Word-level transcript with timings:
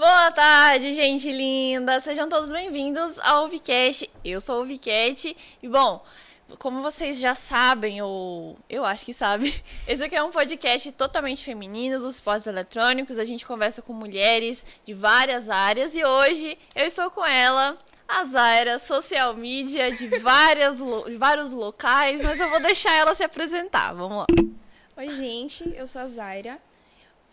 Boa 0.00 0.32
tarde, 0.32 0.94
gente 0.94 1.30
linda! 1.30 2.00
Sejam 2.00 2.26
todos 2.26 2.50
bem-vindos 2.50 3.18
ao 3.18 3.48
Vicast. 3.48 4.10
Eu 4.24 4.40
sou 4.40 4.62
o 4.62 4.64
Vicat 4.64 5.36
e, 5.62 5.68
bom, 5.68 6.02
como 6.58 6.80
vocês 6.80 7.20
já 7.20 7.34
sabem, 7.34 8.00
ou 8.00 8.56
eu 8.66 8.82
acho 8.82 9.04
que 9.04 9.12
sabem, 9.12 9.54
esse 9.86 10.02
aqui 10.02 10.16
é 10.16 10.22
um 10.22 10.30
podcast 10.30 10.90
totalmente 10.92 11.44
feminino 11.44 11.98
dos 11.98 12.14
esportes 12.14 12.46
eletrônicos. 12.46 13.18
A 13.18 13.24
gente 13.24 13.44
conversa 13.44 13.82
com 13.82 13.92
mulheres 13.92 14.64
de 14.86 14.94
várias 14.94 15.50
áreas 15.50 15.94
e 15.94 16.02
hoje 16.02 16.56
eu 16.74 16.86
estou 16.86 17.10
com 17.10 17.26
ela, 17.26 17.78
a 18.08 18.24
Zaira, 18.24 18.78
social 18.78 19.34
media 19.34 19.94
de, 19.94 20.08
várias, 20.18 20.78
de 20.78 21.16
vários 21.16 21.52
locais, 21.52 22.22
mas 22.22 22.40
eu 22.40 22.48
vou 22.48 22.60
deixar 22.62 22.94
ela 22.94 23.14
se 23.14 23.22
apresentar. 23.22 23.92
Vamos 23.92 24.16
lá. 24.16 24.26
Oi, 24.96 25.10
gente, 25.10 25.74
eu 25.76 25.86
sou 25.86 26.00
a 26.00 26.06
Zaira. 26.06 26.58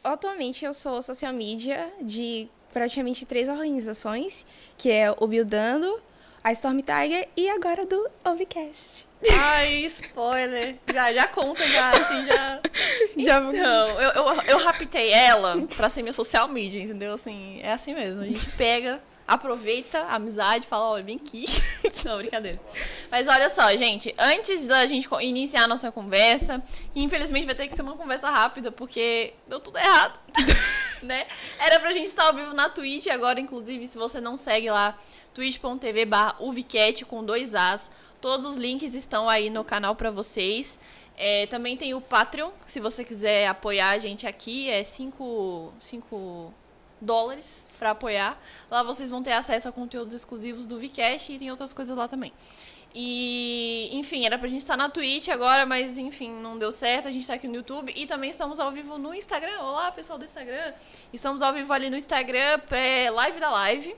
Atualmente 0.04 0.65
eu 0.65 0.73
sou 0.73 1.02
social 1.02 1.31
media 1.31 1.89
de 2.02 2.49
praticamente 2.73 3.25
três 3.25 3.49
organizações, 3.49 4.45
que 4.77 4.91
é 4.91 5.12
o 5.12 5.27
Buildando, 5.27 6.02
a 6.44 6.52
Storm 6.52 6.80
Tiger 6.80 7.27
e 7.35 7.49
agora 7.49 7.85
do 7.85 8.09
Ovcast. 8.23 9.05
Ai, 9.31 9.85
spoiler. 9.85 10.75
Já, 10.94 11.11
já 11.11 11.27
conta, 11.27 11.67
já, 11.67 11.89
assim, 11.89 12.25
já. 12.25 12.61
já... 13.17 13.39
Então, 13.41 14.02
eu, 14.02 14.09
eu, 14.11 14.41
eu 14.44 14.58
raptei 14.59 15.11
ela 15.11 15.61
pra 15.75 15.89
ser 15.89 16.03
minha 16.03 16.13
social 16.13 16.48
media, 16.48 16.81
entendeu? 16.81 17.13
Assim, 17.13 17.59
é 17.61 17.73
assim 17.73 17.95
mesmo. 17.95 18.22
A 18.22 18.25
gente 18.25 18.45
pega 18.52 19.02
aproveita 19.27 19.99
a 19.99 20.16
amizade, 20.16 20.66
fala, 20.66 20.91
olha, 20.91 21.03
vem 21.03 21.17
aqui. 21.17 21.45
Não, 22.05 22.17
brincadeira. 22.17 22.59
Mas 23.11 23.27
olha 23.27 23.49
só, 23.49 23.75
gente, 23.75 24.16
antes 24.17 24.66
da 24.66 24.86
gente 24.86 25.09
iniciar 25.20 25.63
a 25.63 25.67
nossa 25.67 25.91
conversa, 25.91 26.63
infelizmente 26.95 27.45
vai 27.45 27.55
ter 27.55 27.67
que 27.67 27.75
ser 27.75 27.81
uma 27.81 27.97
conversa 27.97 28.30
rápida, 28.30 28.72
porque 28.72 29.34
deu 29.45 29.59
tudo 29.59 29.77
errado. 29.77 30.17
né? 31.04 31.28
Era 31.60 31.80
pra 31.80 31.92
gente 31.92 32.08
estar 32.08 32.26
ao 32.26 32.34
vivo 32.34 32.54
na 32.54 32.70
Twitch 32.70 33.08
agora, 33.08 33.40
inclusive, 33.40 33.88
se 33.88 33.98
você 33.98 34.20
não 34.22 34.38
segue 34.38 34.70
lá, 34.70 34.98
twitch.tv 35.34 36.06
barra 36.06 36.38
com 37.08 37.23
dois 37.23 37.56
As. 37.56 37.92
Todos 38.20 38.45
os 38.45 38.56
links 38.56 38.94
estão 38.94 39.30
aí 39.30 39.50
no 39.50 39.64
canal 39.64 39.95
para 39.95 40.09
vocês. 40.09 40.80
É, 41.16 41.48
também 41.48 41.76
tem 41.76 41.94
o 41.94 42.02
Patreon, 42.02 42.52
se 42.66 42.80
você 42.80 43.04
quiser 43.04 43.48
apoiar 43.48 43.89
a 43.89 43.98
gente 43.98 44.28
aqui, 44.28 44.70
é 44.70 44.84
5 44.84 45.73
dólares 47.02 47.66
para 47.80 47.92
apoiar. 47.92 48.39
Lá 48.70 48.84
vocês 48.84 49.09
vão 49.09 49.23
ter 49.23 49.32
acesso 49.32 49.67
a 49.67 49.72
conteúdos 49.72 50.14
exclusivos 50.14 50.66
do 50.67 50.80
Vcast 50.80 51.34
e 51.34 51.39
tem 51.39 51.50
outras 51.50 51.73
coisas 51.73 51.95
lá 51.98 52.08
também. 52.08 52.32
E, 53.00 53.90
enfim, 53.92 54.26
era 54.26 54.40
pra 54.40 54.48
gente 54.48 54.62
estar 54.62 54.76
na 54.76 54.90
Twitch 54.90 55.28
agora, 55.28 55.67
mas 55.67 56.00
enfim, 56.00 56.31
não 56.31 56.58
deu 56.58 56.72
certo. 56.72 57.08
A 57.08 57.12
gente 57.12 57.28
tá 57.28 57.36
aqui 57.36 57.48
no 57.48 57.58
YouTube 57.58 57.94
e 57.95 58.08
também 58.08 58.31
estamos 58.31 58.59
ao 58.59 58.72
vivo 58.72 58.98
no 58.98 59.14
Instagram. 59.14 59.59
Olá, 59.59 59.92
pessoal 59.92 60.17
do 60.17 60.26
Instagram. 60.26 60.73
Estamos 61.14 61.44
ao 61.44 61.54
vivo 61.54 61.72
ali 61.72 61.92
no 61.92 61.95
Instagram, 61.95 62.58
pré-live 62.62 63.39
da 63.39 63.52
live. 63.52 63.95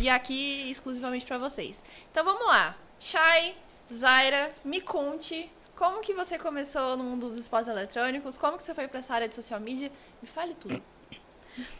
e 0.00 0.08
aqui 0.08 0.70
exclusivamente 0.70 1.26
para 1.26 1.36
vocês. 1.36 1.84
Então 2.10 2.24
vamos 2.24 2.46
lá. 2.46 2.74
Shai, 2.98 3.54
Zaira, 3.92 4.50
me 4.64 4.80
conte 4.80 5.52
como 5.76 6.00
que 6.00 6.14
você 6.14 6.38
começou 6.38 6.96
no 6.96 7.04
mundo 7.04 7.26
dos 7.26 7.36
esportes 7.36 7.68
eletrônicos, 7.68 8.38
como 8.38 8.56
que 8.56 8.62
você 8.62 8.74
foi 8.74 8.88
para 8.88 9.00
essa 9.00 9.12
área 9.12 9.28
de 9.28 9.34
social 9.34 9.60
media. 9.60 9.92
Me 10.22 10.26
fale 10.26 10.54
tudo. 10.54 10.82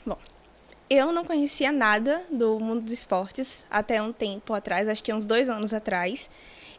Bom, 0.04 0.18
eu 0.90 1.12
não 1.12 1.24
conhecia 1.24 1.72
nada 1.72 2.26
do 2.30 2.60
mundo 2.60 2.82
dos 2.82 2.92
esportes 2.92 3.64
até 3.70 4.02
um 4.02 4.12
tempo 4.12 4.52
atrás, 4.52 4.86
acho 4.86 5.02
que 5.02 5.14
uns 5.14 5.24
dois 5.24 5.48
anos 5.48 5.72
atrás. 5.72 6.28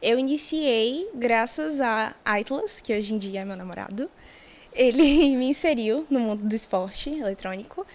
Eu 0.02 0.18
iniciei 0.18 1.10
graças 1.14 1.82
a 1.82 2.16
Atlas, 2.24 2.80
que 2.80 2.98
hoje 2.98 3.14
em 3.14 3.18
dia 3.18 3.42
é 3.42 3.46
meu 3.46 3.58
namorado. 3.58 4.10
Ele 4.74 5.36
me 5.36 5.50
inseriu 5.50 6.06
no 6.10 6.20
mundo 6.20 6.48
do 6.48 6.56
esporte 6.56 7.10
eletrônico. 7.10 7.86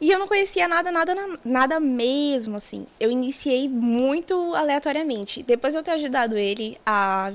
E 0.00 0.10
eu 0.10 0.18
não 0.18 0.26
conhecia 0.26 0.66
nada, 0.66 0.90
nada, 0.90 1.14
nada 1.44 1.78
mesmo, 1.78 2.56
assim. 2.56 2.86
Eu 2.98 3.10
iniciei 3.10 3.68
muito 3.68 4.54
aleatoriamente. 4.54 5.42
Depois 5.42 5.74
de 5.74 5.78
eu 5.78 5.82
ter 5.82 5.92
ajudado 5.92 6.36
ele 6.36 6.78
a 6.84 7.30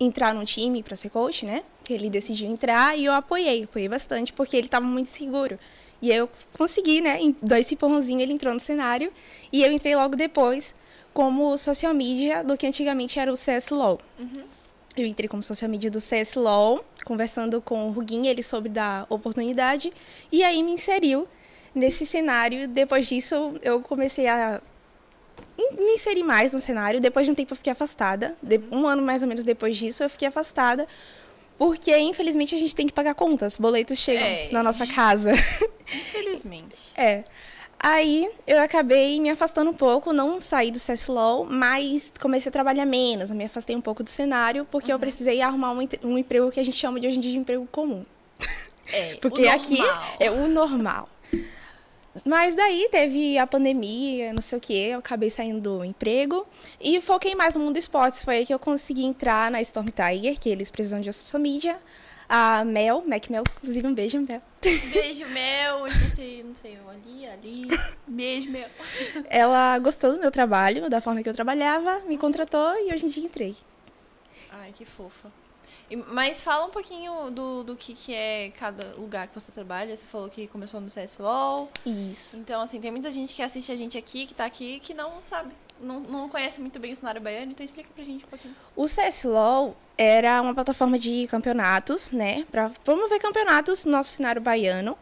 entrar 0.00 0.34
num 0.34 0.44
time 0.44 0.82
para 0.82 0.96
ser 0.96 1.10
coach, 1.10 1.46
né? 1.46 1.62
Ele 1.88 2.10
decidiu 2.10 2.50
entrar 2.50 2.98
e 2.98 3.04
eu 3.04 3.12
apoiei, 3.12 3.64
apoiei 3.64 3.88
bastante, 3.88 4.32
porque 4.32 4.56
ele 4.56 4.66
estava 4.66 4.84
muito 4.84 5.10
seguro. 5.10 5.58
E 6.02 6.10
eu 6.10 6.28
consegui, 6.58 7.00
né? 7.00 7.18
Dar 7.40 7.60
esse 7.60 7.74
empurrãozinho, 7.74 8.20
ele 8.20 8.32
entrou 8.32 8.52
no 8.52 8.60
cenário. 8.60 9.12
E 9.52 9.62
eu 9.62 9.70
entrei 9.70 9.94
logo 9.94 10.16
depois 10.16 10.74
como 11.14 11.56
social 11.56 11.94
media 11.94 12.42
do 12.42 12.56
que 12.56 12.66
antigamente 12.66 13.18
era 13.18 13.32
o 13.32 13.36
CS 13.36 13.70
LOL. 13.70 14.00
Uhum. 14.18 14.42
Eu 14.96 15.06
entrei 15.06 15.28
como 15.28 15.42
social 15.42 15.70
media 15.70 15.90
do 15.90 16.00
CS 16.00 16.34
LOL, 16.34 16.84
conversando 17.04 17.60
com 17.60 17.88
o 17.88 17.92
Ruguinho, 17.92 18.26
ele 18.26 18.42
soube 18.42 18.68
da 18.68 19.06
oportunidade. 19.08 19.92
E 20.30 20.44
aí 20.44 20.62
me 20.62 20.72
inseriu 20.72 21.26
nesse 21.74 22.04
cenário. 22.04 22.68
Depois 22.68 23.06
disso, 23.06 23.58
eu 23.62 23.80
comecei 23.80 24.26
a 24.26 24.60
me 25.56 25.94
inserir 25.94 26.22
mais 26.22 26.52
no 26.52 26.60
cenário. 26.60 27.00
Depois 27.00 27.26
de 27.26 27.32
um 27.32 27.34
tempo, 27.34 27.52
eu 27.52 27.56
fiquei 27.56 27.72
afastada. 27.72 28.36
Uhum. 28.42 28.80
Um 28.82 28.86
ano 28.88 29.02
mais 29.02 29.22
ou 29.22 29.28
menos 29.28 29.44
depois 29.44 29.76
disso, 29.76 30.02
eu 30.02 30.10
fiquei 30.10 30.28
afastada 30.28 30.86
porque, 31.56 31.96
infelizmente, 31.96 32.54
a 32.54 32.58
gente 32.58 32.74
tem 32.74 32.86
que 32.86 32.92
pagar 32.92 33.14
contas. 33.14 33.56
Boletos 33.56 33.98
chegam 33.98 34.26
é. 34.26 34.48
na 34.50 34.62
nossa 34.62 34.86
casa. 34.86 35.32
Infelizmente. 35.86 36.92
é. 36.98 37.24
Aí 37.84 38.30
eu 38.46 38.62
acabei 38.62 39.20
me 39.20 39.28
afastando 39.28 39.70
um 39.70 39.74
pouco, 39.74 40.10
não 40.10 40.40
saí 40.40 40.70
do 40.70 40.80
CSLOL, 40.80 41.44
mas 41.44 42.10
comecei 42.18 42.48
a 42.48 42.50
trabalhar 42.50 42.86
menos. 42.86 43.30
Me 43.30 43.44
afastei 43.44 43.76
um 43.76 43.80
pouco 43.82 44.02
do 44.02 44.08
cenário, 44.08 44.66
porque 44.70 44.90
uhum. 44.90 44.96
eu 44.96 44.98
precisei 44.98 45.42
arrumar 45.42 45.72
um, 45.72 45.86
um, 46.02 46.16
emprego 46.16 46.50
que 46.50 46.58
a 46.58 46.62
gente 46.62 46.78
chama 46.78 46.98
de 46.98 47.06
hoje 47.06 47.18
em 47.18 47.20
dia 47.20 47.32
de 47.32 47.36
emprego 47.36 47.68
comum. 47.70 48.06
É, 48.90 49.16
porque 49.20 49.46
aqui 49.46 49.76
é 50.18 50.30
o 50.30 50.48
normal. 50.48 51.10
Mas 52.24 52.56
daí 52.56 52.88
teve 52.90 53.36
a 53.36 53.46
pandemia, 53.46 54.32
não 54.32 54.40
sei 54.40 54.56
o 54.56 54.60
que, 54.62 54.72
eu 54.72 55.00
acabei 55.00 55.28
saindo 55.28 55.60
do 55.60 55.84
emprego 55.84 56.46
e 56.80 57.02
foquei 57.02 57.34
mais 57.34 57.54
no 57.54 57.64
mundo 57.64 57.76
esportes. 57.76 58.24
Foi 58.24 58.36
aí 58.36 58.46
que 58.46 58.54
eu 58.54 58.58
consegui 58.58 59.04
entrar 59.04 59.50
na 59.50 59.60
Storm 59.60 59.88
Tiger, 59.88 60.40
que 60.40 60.48
eles 60.48 60.70
precisam 60.70 61.02
de 61.02 61.12
social 61.12 61.42
media. 61.42 61.76
A 62.36 62.64
Mel, 62.64 63.04
Mac 63.06 63.30
Mel, 63.30 63.44
inclusive 63.58 63.86
um 63.86 63.94
beijo, 63.94 64.20
Mel. 64.20 64.42
Beijo, 64.60 65.24
Mel. 65.26 65.86
Não 65.86 66.08
sei, 66.08 66.42
não 66.42 66.52
sei, 66.52 66.76
ali, 66.90 67.26
ali. 67.28 67.68
Beijo, 68.08 68.50
Mel. 68.50 68.68
Ela 69.30 69.78
gostou 69.78 70.14
do 70.14 70.18
meu 70.18 70.32
trabalho, 70.32 70.90
da 70.90 71.00
forma 71.00 71.22
que 71.22 71.28
eu 71.28 71.32
trabalhava, 71.32 72.00
me 72.00 72.18
contratou 72.18 72.74
e 72.78 72.92
hoje 72.92 73.06
em 73.06 73.08
dia 73.08 73.22
entrei. 73.22 73.56
Ai, 74.50 74.72
que 74.72 74.84
fofa. 74.84 75.30
Mas 76.08 76.42
fala 76.42 76.64
um 76.64 76.70
pouquinho 76.70 77.30
do, 77.30 77.62
do 77.62 77.76
que, 77.76 77.94
que 77.94 78.12
é 78.12 78.50
cada 78.58 78.96
lugar 78.96 79.28
que 79.28 79.34
você 79.38 79.52
trabalha. 79.52 79.96
Você 79.96 80.04
falou 80.04 80.28
que 80.28 80.48
começou 80.48 80.80
no 80.80 80.88
CSLOL. 80.88 81.70
Isso. 81.86 82.36
Então, 82.36 82.60
assim, 82.60 82.80
tem 82.80 82.90
muita 82.90 83.12
gente 83.12 83.32
que 83.32 83.42
assiste 83.42 83.70
a 83.70 83.76
gente 83.76 83.96
aqui, 83.96 84.26
que 84.26 84.34
tá 84.34 84.44
aqui, 84.44 84.80
que 84.80 84.92
não 84.92 85.22
sabe, 85.22 85.54
não, 85.80 86.00
não 86.00 86.28
conhece 86.28 86.60
muito 86.60 86.80
bem 86.80 86.94
o 86.94 86.96
cenário 86.96 87.20
baiano. 87.20 87.52
Então, 87.52 87.64
explica 87.64 87.90
pra 87.94 88.02
gente 88.02 88.24
um 88.24 88.28
pouquinho. 88.28 88.56
O 88.74 88.86
CSLOL 88.86 89.76
era 89.96 90.40
uma 90.40 90.54
plataforma 90.54 90.98
de 90.98 91.26
campeonatos, 91.28 92.10
né? 92.10 92.44
Pra 92.50 92.70
promover 92.84 93.18
campeonatos 93.20 93.84
no 93.84 93.92
nosso 93.92 94.16
cenário 94.16 94.42
baiano. 94.42 94.96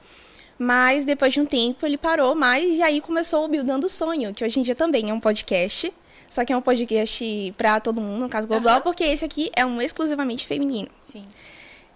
Mas 0.58 1.04
depois 1.04 1.32
de 1.32 1.40
um 1.40 1.46
tempo 1.46 1.84
ele 1.84 1.98
parou 1.98 2.34
mais 2.34 2.76
e 2.78 2.82
aí 2.82 3.00
começou 3.00 3.44
o 3.44 3.48
Buildando 3.48 3.88
Sonho, 3.88 4.32
que 4.32 4.44
hoje 4.44 4.60
em 4.60 4.62
dia 4.62 4.74
também 4.74 5.10
é 5.10 5.14
um 5.14 5.20
podcast 5.20 5.92
só 6.32 6.46
que 6.46 6.52
é 6.52 6.56
um 6.56 6.62
podcast 6.62 7.54
pra 7.58 7.78
todo 7.78 8.00
mundo, 8.00 8.20
no 8.20 8.28
caso 8.28 8.48
global, 8.48 8.76
uhum. 8.76 8.82
porque 8.82 9.04
esse 9.04 9.22
aqui 9.22 9.50
é 9.54 9.66
um 9.66 9.82
exclusivamente 9.82 10.46
feminino. 10.46 10.88
Sim. 11.02 11.26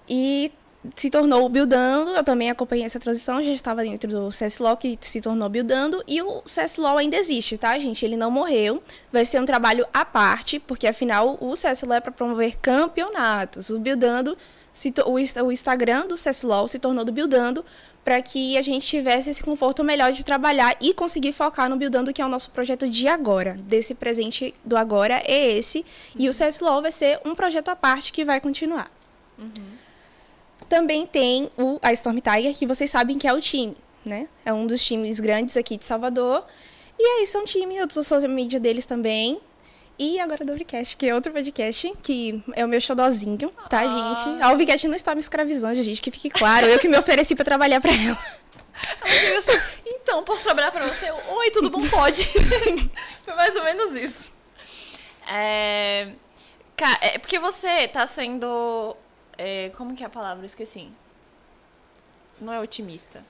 E 0.06 0.52
se 0.94 1.10
tornou 1.10 1.44
o 1.44 1.48
Buildando, 1.48 2.10
eu 2.10 2.22
também 2.22 2.50
acompanhei 2.50 2.84
essa 2.84 3.00
transição, 3.00 3.42
já 3.42 3.50
estava 3.50 3.82
dentro 3.82 4.10
do 4.10 4.28
CSLOL, 4.30 4.76
que 4.76 4.98
se 5.00 5.20
tornou 5.20 5.48
Buildando, 5.48 6.02
e 6.06 6.22
o 6.22 6.42
CSLOL 6.42 6.98
ainda 6.98 7.16
existe, 7.16 7.58
tá, 7.58 7.78
gente? 7.78 8.04
Ele 8.04 8.16
não 8.16 8.30
morreu, 8.30 8.82
vai 9.10 9.24
ser 9.24 9.40
um 9.40 9.44
trabalho 9.44 9.86
à 9.92 10.04
parte, 10.04 10.58
porque 10.58 10.86
afinal 10.86 11.38
o 11.40 11.52
CSLOL 11.54 11.94
é 11.94 12.00
para 12.00 12.12
promover 12.12 12.56
campeonatos. 12.56 13.70
O 13.70 13.78
Buildando, 13.78 14.36
o 15.06 15.50
Instagram 15.50 16.06
do 16.06 16.14
CSLOL 16.14 16.68
se 16.68 16.78
tornou 16.78 17.04
do 17.04 17.12
Buildando, 17.12 17.64
para 18.04 18.22
que 18.22 18.56
a 18.56 18.62
gente 18.62 18.86
tivesse 18.86 19.30
esse 19.30 19.42
conforto 19.42 19.82
melhor 19.82 20.12
de 20.12 20.24
trabalhar 20.24 20.76
e 20.80 20.94
conseguir 20.94 21.32
focar 21.32 21.68
no 21.68 21.76
Buildando, 21.76 22.12
que 22.12 22.22
é 22.22 22.24
o 22.24 22.28
nosso 22.28 22.50
projeto 22.52 22.88
de 22.88 23.08
agora. 23.08 23.58
Desse 23.62 23.96
presente 23.96 24.54
do 24.64 24.76
agora 24.76 25.20
é 25.26 25.58
esse. 25.58 25.84
E 26.16 26.28
o 26.28 26.32
CSLOL 26.32 26.82
vai 26.82 26.92
ser 26.92 27.18
um 27.24 27.34
projeto 27.34 27.68
à 27.68 27.74
parte 27.74 28.12
que 28.12 28.24
vai 28.24 28.40
continuar. 28.40 28.88
Uhum. 29.36 29.85
Também 30.68 31.06
tem 31.06 31.50
o, 31.56 31.78
a 31.80 31.92
Storm 31.92 32.18
Tiger, 32.18 32.54
que 32.54 32.66
vocês 32.66 32.90
sabem 32.90 33.18
que 33.18 33.26
é 33.26 33.32
o 33.32 33.40
time, 33.40 33.76
né? 34.04 34.28
É 34.44 34.52
um 34.52 34.66
dos 34.66 34.84
times 34.84 35.20
grandes 35.20 35.56
aqui 35.56 35.76
de 35.76 35.84
Salvador. 35.84 36.44
E 36.98 37.02
aí 37.02 37.26
são 37.26 37.44
time, 37.44 37.76
eu 37.76 37.88
sou 37.90 38.02
social 38.02 38.30
media 38.30 38.58
deles 38.58 38.86
também. 38.86 39.40
E 39.98 40.20
agora 40.20 40.44
do 40.44 40.52
Ovcast, 40.52 40.96
que 40.96 41.08
é 41.08 41.14
outro 41.14 41.32
podcast, 41.32 41.90
que 42.02 42.42
é 42.54 42.64
o 42.64 42.68
meu 42.68 42.80
xodozinho, 42.80 43.50
tá, 43.70 43.80
ah. 43.80 44.14
gente? 44.14 44.42
A 44.42 44.52
Ovcast 44.52 44.86
não 44.88 44.94
está 44.94 45.14
me 45.14 45.20
escravizando, 45.20 45.82
gente, 45.82 46.02
que 46.02 46.10
fique 46.10 46.28
claro. 46.28 46.66
Eu 46.66 46.78
que 46.78 46.88
me 46.88 46.98
ofereci 46.98 47.34
para 47.34 47.44
trabalhar 47.44 47.80
para 47.80 47.92
ela. 47.92 48.18
Então, 49.86 50.22
posso 50.22 50.44
trabalhar 50.44 50.70
para 50.70 50.86
você? 50.86 51.10
Oi, 51.10 51.50
tudo 51.50 51.68
bom? 51.68 51.84
Pode. 51.88 52.24
Foi 53.24 53.34
mais 53.34 53.56
ou 53.56 53.64
menos 53.64 53.96
isso. 53.96 54.30
É... 55.26 56.08
é 57.00 57.18
porque 57.18 57.38
você 57.38 57.88
tá 57.88 58.06
sendo... 58.06 58.96
É... 59.38 59.70
Como 59.70 59.94
que 59.94 60.02
é 60.02 60.06
a 60.06 60.10
palavra? 60.10 60.46
esqueci. 60.46 60.88
Não 62.40 62.52
é 62.52 62.60
otimista. 62.60 63.24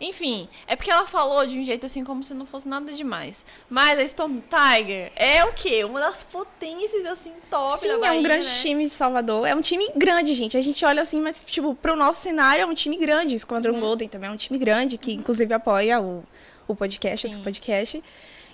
Enfim, 0.00 0.48
é 0.66 0.76
porque 0.76 0.90
ela 0.90 1.06
falou 1.06 1.44
de 1.44 1.58
um 1.58 1.64
jeito 1.64 1.84
assim 1.84 2.04
como 2.04 2.22
se 2.22 2.32
não 2.32 2.46
fosse 2.46 2.68
nada 2.68 2.92
demais. 2.92 3.44
Mas 3.68 3.98
a 3.98 4.02
Storm 4.04 4.38
Tiger 4.40 5.10
é 5.16 5.44
o 5.44 5.52
quê? 5.52 5.84
Uma 5.84 5.98
das 5.98 6.22
potências, 6.22 7.04
assim, 7.04 7.32
top 7.50 7.78
Sim, 7.78 7.88
da 7.88 7.98
Bahia, 7.98 8.16
é 8.16 8.20
um 8.20 8.22
grande 8.22 8.46
né? 8.46 8.54
time 8.60 8.84
de 8.84 8.90
Salvador. 8.90 9.46
É 9.46 9.54
um 9.56 9.60
time 9.60 9.88
grande, 9.96 10.34
gente. 10.34 10.56
A 10.56 10.60
gente 10.60 10.84
olha 10.84 11.02
assim, 11.02 11.20
mas, 11.20 11.42
tipo, 11.44 11.74
pro 11.74 11.96
nosso 11.96 12.22
cenário 12.22 12.62
é 12.62 12.66
um 12.66 12.74
time 12.74 12.96
grande. 12.96 13.34
O 13.34 13.38
Squadron 13.38 13.72
uhum. 13.72 13.80
Golden 13.80 14.08
também 14.08 14.30
é 14.30 14.32
um 14.32 14.36
time 14.36 14.56
grande, 14.56 14.96
que 14.98 15.12
inclusive 15.12 15.52
apoia 15.52 16.00
o, 16.00 16.22
o 16.68 16.76
podcast, 16.76 17.26
Sim. 17.26 17.34
esse 17.34 17.42
podcast. 17.42 18.02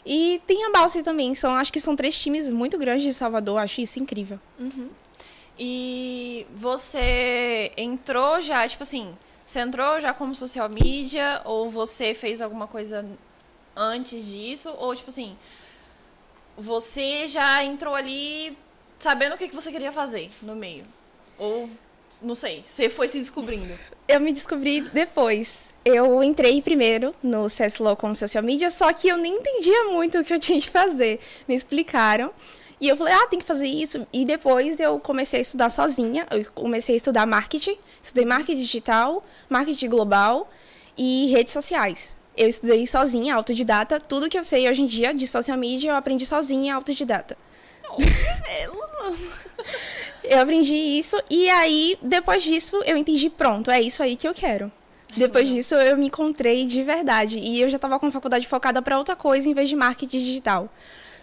E 0.07 0.41
tem 0.47 0.65
a 0.65 0.71
Balsi 0.71 1.03
também. 1.03 1.35
São, 1.35 1.55
acho 1.55 1.71
que 1.71 1.81
são 1.81 1.95
três 1.95 2.19
times 2.19 2.51
muito 2.51 2.79
grandes 2.79 3.05
de 3.05 3.13
Salvador. 3.13 3.59
Acho 3.59 3.83
isso 3.83 4.01
incrível. 4.01 4.41
Uhum. 4.59 4.89
E 5.59 6.47
você 6.57 7.73
entrou 7.77 8.41
já, 8.41 8.67
tipo 8.67 8.83
assim, 8.83 9.15
você 9.47 9.61
entrou 9.61 10.01
já 10.01 10.13
como 10.13 10.35
social 10.35 10.69
media 10.69 11.41
ou 11.45 11.69
você 11.69 12.15
fez 12.15 12.41
alguma 12.41 12.67
coisa 12.67 13.05
antes 13.77 14.27
disso? 14.27 14.75
Ou, 14.79 14.95
tipo 14.97 15.11
assim, 15.11 15.37
você 16.57 17.29
já 17.29 17.63
entrou 17.63 17.95
ali 17.95 18.57
sabendo 18.99 19.35
o 19.35 19.39
que, 19.39 19.49
que 19.49 19.55
você 19.55 19.71
queria 19.71 19.93
fazer 19.93 20.31
no 20.43 20.57
meio? 20.57 20.85
Ou, 21.39 21.69
não 22.23 22.35
sei, 22.35 22.65
você 22.67 22.89
foi 22.89 23.07
se 23.09 23.19
descobrindo? 23.19 23.79
Eu 24.09 24.21
me 24.21 24.33
descobri 24.33 24.81
depois. 24.81 25.75
Eu 25.85 26.23
entrei 26.23 26.63
primeiro 26.63 27.15
no 27.23 27.47
CSLO 27.47 27.97
como 27.97 28.15
social 28.15 28.43
media, 28.43 28.71
só 28.71 28.93
que 28.93 29.09
eu 29.09 29.17
nem 29.17 29.37
entendia 29.37 29.85
muito 29.85 30.19
o 30.19 30.25
que 30.25 30.33
eu 30.33 30.41
tinha 30.41 30.61
que 30.61 30.71
fazer. 30.71 31.21
Me 31.47 31.55
explicaram. 31.55 32.33
E 32.85 32.89
eu 32.91 32.99
falei, 32.99 33.15
ah, 33.15 33.27
tem 33.27 33.39
que 33.39 33.47
fazer 33.47 33.67
isso. 33.67 34.07
E 34.13 34.27
depois 34.27 34.79
eu 34.79 35.01
comecei 35.01 35.39
a 35.39 35.41
estudar 35.41 35.71
sozinha. 35.71 36.27
Eu 36.31 36.45
comecei 36.53 36.95
a 36.95 36.97
estudar 36.99 37.25
marketing. 37.25 37.79
Estudei 38.03 38.27
marketing 38.27 38.61
digital, 38.61 39.25
marketing 39.49 39.89
global 39.89 40.51
e 40.95 41.29
redes 41.29 41.55
sociais. 41.55 42.15
Eu 42.37 42.47
estudei 42.47 42.87
sozinha, 42.87 43.37
autodidata. 43.37 43.99
Tudo 43.99 44.29
que 44.29 44.39
eu 44.39 44.45
sei 44.45 44.69
hoje 44.69 44.83
em 44.83 44.85
dia 44.85 45.15
de 45.15 45.27
social 45.27 45.57
media, 45.57 45.93
eu 45.93 45.97
aprendi 45.97 46.27
sozinha, 46.27 46.75
autodidata. 46.75 47.39
eu 50.23 50.41
aprendi 50.43 50.75
isso 50.75 51.17
e 51.31 51.49
aí, 51.49 51.97
depois 52.03 52.43
disso, 52.43 52.83
eu 52.85 52.99
entendi, 52.99 53.31
pronto, 53.31 53.71
é 53.71 53.81
isso 53.81 54.03
aí 54.03 54.15
que 54.15 54.29
eu 54.29 54.35
quero. 54.35 54.71
Depois 55.17 55.49
disso, 55.49 55.75
eu 55.75 55.97
me 55.97 56.09
encontrei 56.09 56.67
de 56.67 56.83
verdade. 56.83 57.39
E 57.39 57.63
eu 57.63 57.71
já 57.71 57.77
estava 57.77 57.99
com 57.99 58.05
a 58.09 58.11
faculdade 58.11 58.47
focada 58.47 58.83
para 58.83 58.99
outra 58.99 59.17
coisa 59.17 59.49
em 59.49 59.55
vez 59.55 59.71
de 59.71 59.75
marketing 59.75 60.19
digital. 60.19 60.69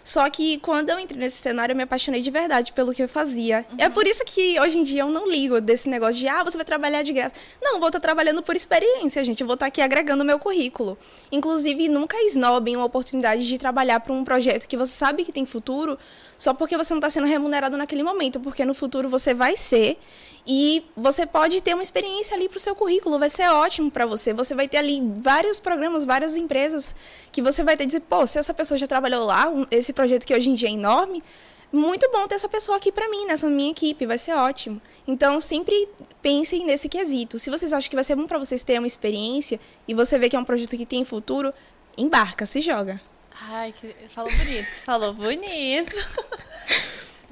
Só 0.04 0.28
que 0.28 0.58
quando 0.58 0.90
eu 0.90 0.98
entrei 0.98 1.18
nesse 1.18 1.36
cenário, 1.36 1.72
eu 1.72 1.76
me 1.76 1.82
apaixonei 1.82 2.20
de 2.20 2.30
verdade 2.30 2.72
pelo 2.72 2.92
que 2.92 3.02
eu 3.02 3.08
fazia. 3.08 3.64
Uhum. 3.70 3.76
É 3.78 3.88
por 3.88 4.06
isso 4.06 4.24
que 4.24 4.58
hoje 4.60 4.78
em 4.78 4.82
dia 4.82 5.02
eu 5.02 5.08
não 5.08 5.28
ligo 5.28 5.60
desse 5.60 5.88
negócio 5.88 6.16
de, 6.16 6.28
ah, 6.28 6.42
você 6.42 6.56
vai 6.56 6.64
trabalhar 6.64 7.02
de 7.02 7.12
graça. 7.12 7.34
Não, 7.60 7.78
vou 7.78 7.88
estar 7.88 8.00
trabalhando 8.00 8.42
por 8.42 8.56
experiência, 8.56 9.24
gente. 9.24 9.40
Eu 9.40 9.46
vou 9.46 9.54
estar 9.54 9.66
aqui 9.66 9.80
agregando 9.80 10.24
meu 10.24 10.38
currículo. 10.38 10.98
Inclusive, 11.30 11.88
nunca 11.88 12.16
esnobem 12.22 12.76
uma 12.76 12.84
oportunidade 12.84 13.46
de 13.46 13.58
trabalhar 13.58 14.00
para 14.00 14.12
um 14.12 14.24
projeto 14.24 14.66
que 14.66 14.76
você 14.76 14.92
sabe 14.92 15.24
que 15.24 15.32
tem 15.32 15.46
futuro, 15.46 15.98
só 16.42 16.52
porque 16.52 16.76
você 16.76 16.92
não 16.92 16.98
está 16.98 17.08
sendo 17.08 17.28
remunerado 17.28 17.76
naquele 17.76 18.02
momento, 18.02 18.40
porque 18.40 18.64
no 18.64 18.74
futuro 18.74 19.08
você 19.08 19.32
vai 19.32 19.56
ser 19.56 19.96
e 20.44 20.84
você 20.96 21.24
pode 21.24 21.60
ter 21.60 21.72
uma 21.72 21.84
experiência 21.84 22.34
ali 22.34 22.48
para 22.48 22.56
o 22.56 22.60
seu 22.60 22.74
currículo, 22.74 23.16
vai 23.16 23.30
ser 23.30 23.48
ótimo 23.48 23.92
para 23.92 24.04
você. 24.06 24.32
Você 24.32 24.52
vai 24.52 24.66
ter 24.66 24.78
ali 24.78 25.00
vários 25.18 25.60
programas, 25.60 26.04
várias 26.04 26.36
empresas 26.36 26.96
que 27.30 27.40
você 27.40 27.62
vai 27.62 27.76
ter 27.76 27.86
dizer, 27.86 28.00
pô, 28.00 28.26
se 28.26 28.40
essa 28.40 28.52
pessoa 28.52 28.76
já 28.76 28.88
trabalhou 28.88 29.24
lá, 29.24 29.46
esse 29.70 29.92
projeto 29.92 30.26
que 30.26 30.34
hoje 30.34 30.50
em 30.50 30.54
dia 30.54 30.68
é 30.68 30.72
enorme, 30.72 31.22
muito 31.70 32.10
bom 32.10 32.26
ter 32.26 32.34
essa 32.34 32.48
pessoa 32.48 32.76
aqui 32.76 32.90
para 32.90 33.08
mim, 33.08 33.24
nessa 33.24 33.48
minha 33.48 33.70
equipe, 33.70 34.04
vai 34.04 34.18
ser 34.18 34.32
ótimo. 34.32 34.82
Então, 35.06 35.40
sempre 35.40 35.88
pensem 36.20 36.66
nesse 36.66 36.88
quesito. 36.88 37.38
Se 37.38 37.50
vocês 37.50 37.72
acham 37.72 37.88
que 37.88 37.94
vai 37.94 38.02
ser 38.02 38.16
bom 38.16 38.26
para 38.26 38.38
vocês 38.38 38.64
terem 38.64 38.80
uma 38.80 38.88
experiência 38.88 39.60
e 39.86 39.94
você 39.94 40.18
vê 40.18 40.28
que 40.28 40.34
é 40.34 40.40
um 40.40 40.44
projeto 40.44 40.76
que 40.76 40.86
tem 40.86 41.04
futuro, 41.04 41.54
embarca, 41.96 42.46
se 42.46 42.60
joga. 42.60 43.00
Ai, 43.40 43.72
que... 43.72 43.94
falou 44.08 44.30
bonito. 44.30 44.66
falou 44.84 45.14
bonito. 45.14 45.96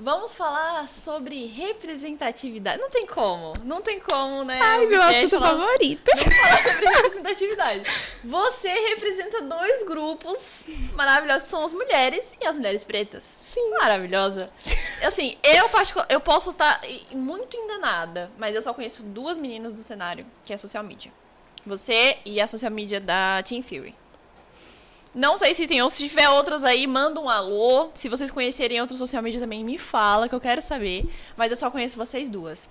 Vamos 0.02 0.32
falar 0.32 0.88
sobre 0.88 1.44
representatividade. 1.44 2.80
Não 2.80 2.88
tem 2.88 3.06
como, 3.06 3.52
não 3.62 3.82
tem 3.82 4.00
como, 4.00 4.44
né? 4.44 4.58
Ai, 4.58 4.86
meu 4.86 5.02
assunto 5.02 5.38
falar... 5.38 5.58
favorito. 5.58 6.10
Vamos 6.16 6.36
falar 6.36 6.62
sobre 6.62 6.86
representatividade. 6.86 7.82
Você 8.24 8.68
representa 8.68 9.42
dois 9.42 9.82
grupos 9.82 10.62
maravilhosos, 10.94 11.42
que 11.42 11.50
são 11.50 11.62
as 11.62 11.74
mulheres 11.74 12.32
e 12.40 12.46
as 12.46 12.56
mulheres 12.56 12.82
pretas. 12.82 13.36
Sim. 13.42 13.70
Maravilhosa. 13.78 14.50
Assim, 15.02 15.36
eu, 15.42 15.68
particular, 15.68 16.06
eu 16.08 16.18
posso 16.18 16.52
estar 16.52 16.80
muito 17.12 17.54
enganada, 17.54 18.30
mas 18.38 18.54
eu 18.54 18.62
só 18.62 18.72
conheço 18.72 19.02
duas 19.02 19.36
meninas 19.36 19.74
do 19.74 19.82
cenário, 19.82 20.26
que 20.42 20.54
é 20.54 20.56
social 20.56 20.82
media. 20.82 21.12
Você 21.66 22.16
e 22.24 22.40
a 22.40 22.46
social 22.46 22.72
media 22.72 22.98
da 22.98 23.42
Team 23.42 23.62
Fury. 23.62 23.94
Não 25.14 25.36
sei 25.36 25.54
se 25.54 25.66
tem 25.66 25.82
ou 25.82 25.90
se 25.90 26.08
tiver 26.08 26.28
outras 26.28 26.64
aí, 26.64 26.86
manda 26.86 27.20
um 27.20 27.28
alô. 27.28 27.90
Se 27.94 28.08
vocês 28.08 28.30
conhecerem 28.30 28.80
outro 28.80 28.96
social 28.96 29.22
media 29.22 29.40
também, 29.40 29.64
me 29.64 29.76
fala, 29.76 30.28
que 30.28 30.34
eu 30.34 30.40
quero 30.40 30.62
saber. 30.62 31.04
Mas 31.36 31.50
eu 31.50 31.56
só 31.56 31.70
conheço 31.70 31.96
vocês 31.96 32.30
duas. 32.30 32.68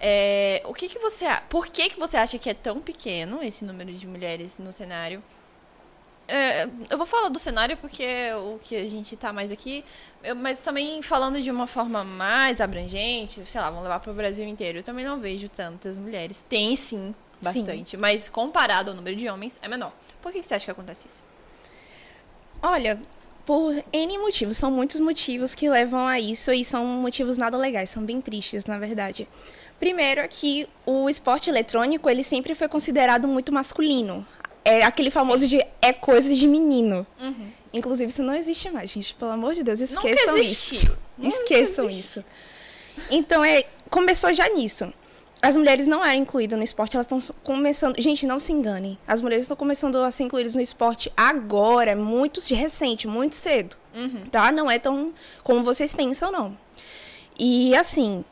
É, 0.00 0.62
o 0.64 0.74
que, 0.74 0.88
que 0.88 0.98
você. 0.98 1.26
Por 1.48 1.66
que, 1.68 1.90
que 1.90 1.98
você 1.98 2.16
acha 2.16 2.38
que 2.38 2.50
é 2.50 2.54
tão 2.54 2.80
pequeno 2.80 3.42
esse 3.42 3.64
número 3.64 3.92
de 3.92 4.06
mulheres 4.06 4.58
no 4.58 4.72
cenário? 4.72 5.22
É, 6.26 6.68
eu 6.90 6.98
vou 6.98 7.06
falar 7.06 7.30
do 7.30 7.38
cenário 7.38 7.74
porque 7.78 8.02
é 8.02 8.36
o 8.36 8.60
que 8.62 8.76
a 8.76 8.88
gente 8.88 9.16
tá 9.16 9.32
mais 9.32 9.50
aqui, 9.50 9.82
eu, 10.22 10.36
mas 10.36 10.60
também 10.60 11.00
falando 11.00 11.40
de 11.40 11.50
uma 11.50 11.66
forma 11.66 12.04
mais 12.04 12.60
abrangente, 12.60 13.42
sei 13.46 13.58
lá, 13.58 13.70
vamos 13.70 13.82
levar 13.82 13.98
para 13.98 14.12
o 14.12 14.14
Brasil 14.14 14.46
inteiro. 14.46 14.80
Eu 14.80 14.82
também 14.82 15.06
não 15.06 15.18
vejo 15.18 15.48
tantas 15.48 15.98
mulheres. 15.98 16.44
Tem 16.46 16.76
sim, 16.76 17.14
bastante, 17.40 17.92
sim. 17.92 17.96
mas 17.96 18.28
comparado 18.28 18.90
ao 18.90 18.96
número 18.96 19.16
de 19.16 19.28
homens, 19.28 19.58
é 19.62 19.68
menor. 19.68 19.92
Por 20.20 20.30
que, 20.30 20.42
que 20.42 20.46
você 20.46 20.54
acha 20.54 20.66
que 20.66 20.70
acontece 20.70 21.08
isso? 21.08 21.37
Olha, 22.62 23.00
por 23.44 23.74
N 23.92 24.18
motivos, 24.18 24.56
são 24.56 24.70
muitos 24.70 25.00
motivos 25.00 25.54
que 25.54 25.70
levam 25.70 26.06
a 26.06 26.20
isso 26.20 26.52
e 26.52 26.64
são 26.64 26.84
motivos 26.84 27.38
nada 27.38 27.56
legais, 27.56 27.90
são 27.90 28.02
bem 28.02 28.20
tristes, 28.20 28.64
na 28.64 28.78
verdade. 28.78 29.28
Primeiro 29.78 30.20
é 30.20 30.28
que 30.28 30.68
o 30.84 31.08
esporte 31.08 31.48
eletrônico, 31.48 32.10
ele 32.10 32.24
sempre 32.24 32.54
foi 32.54 32.68
considerado 32.68 33.28
muito 33.28 33.52
masculino. 33.52 34.26
É 34.64 34.82
aquele 34.82 35.10
famoso 35.10 35.46
Sim. 35.46 35.58
de 35.58 35.66
é 35.80 35.92
coisa 35.92 36.34
de 36.34 36.46
menino. 36.46 37.06
Uhum. 37.18 37.50
Inclusive, 37.72 38.10
isso 38.10 38.22
não 38.22 38.34
existe 38.34 38.70
mais, 38.70 38.90
gente. 38.90 39.14
Pelo 39.14 39.30
amor 39.30 39.54
de 39.54 39.62
Deus, 39.62 39.80
esqueçam 39.80 40.36
isso. 40.36 40.98
Nunca 41.16 41.36
esqueçam 41.38 41.88
existe. 41.88 42.18
isso. 42.18 42.24
Então, 43.10 43.44
é, 43.44 43.64
começou 43.88 44.34
já 44.34 44.48
nisso 44.48 44.92
as 45.40 45.56
mulheres 45.56 45.86
não 45.86 46.04
eram 46.04 46.18
incluídas 46.18 46.58
no 46.58 46.64
esporte, 46.64 46.96
elas 46.96 47.06
estão 47.10 47.18
começando. 47.44 48.00
Gente, 48.00 48.26
não 48.26 48.40
se 48.40 48.52
enganem. 48.52 48.98
As 49.06 49.20
mulheres 49.20 49.44
estão 49.44 49.56
começando 49.56 49.96
a 49.96 50.10
ser 50.10 50.24
incluídas 50.24 50.54
no 50.54 50.60
esporte 50.60 51.12
agora, 51.16 51.94
muito 51.94 52.40
recente, 52.54 53.06
muito 53.06 53.36
cedo. 53.36 53.76
Uhum. 53.94 54.26
Tá? 54.30 54.50
Não 54.50 54.70
é 54.70 54.78
tão 54.78 55.12
como 55.44 55.62
vocês 55.62 55.92
pensam, 55.92 56.32
não. 56.32 56.56
E 57.38 57.74
assim, 57.76 58.24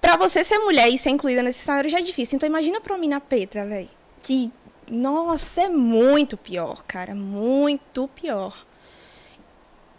para 0.00 0.16
você 0.16 0.44
ser 0.44 0.58
mulher 0.58 0.88
e 0.88 0.96
ser 0.96 1.10
incluída 1.10 1.42
nesse 1.42 1.60
cenário 1.60 1.90
já 1.90 1.98
é 1.98 2.02
difícil. 2.02 2.36
Então 2.36 2.48
imagina 2.48 2.80
pra 2.80 2.96
mina 2.96 3.20
Petra, 3.20 3.66
velho. 3.66 3.90
Que, 4.22 4.52
nossa, 4.88 5.62
é 5.62 5.68
muito 5.68 6.36
pior, 6.36 6.84
cara. 6.84 7.12
Muito 7.12 8.08
pior. 8.14 8.56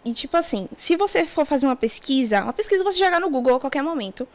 E 0.02 0.14
tipo 0.14 0.34
assim, 0.36 0.66
se 0.78 0.96
você 0.96 1.26
for 1.26 1.44
fazer 1.44 1.66
uma 1.66 1.76
pesquisa, 1.76 2.42
uma 2.42 2.54
pesquisa 2.54 2.82
você 2.82 2.98
jogar 2.98 3.20
no 3.20 3.28
Google 3.28 3.56
a 3.56 3.60
qualquer 3.60 3.82
momento 3.82 4.26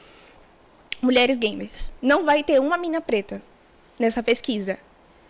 mulheres 1.03 1.35
gamers. 1.35 1.91
Não 2.01 2.23
vai 2.23 2.43
ter 2.43 2.59
uma 2.59 2.77
mina 2.77 3.01
preta 3.01 3.41
nessa 3.99 4.23
pesquisa. 4.23 4.77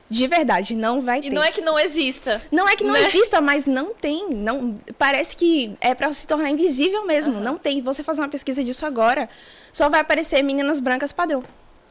De 0.10 0.27
verdade, 0.27 0.75
não 0.75 1.01
vai 1.01 1.22
ter. 1.22 1.27
E 1.27 1.30
não 1.32 1.44
é 1.44 1.51
que 1.51 1.62
não 1.62 1.80
exista. 1.80 2.42
Não 2.51 2.70
é 2.70 2.75
que 2.75 2.84
não 2.84 2.94
né? 2.94 3.08
exista, 3.08 3.42
mas 3.42 3.65
não 3.65 3.96
tem. 3.96 4.30
Não, 4.30 4.75
parece 4.98 5.36
que 5.36 5.75
é 5.82 5.96
para 5.96 6.13
se 6.13 6.27
tornar 6.27 6.50
invisível 6.50 7.06
mesmo. 7.06 7.36
Uhum. 7.36 7.39
Não 7.42 7.58
tem. 7.58 7.82
Você 7.82 8.03
fazer 8.03 8.22
uma 8.22 8.30
pesquisa 8.30 8.63
disso 8.63 8.86
agora, 8.86 9.27
só 9.72 9.89
vai 9.89 10.01
aparecer 10.01 10.44
meninas 10.44 10.80
brancas 10.80 11.12
padrão. 11.12 11.44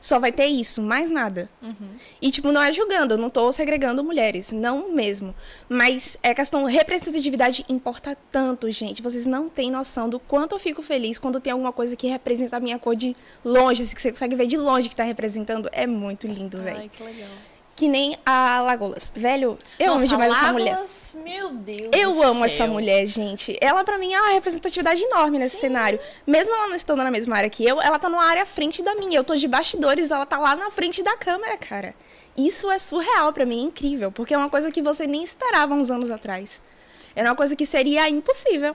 Só 0.03 0.19
vai 0.19 0.33
ter 0.33 0.47
isso, 0.47 0.83
mais 0.83 1.09
nada. 1.09 1.49
Uhum. 1.63 1.95
E, 2.21 2.33
tipo, 2.33 2.51
não 2.51 2.61
é 2.61 2.73
julgando, 2.73 3.15
eu 3.15 3.19
não 3.19 3.31
tô 3.31 3.53
segregando 3.53 4.03
mulheres, 4.03 4.51
não 4.51 4.93
mesmo. 4.93 5.33
Mas 5.69 6.19
é 6.25 6.35
questão, 6.35 6.65
representatividade 6.65 7.65
importa 7.69 8.19
tanto, 8.33 8.69
gente. 8.73 9.01
Vocês 9.01 9.27
não 9.27 9.49
têm 9.49 9.71
noção 9.71 10.09
do 10.09 10.19
quanto 10.19 10.57
eu 10.57 10.59
fico 10.59 10.83
feliz 10.83 11.21
quando 11.21 11.41
tem 11.41 11.53
alguma 11.53 11.73
coisa 11.73 11.95
que 11.95 12.09
representa 12.09 12.57
a 12.57 12.61
minha 12.61 12.81
cor 12.81 12.97
de 12.97 13.15
longe, 13.45 13.85
assim, 13.85 13.95
que 13.95 14.03
você 14.03 14.11
consegue 14.11 14.35
ver 14.35 14.49
de 14.49 14.57
longe 14.57 14.89
que 14.89 14.97
tá 14.97 15.05
representando. 15.05 15.69
É 15.71 15.87
muito 15.87 16.27
lindo, 16.27 16.61
velho. 16.61 16.79
Ai, 16.79 16.91
que 16.93 17.01
legal. 17.01 17.31
Que 17.75 17.89
nem 17.89 18.19
a 18.25 18.61
Lagolas. 18.61 19.11
Velho, 19.15 19.59
eu 19.79 19.87
Nossa, 19.87 19.99
amo 19.99 20.09
demais 20.09 20.33
essa 20.33 20.53
mulher. 20.53 20.83
Meu 21.15 21.51
Deus. 21.51 21.91
Eu 21.93 22.23
amo 22.23 22.41
céu. 22.41 22.45
essa 22.45 22.67
mulher, 22.67 23.07
gente. 23.07 23.57
Ela, 23.61 23.85
para 23.85 23.99
mim, 23.99 24.13
é 24.13 24.21
uma 24.21 24.33
representatividade 24.33 25.03
enorme 25.03 25.39
nesse 25.39 25.57
Sim. 25.57 25.63
cenário. 25.63 25.99
Mesmo 26.27 26.55
ela 26.55 26.69
não 26.69 26.77
estando 26.77 27.03
na 27.03 27.11
mesma 27.11 27.37
área 27.37 27.51
que 27.51 27.65
eu, 27.65 27.81
ela 27.81 27.99
tá 27.99 28.09
numa 28.09 28.25
área 28.25 28.43
à 28.43 28.47
frente 28.47 28.83
da 28.83 28.95
minha. 28.95 29.19
Eu 29.19 29.25
tô 29.25 29.35
de 29.35 29.49
bastidores, 29.49 30.11
ela 30.11 30.27
tá 30.27 30.39
lá 30.39 30.55
na 30.55 30.71
frente 30.71 31.03
da 31.03 31.17
câmera, 31.17 31.57
cara. 31.57 31.95
Isso 32.37 32.71
é 32.71 32.79
surreal 32.79 33.33
para 33.33 33.45
mim, 33.45 33.61
é 33.61 33.65
incrível, 33.65 34.11
porque 34.11 34.33
é 34.33 34.39
uma 34.39 34.49
coisa 34.49 34.71
que 34.71 34.81
você 34.81 35.07
nem 35.07 35.23
esperava 35.23 35.75
uns 35.75 35.91
anos 35.91 36.11
atrás. 36.11 36.63
Era 37.15 37.29
uma 37.29 37.37
coisa 37.37 37.55
que 37.55 37.67
seria 37.67 38.09
impossível. 38.09 38.75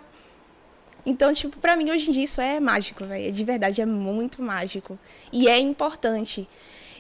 Então, 1.05 1.33
tipo, 1.33 1.57
pra 1.57 1.75
mim 1.75 1.89
hoje 1.89 2.09
em 2.09 2.13
dia 2.13 2.23
isso 2.23 2.41
é 2.41 2.59
mágico, 2.59 3.05
velho. 3.05 3.31
De 3.31 3.43
verdade, 3.43 3.81
é 3.81 3.85
muito 3.85 4.41
mágico. 4.41 4.99
E 5.31 5.47
é 5.47 5.57
importante. 5.57 6.47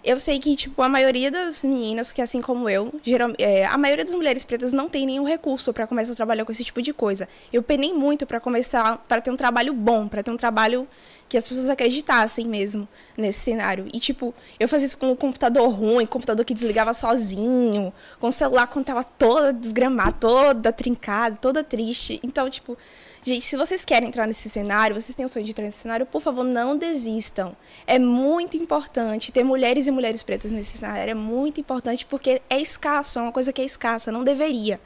Eu 0.03 0.19
sei 0.19 0.39
que, 0.39 0.55
tipo, 0.55 0.81
a 0.81 0.89
maioria 0.89 1.29
das 1.31 1.63
meninas, 1.63 2.11
que 2.11 2.21
assim 2.21 2.41
como 2.41 2.69
eu, 2.69 2.93
geral, 3.03 3.31
é, 3.37 3.65
a 3.65 3.77
maioria 3.77 4.05
das 4.05 4.15
mulheres 4.15 4.43
pretas 4.43 4.73
não 4.73 4.87
tem 4.87 5.05
nenhum 5.05 5.23
recurso 5.23 5.73
para 5.73 5.87
começar 5.87 6.13
a 6.13 6.15
trabalhar 6.15 6.45
com 6.45 6.51
esse 6.51 6.63
tipo 6.63 6.81
de 6.81 6.93
coisa. 6.93 7.27
Eu 7.51 7.63
penei 7.63 7.93
muito 7.93 8.25
para 8.25 8.39
começar, 8.39 8.97
para 9.07 9.21
ter 9.21 9.31
um 9.31 9.37
trabalho 9.37 9.73
bom, 9.73 10.07
para 10.07 10.23
ter 10.23 10.31
um 10.31 10.37
trabalho 10.37 10.87
que 11.29 11.37
as 11.37 11.47
pessoas 11.47 11.69
acreditassem 11.69 12.47
mesmo 12.47 12.87
nesse 13.17 13.39
cenário. 13.39 13.87
E, 13.93 13.99
tipo, 13.99 14.33
eu 14.59 14.67
fazia 14.67 14.85
isso 14.85 14.97
com 14.97 15.11
o 15.11 15.15
computador 15.15 15.69
ruim, 15.69 16.05
computador 16.05 16.45
que 16.45 16.53
desligava 16.53 16.93
sozinho, 16.93 17.93
com 18.19 18.27
o 18.27 18.31
celular 18.31 18.67
com 18.67 18.81
tela 18.81 19.03
toda 19.03 19.51
desgramada, 19.51 20.13
toda 20.13 20.71
trincada, 20.71 21.37
toda 21.41 21.63
triste. 21.63 22.19
Então, 22.23 22.49
tipo, 22.49 22.77
Gente, 23.23 23.45
se 23.45 23.57
vocês 23.57 23.83
querem 23.83 24.07
entrar 24.07 24.27
nesse 24.27 24.49
cenário, 24.49 24.99
vocês 24.99 25.15
têm 25.15 25.25
o 25.25 25.29
sonho 25.29 25.45
de 25.45 25.51
entrar 25.51 25.65
nesse 25.65 25.79
cenário, 25.79 26.05
por 26.05 26.21
favor, 26.21 26.43
não 26.43 26.77
desistam. 26.77 27.55
É 27.85 27.99
muito 27.99 28.55
importante 28.55 29.31
ter 29.31 29.43
mulheres 29.43 29.87
e 29.87 29.91
mulheres 29.91 30.23
pretas 30.23 30.51
nesse 30.51 30.77
cenário. 30.77 31.11
É 31.11 31.13
muito 31.13 31.59
importante 31.59 32.05
porque 32.05 32.41
é 32.49 32.61
escasso, 32.61 33.19
é 33.19 33.21
uma 33.21 33.31
coisa 33.31 33.51
que 33.51 33.61
é 33.61 33.65
escassa, 33.65 34.11
não 34.11 34.23
deveria. 34.23 34.79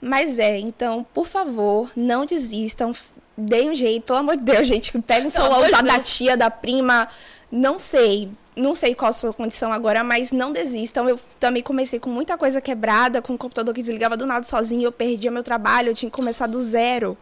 Mas 0.00 0.38
é, 0.38 0.58
então, 0.58 1.04
por 1.12 1.26
favor, 1.26 1.90
não 1.96 2.26
desistam. 2.26 2.92
Deem 3.36 3.70
um 3.70 3.74
jeito, 3.74 4.04
pelo 4.04 4.18
amor 4.20 4.36
de 4.36 4.44
Deus, 4.44 4.66
gente. 4.68 4.96
Pega 5.02 5.26
um 5.26 5.30
celular 5.30 5.60
usado 5.60 5.86
da 5.86 5.98
tia, 5.98 6.36
da 6.36 6.50
prima. 6.50 7.08
Não 7.50 7.78
sei. 7.78 8.30
Não 8.54 8.74
sei 8.74 8.94
qual 8.94 9.10
a 9.10 9.12
sua 9.12 9.34
condição 9.34 9.70
agora, 9.72 10.02
mas 10.02 10.32
não 10.32 10.52
desistam. 10.52 11.08
Eu 11.08 11.20
também 11.38 11.62
comecei 11.62 11.98
com 11.98 12.08
muita 12.08 12.38
coisa 12.38 12.60
quebrada, 12.60 13.20
com 13.20 13.34
o 13.34 13.38
computador 13.38 13.74
que 13.74 13.80
desligava 13.80 14.16
do 14.16 14.24
nada 14.24 14.46
sozinho, 14.46 14.84
eu 14.84 14.92
perdia 14.92 15.30
meu 15.30 15.42
trabalho, 15.42 15.90
eu 15.90 15.94
tinha 15.94 16.10
que 16.10 16.16
começar 16.16 16.46
do 16.46 16.62
zero. 16.62 17.18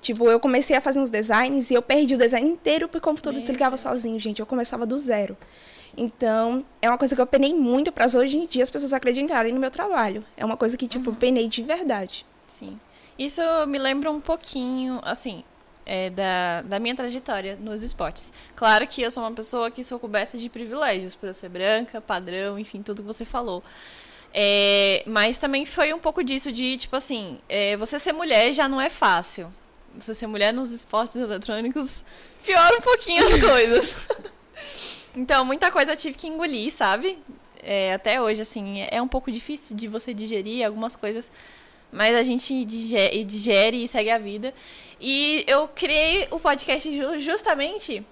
Tipo, 0.00 0.30
eu 0.30 0.38
comecei 0.38 0.76
a 0.76 0.80
fazer 0.80 1.00
uns 1.00 1.10
designs 1.10 1.70
e 1.70 1.74
eu 1.74 1.82
perdi 1.82 2.14
o 2.14 2.18
design 2.18 2.48
inteiro 2.48 2.88
porque 2.88 2.98
o 2.98 3.10
computador 3.10 3.40
desligava 3.40 3.76
sozinho, 3.76 4.18
gente. 4.18 4.40
Eu 4.40 4.46
começava 4.46 4.86
do 4.86 4.96
zero. 4.96 5.36
Então, 5.96 6.62
é 6.82 6.88
uma 6.88 6.98
coisa 6.98 7.14
que 7.14 7.20
eu 7.20 7.26
penei 7.26 7.54
muito 7.54 7.90
para 7.90 8.04
hoje 8.06 8.36
em 8.36 8.46
dia 8.46 8.62
as 8.62 8.70
pessoas 8.70 8.92
acreditarem 8.92 9.52
no 9.52 9.58
meu 9.58 9.70
trabalho. 9.70 10.22
É 10.36 10.44
uma 10.44 10.56
coisa 10.56 10.76
que, 10.76 10.86
tipo, 10.86 11.10
uhum. 11.10 11.16
penei 11.16 11.48
de 11.48 11.62
verdade. 11.62 12.26
Sim. 12.46 12.78
Isso 13.18 13.40
me 13.66 13.78
lembra 13.78 14.10
um 14.10 14.20
pouquinho, 14.20 15.00
assim, 15.02 15.42
é, 15.86 16.10
da, 16.10 16.62
da 16.62 16.78
minha 16.78 16.94
trajetória 16.94 17.56
nos 17.56 17.82
esportes. 17.82 18.30
Claro 18.54 18.86
que 18.86 19.00
eu 19.00 19.10
sou 19.10 19.22
uma 19.22 19.32
pessoa 19.32 19.70
que 19.70 19.82
sou 19.82 19.98
coberta 19.98 20.36
de 20.36 20.50
privilégios, 20.50 21.14
por 21.16 21.28
eu 21.28 21.34
ser 21.34 21.48
branca, 21.48 22.00
padrão, 22.00 22.58
enfim, 22.58 22.82
tudo 22.82 23.02
que 23.02 23.08
você 23.08 23.24
falou. 23.24 23.64
É, 24.34 25.02
mas 25.06 25.38
também 25.38 25.64
foi 25.64 25.94
um 25.94 25.98
pouco 25.98 26.22
disso 26.22 26.52
de, 26.52 26.76
tipo 26.76 26.94
assim, 26.94 27.38
é, 27.48 27.74
você 27.78 27.98
ser 27.98 28.12
mulher 28.12 28.52
já 28.52 28.68
não 28.68 28.78
é 28.78 28.90
fácil 28.90 29.50
você 29.98 30.14
ser 30.14 30.26
mulher 30.26 30.52
nos 30.52 30.72
esportes 30.72 31.16
eletrônicos 31.16 32.04
piora 32.44 32.76
um 32.76 32.80
pouquinho 32.80 33.26
as 33.26 33.40
coisas. 33.40 33.96
então, 35.16 35.44
muita 35.44 35.70
coisa 35.70 35.92
eu 35.92 35.96
tive 35.96 36.16
que 36.16 36.26
engolir, 36.26 36.72
sabe? 36.72 37.18
É, 37.62 37.94
até 37.94 38.20
hoje, 38.20 38.42
assim, 38.42 38.86
é 38.90 39.02
um 39.02 39.08
pouco 39.08 39.30
difícil 39.32 39.76
de 39.76 39.88
você 39.88 40.14
digerir 40.14 40.64
algumas 40.64 40.94
coisas, 40.94 41.30
mas 41.90 42.14
a 42.14 42.22
gente 42.22 42.64
digere, 42.64 43.24
digere 43.24 43.82
e 43.82 43.88
segue 43.88 44.10
a 44.10 44.18
vida. 44.18 44.54
E 45.00 45.44
eu 45.46 45.66
criei 45.68 46.28
o 46.30 46.38
podcast 46.38 47.20
justamente 47.20 48.04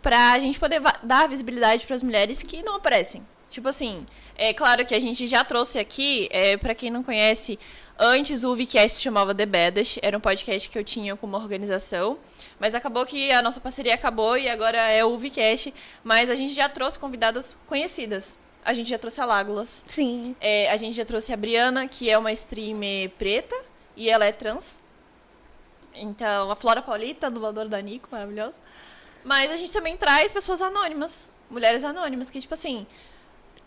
pra 0.00 0.38
gente 0.38 0.58
poder 0.58 0.80
dar 1.02 1.28
visibilidade 1.28 1.86
para 1.86 1.96
as 1.96 2.02
mulheres 2.02 2.42
que 2.42 2.62
não 2.62 2.76
aparecem. 2.76 3.26
Tipo 3.48 3.68
assim, 3.68 4.06
é 4.34 4.54
claro 4.54 4.84
que 4.86 4.94
a 4.94 5.00
gente 5.00 5.26
já 5.26 5.44
trouxe 5.44 5.78
aqui, 5.78 6.26
é, 6.30 6.56
para 6.56 6.74
quem 6.74 6.90
não 6.90 7.02
conhece, 7.02 7.58
Antes 8.04 8.42
o 8.42 8.56
Vcast 8.56 8.96
se 8.96 9.00
chamava 9.00 9.32
The 9.32 9.46
Badas, 9.46 9.96
era 10.02 10.18
um 10.18 10.20
podcast 10.20 10.68
que 10.68 10.76
eu 10.76 10.82
tinha 10.82 11.14
como 11.14 11.36
organização, 11.36 12.18
mas 12.58 12.74
acabou 12.74 13.06
que 13.06 13.30
a 13.30 13.40
nossa 13.40 13.60
parceria 13.60 13.94
acabou 13.94 14.36
e 14.36 14.48
agora 14.48 14.76
é 14.76 15.04
o 15.04 15.16
Vcast, 15.16 15.72
mas 16.02 16.28
a 16.28 16.34
gente 16.34 16.52
já 16.52 16.68
trouxe 16.68 16.98
convidadas 16.98 17.56
conhecidas. 17.68 18.36
A 18.64 18.74
gente 18.74 18.90
já 18.90 18.98
trouxe 18.98 19.20
a 19.20 19.24
Lágulas. 19.24 19.84
Sim. 19.86 20.34
É, 20.40 20.68
a 20.72 20.76
gente 20.76 20.96
já 20.96 21.04
trouxe 21.04 21.32
a 21.32 21.36
Briana, 21.36 21.86
que 21.86 22.10
é 22.10 22.18
uma 22.18 22.32
streamer 22.32 23.10
preta 23.10 23.54
e 23.96 24.10
ela 24.10 24.24
é 24.24 24.32
trans. 24.32 24.80
Então, 25.94 26.50
a 26.50 26.56
Flora 26.56 26.82
Paulita, 26.82 27.30
dubladora 27.30 27.68
da 27.68 27.80
Nico, 27.80 28.08
maravilhosa. 28.10 28.58
Mas 29.22 29.48
a 29.48 29.56
gente 29.56 29.72
também 29.72 29.96
traz 29.96 30.32
pessoas 30.32 30.60
anônimas, 30.60 31.28
mulheres 31.48 31.84
anônimas, 31.84 32.30
que, 32.30 32.40
tipo 32.40 32.54
assim, 32.54 32.84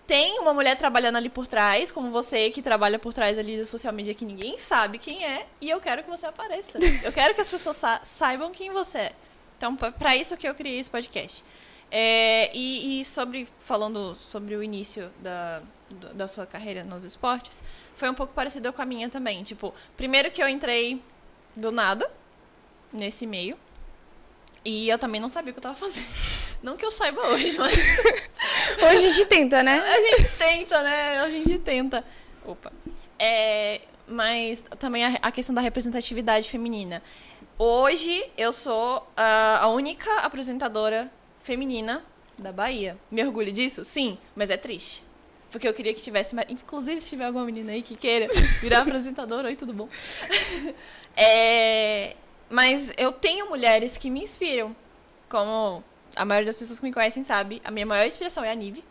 tem 0.07 0.39
uma 0.39 0.53
mulher 0.53 0.77
trabalhando 0.77 1.15
ali 1.15 1.29
por 1.29 1.47
trás, 1.47 1.91
como 1.91 2.11
você 2.11 2.49
que 2.51 2.61
trabalha 2.61 2.99
por 2.99 3.13
trás 3.13 3.39
ali 3.39 3.57
da 3.57 3.65
social 3.65 3.93
media 3.93 4.13
que 4.13 4.25
ninguém 4.25 4.57
sabe 4.57 4.97
quem 4.99 5.25
é, 5.25 5.47
e 5.59 5.69
eu 5.69 5.81
quero 5.81 6.03
que 6.03 6.09
você 6.09 6.25
apareça. 6.25 6.77
Eu 7.03 7.11
quero 7.11 7.33
que 7.33 7.41
as 7.41 7.49
pessoas 7.49 7.77
sa 7.77 7.99
saibam 8.03 8.51
quem 8.51 8.71
você 8.71 8.97
é. 8.97 9.13
Então, 9.57 9.75
para 9.75 10.15
isso 10.15 10.37
que 10.37 10.47
eu 10.47 10.53
criei 10.53 10.79
esse 10.79 10.89
podcast. 10.89 11.43
É, 11.91 12.51
e, 12.53 12.99
e, 12.99 13.05
sobre 13.05 13.47
falando 13.63 14.15
sobre 14.15 14.55
o 14.55 14.61
início 14.61 15.11
da, 15.19 15.61
da 16.13 16.27
sua 16.27 16.45
carreira 16.45 16.83
nos 16.83 17.05
esportes, 17.05 17.61
foi 17.95 18.09
um 18.09 18.13
pouco 18.13 18.33
parecido 18.33 18.71
com 18.73 18.81
a 18.81 18.85
minha 18.85 19.09
também. 19.09 19.43
Tipo, 19.43 19.73
primeiro 19.95 20.29
que 20.29 20.41
eu 20.41 20.47
entrei 20.47 21.01
do 21.55 21.71
nada 21.71 22.11
nesse 22.91 23.25
meio. 23.25 23.57
E 24.65 24.89
eu 24.89 24.97
também 24.97 25.21
não 25.21 25.29
sabia 25.29 25.51
o 25.51 25.53
que 25.53 25.59
eu 25.59 25.63
tava 25.63 25.75
fazendo. 25.75 26.07
Não 26.63 26.75
que 26.75 26.83
eu 26.83 26.89
saiba 26.89 27.21
hoje, 27.27 27.55
mas. 27.59 27.75
hoje 28.81 29.05
a 29.05 29.11
gente 29.11 29.25
tenta, 29.27 29.61
né? 29.61 29.79
A 29.79 30.01
gente 30.01 30.29
tenta, 30.35 30.81
né? 30.81 31.19
A 31.19 31.29
gente 31.29 31.59
tenta. 31.59 32.03
Opa. 32.43 32.73
É, 33.19 33.81
mas 34.07 34.63
também 34.79 35.05
a, 35.05 35.19
a 35.21 35.31
questão 35.31 35.53
da 35.53 35.61
representatividade 35.61 36.49
feminina. 36.49 37.03
Hoje 37.59 38.25
eu 38.35 38.51
sou 38.51 39.07
a, 39.15 39.59
a 39.59 39.67
única 39.67 40.11
apresentadora 40.21 41.11
feminina 41.43 42.03
da 42.35 42.51
Bahia. 42.51 42.97
Me 43.11 43.23
orgulho 43.23 43.51
disso? 43.51 43.83
Sim, 43.83 44.17
mas 44.35 44.49
é 44.49 44.57
triste. 44.57 45.03
Porque 45.51 45.67
eu 45.67 45.73
queria 45.73 45.93
que 45.93 46.01
tivesse. 46.01 46.35
Inclusive, 46.49 46.99
se 46.99 47.09
tiver 47.09 47.25
alguma 47.27 47.45
menina 47.45 47.71
aí 47.71 47.81
que 47.81 47.95
queira 47.95 48.27
virar 48.59 48.81
apresentadora, 48.83 49.47
oi, 49.47 49.55
tudo 49.55 49.71
bom? 49.71 49.87
é, 51.15 52.15
mas 52.49 52.91
eu 52.97 53.11
tenho 53.11 53.49
mulheres 53.49 53.97
que 53.97 54.09
me 54.09 54.23
inspiram. 54.23 54.75
Como 55.29 55.83
a 56.15 56.23
maioria 56.25 56.47
das 56.47 56.55
pessoas 56.55 56.79
que 56.79 56.85
me 56.85 56.93
conhecem 56.93 57.23
sabe, 57.23 57.61
a 57.63 57.71
minha 57.71 57.85
maior 57.85 58.05
inspiração 58.05 58.43
é 58.43 58.51
a 58.51 58.55
Nive. 58.55 58.83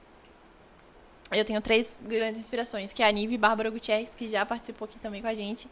Eu 1.31 1.45
tenho 1.45 1.61
três 1.61 1.99
grandes 2.03 2.41
inspirações, 2.41 2.93
que 2.93 3.03
é 3.03 3.09
a 3.09 3.13
Nive 3.13 3.39
Bárbara 3.39 3.71
Gutierrez, 3.71 4.15
que 4.15 4.29
já 4.29 4.45
participou 4.45 4.87
aqui 4.87 4.99
também 4.99 5.23
com 5.23 5.29
a 5.29 5.35
gente. 5.35 5.69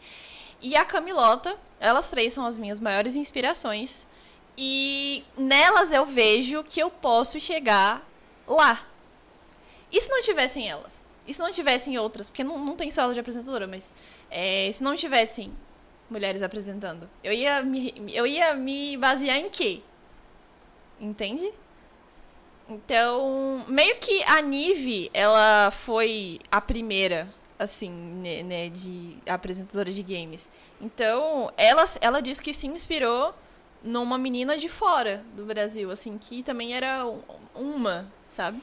E 0.61 0.75
a 0.75 0.85
Camilota, 0.85 1.57
elas 1.79 2.09
três 2.09 2.33
são 2.33 2.45
as 2.45 2.57
minhas 2.57 2.79
maiores 2.79 3.15
inspirações. 3.15 4.07
E 4.57 5.23
nelas 5.37 5.91
eu 5.91 6.05
vejo 6.05 6.63
que 6.63 6.79
eu 6.79 6.89
posso 6.89 7.39
chegar 7.39 8.07
lá. 8.47 8.85
E 9.91 9.99
se 10.01 10.09
não 10.09 10.21
tivessem 10.21 10.69
elas? 10.69 11.05
E 11.27 11.33
se 11.33 11.39
não 11.39 11.51
tivessem 11.51 11.97
outras? 11.97 12.29
Porque 12.29 12.43
não, 12.43 12.57
não 12.57 12.75
tem 12.75 12.91
só 12.91 13.03
ela 13.03 13.13
de 13.13 13.19
apresentadora, 13.19 13.67
mas 13.67 13.93
é, 14.29 14.69
se 14.71 14.83
não 14.83 14.95
tivessem 14.95 15.53
mulheres 16.13 16.43
apresentando, 16.43 17.09
eu 17.23 17.33
ia 17.33 17.61
me, 17.63 17.93
eu 18.13 18.25
ia 18.25 18.53
me 18.53 18.95
basear 18.95 19.37
em 19.37 19.49
quê? 19.49 19.81
Entende? 21.01 21.51
Então, 22.69 23.65
meio 23.67 23.97
que 23.97 24.23
a 24.23 24.41
Nive, 24.41 25.09
ela 25.13 25.69
foi 25.71 26.39
a 26.49 26.61
primeira, 26.61 27.27
assim, 27.59 27.89
né, 27.91 28.43
né, 28.43 28.69
de 28.69 29.17
apresentadora 29.27 29.91
de 29.91 30.01
games. 30.01 30.49
Então, 30.79 31.51
ela, 31.57 31.83
ela 31.99 32.21
diz 32.21 32.39
que 32.39 32.53
se 32.53 32.67
inspirou 32.67 33.35
numa 33.83 34.17
menina 34.17 34.55
de 34.55 34.69
fora 34.69 35.25
do 35.35 35.43
Brasil, 35.45 35.91
assim, 35.91 36.17
que 36.17 36.41
também 36.41 36.73
era 36.73 37.05
uma, 37.53 38.09
sabe? 38.29 38.61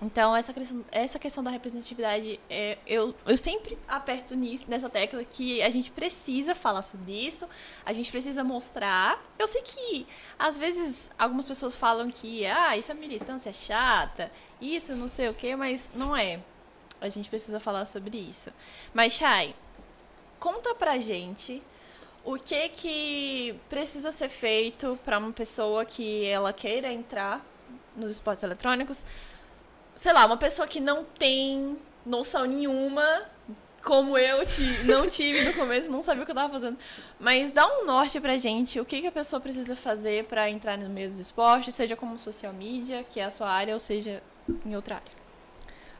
Então, 0.00 0.36
essa 0.36 0.52
questão, 0.52 0.84
essa 0.92 1.18
questão 1.18 1.42
da 1.42 1.50
representatividade, 1.50 2.38
é, 2.50 2.76
eu, 2.86 3.14
eu 3.24 3.36
sempre 3.36 3.78
aperto 3.88 4.36
nisso, 4.36 4.64
nessa 4.68 4.90
tecla 4.90 5.24
que 5.24 5.62
a 5.62 5.70
gente 5.70 5.90
precisa 5.90 6.54
falar 6.54 6.82
sobre 6.82 7.12
isso, 7.12 7.48
a 7.84 7.94
gente 7.94 8.10
precisa 8.10 8.44
mostrar. 8.44 9.22
Eu 9.38 9.46
sei 9.46 9.62
que, 9.62 10.06
às 10.38 10.58
vezes, 10.58 11.10
algumas 11.18 11.46
pessoas 11.46 11.74
falam 11.74 12.10
que, 12.10 12.44
ah, 12.44 12.76
isso 12.76 12.92
é 12.92 12.94
militância 12.94 13.52
chata, 13.54 14.30
isso 14.60 14.94
não 14.94 15.08
sei 15.08 15.30
o 15.30 15.34
quê, 15.34 15.56
mas 15.56 15.90
não 15.94 16.14
é. 16.14 16.40
A 17.00 17.08
gente 17.08 17.30
precisa 17.30 17.58
falar 17.58 17.86
sobre 17.86 18.18
isso. 18.18 18.50
Mas, 18.92 19.14
Chay, 19.14 19.54
conta 20.38 20.74
pra 20.74 20.98
gente 20.98 21.62
o 22.22 22.34
que 22.34 22.68
que 22.68 23.60
precisa 23.68 24.12
ser 24.12 24.28
feito 24.28 24.98
para 25.04 25.16
uma 25.16 25.32
pessoa 25.32 25.86
que 25.86 26.26
ela 26.26 26.52
queira 26.52 26.92
entrar 26.92 27.44
nos 27.94 28.10
esportes 28.10 28.42
eletrônicos, 28.42 29.04
sei 29.96 30.12
lá, 30.12 30.26
uma 30.26 30.36
pessoa 30.36 30.68
que 30.68 30.78
não 30.78 31.04
tem 31.04 31.76
noção 32.04 32.44
nenhuma, 32.44 33.24
como 33.82 34.18
eu 34.18 34.38
não 34.84 35.08
tive 35.08 35.44
no 35.44 35.54
começo, 35.54 35.90
não 35.90 36.02
sabia 36.02 36.22
o 36.22 36.26
que 36.26 36.32
eu 36.32 36.36
tava 36.36 36.52
fazendo. 36.52 36.78
Mas 37.18 37.50
dá 37.50 37.66
um 37.66 37.86
norte 37.86 38.20
pra 38.20 38.36
gente, 38.36 38.78
o 38.78 38.84
que, 38.84 39.00
que 39.00 39.06
a 39.06 39.12
pessoa 39.12 39.40
precisa 39.40 39.74
fazer 39.74 40.24
para 40.24 40.50
entrar 40.50 40.76
no 40.76 40.90
meio 40.90 41.08
dos 41.08 41.18
esportes, 41.18 41.74
seja 41.74 41.96
como 41.96 42.18
social 42.18 42.52
media, 42.52 43.04
que 43.04 43.18
é 43.18 43.24
a 43.24 43.30
sua 43.30 43.48
área, 43.48 43.72
ou 43.72 43.80
seja 43.80 44.22
em 44.64 44.76
outra 44.76 44.96
área. 44.96 45.15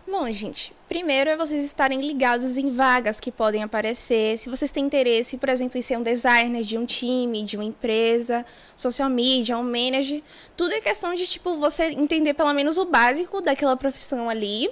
Bom, 0.08 0.30
gente, 0.30 0.72
primeiro 0.88 1.30
é 1.30 1.36
vocês 1.36 1.64
estarem 1.64 2.00
ligados 2.00 2.56
em 2.56 2.70
vagas 2.70 3.18
que 3.18 3.32
podem 3.32 3.64
aparecer. 3.64 4.38
Se 4.38 4.48
vocês 4.48 4.70
têm 4.70 4.84
interesse, 4.84 5.36
por 5.36 5.48
exemplo, 5.48 5.76
em 5.76 5.82
ser 5.82 5.98
um 5.98 6.02
designer 6.02 6.62
de 6.62 6.78
um 6.78 6.86
time, 6.86 7.42
de 7.42 7.56
uma 7.56 7.64
empresa, 7.64 8.46
social 8.76 9.10
media, 9.10 9.58
um 9.58 9.64
manager, 9.64 10.22
tudo 10.56 10.72
é 10.74 10.80
questão 10.80 11.12
de, 11.12 11.26
tipo, 11.26 11.56
você 11.56 11.86
entender 11.86 12.34
pelo 12.34 12.54
menos 12.54 12.78
o 12.78 12.84
básico 12.84 13.40
daquela 13.40 13.76
profissão 13.76 14.30
ali 14.30 14.70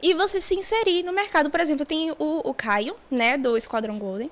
e 0.00 0.14
você 0.14 0.40
se 0.40 0.54
inserir 0.54 1.02
no 1.02 1.12
mercado. 1.12 1.50
Por 1.50 1.58
exemplo, 1.58 1.84
tem 1.84 2.12
o, 2.12 2.48
o 2.48 2.54
Caio, 2.54 2.94
né, 3.10 3.36
do 3.36 3.56
Esquadrão 3.56 3.98
Golden. 3.98 4.30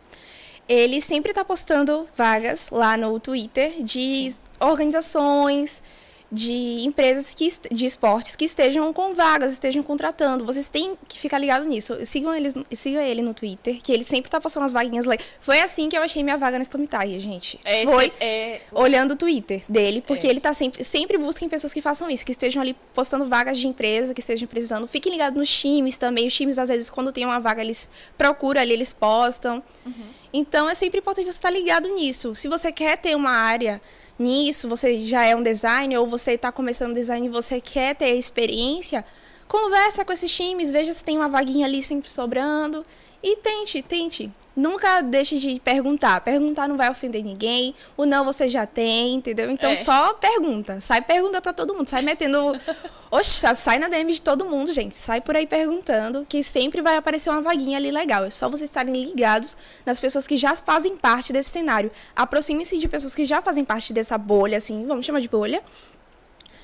Ele 0.69 1.01
sempre 1.01 1.33
está 1.33 1.45
postando 1.45 2.09
vagas 2.17 2.71
lá 2.71 2.97
no 2.97 3.19
Twitter 3.19 3.83
de 3.83 4.31
Sim. 4.31 4.39
organizações, 4.61 5.83
de 6.31 6.85
empresas 6.85 7.33
que, 7.33 7.53
de 7.71 7.87
esportes 7.87 8.35
que 8.35 8.45
estejam 8.45 8.93
com 8.93 9.15
vagas, 9.15 9.53
estejam 9.53 9.83
contratando. 9.83 10.45
Vocês 10.45 10.69
têm 10.69 10.97
que 11.07 11.19
ficar 11.19 11.39
ligado 11.39 11.65
nisso. 11.65 11.97
Sigam, 12.05 12.35
eles, 12.35 12.55
sigam 12.73 13.03
ele 13.03 13.23
no 13.23 13.33
Twitter, 13.33 13.81
que 13.83 13.93
ele 13.93 14.05
sempre 14.05 14.31
tá 14.31 14.41
postando 14.41 14.67
as 14.67 14.73
vaguinhas 14.73 15.07
lá. 15.07 15.17
Foi 15.41 15.61
assim 15.61 15.89
que 15.89 15.97
eu 15.97 16.03
achei 16.03 16.23
minha 16.23 16.37
vaga 16.37 16.59
na 16.59 16.65
Stomitai, 16.65 17.19
gente. 17.21 17.59
É, 17.65 17.87
Foi 17.87 18.13
é... 18.21 18.61
olhando 18.73 19.13
o 19.13 19.17
Twitter 19.17 19.63
dele, 19.69 20.03
porque 20.05 20.27
é. 20.27 20.31
ele 20.31 20.41
tá 20.41 20.53
sempre, 20.53 20.83
sempre 20.83 21.17
busca 21.19 21.45
em 21.45 21.49
pessoas 21.49 21.73
que 21.73 21.81
façam 21.81 22.11
isso, 22.11 22.25
que 22.25 22.33
estejam 22.33 22.61
ali 22.61 22.75
postando 22.93 23.27
vagas 23.27 23.59
de 23.59 23.69
empresa, 23.69 24.13
que 24.13 24.21
estejam 24.21 24.49
precisando. 24.49 24.89
Fiquem 24.89 25.13
ligados 25.13 25.39
nos 25.39 25.51
times 25.51 25.97
também. 25.97 26.27
Os 26.27 26.35
times, 26.35 26.59
às 26.59 26.69
vezes, 26.69 26.91
quando 26.91 27.13
tem 27.13 27.25
uma 27.25 27.39
vaga, 27.39 27.63
eles 27.63 27.89
procuram 28.19 28.61
ali, 28.61 28.73
eles 28.73 28.93
postam. 28.93 29.63
Uhum. 29.87 30.07
Então, 30.33 30.69
é 30.69 30.75
sempre 30.75 30.99
importante 30.99 31.27
você 31.27 31.31
estar 31.31 31.51
ligado 31.51 31.89
nisso. 31.95 32.35
Se 32.35 32.49
você 32.49 32.73
quer 32.73 32.97
ter 32.97 33.15
uma 33.15 33.31
área 33.31 33.81
nisso, 34.19 34.69
você 34.69 35.01
já 35.01 35.25
é 35.25 35.35
um 35.35 35.43
designer 35.43 35.99
ou 35.99 36.07
você 36.07 36.33
está 36.33 36.53
começando 36.53 36.95
design 36.95 37.27
e 37.27 37.31
você 37.31 37.61
quer 37.61 37.95
ter 37.95 38.15
experiência, 38.15 39.05
conversa 39.49 40.05
com 40.05 40.13
esses 40.13 40.35
times, 40.35 40.71
veja 40.71 40.95
se 40.95 41.05
tem 41.05 41.17
uma 41.17 41.29
vaguinha 41.29 41.67
ali 41.67 41.83
sempre 41.83 42.09
sobrando 42.09 42.85
e 43.23 43.37
tente, 43.37 43.83
tente. 43.83 44.31
Nunca 44.57 45.01
deixe 45.01 45.39
de 45.39 45.59
perguntar. 45.59 46.21
Perguntar 46.21 46.69
não 46.69 46.77
vai 46.77 46.89
ofender 46.89 47.25
ninguém. 47.25 47.75
O 47.97 48.07
não 48.07 48.25
você 48.25 48.49
já 48.49 48.65
tem, 48.65 49.15
entendeu? 49.15 49.51
Então 49.51 49.71
é. 49.71 49.75
só 49.75 50.13
pergunta. 50.15 50.81
Sai 50.81 51.03
pergunta 51.03 51.41
para 51.41 51.53
todo 51.53 51.75
mundo. 51.75 51.91
Sai 51.91 52.03
metendo. 52.03 52.39
Oxe, 53.11 53.47
sai 53.57 53.79
na 53.79 53.89
DM 53.89 54.13
de 54.13 54.23
todo 54.23 54.45
mundo, 54.45 54.73
gente. 54.73 54.97
Sai 54.97 55.21
por 55.21 55.37
aí 55.37 55.47
perguntando, 55.47 56.25
que 56.29 56.43
sempre 56.43 56.83
vai 56.83 56.97
aparecer 56.97 57.31
uma 57.31 57.41
vaguinha 57.41 57.79
ali 57.79 57.91
legal. 57.91 58.25
É 58.25 58.31
só 58.31 58.49
vocês 58.49 58.71
estarem 58.71 59.05
ligados 59.05 59.57
nas 59.85 59.99
pessoas 60.01 60.27
que 60.27 60.37
já 60.37 60.55
fazem 60.57 60.97
parte 60.97 61.33
desse 61.33 61.51
cenário. 61.51 61.91
Aproxime-se 62.15 62.79
de 62.79 62.89
pessoas 62.89 63.15
que 63.15 63.25
já 63.25 63.43
fazem 63.43 63.65
parte 63.65 63.93
dessa 63.93 64.19
bolha, 64.19 64.59
assim, 64.59 64.87
vamos 64.87 65.07
chamar 65.07 65.21
de 65.21 65.29
bolha 65.29 65.63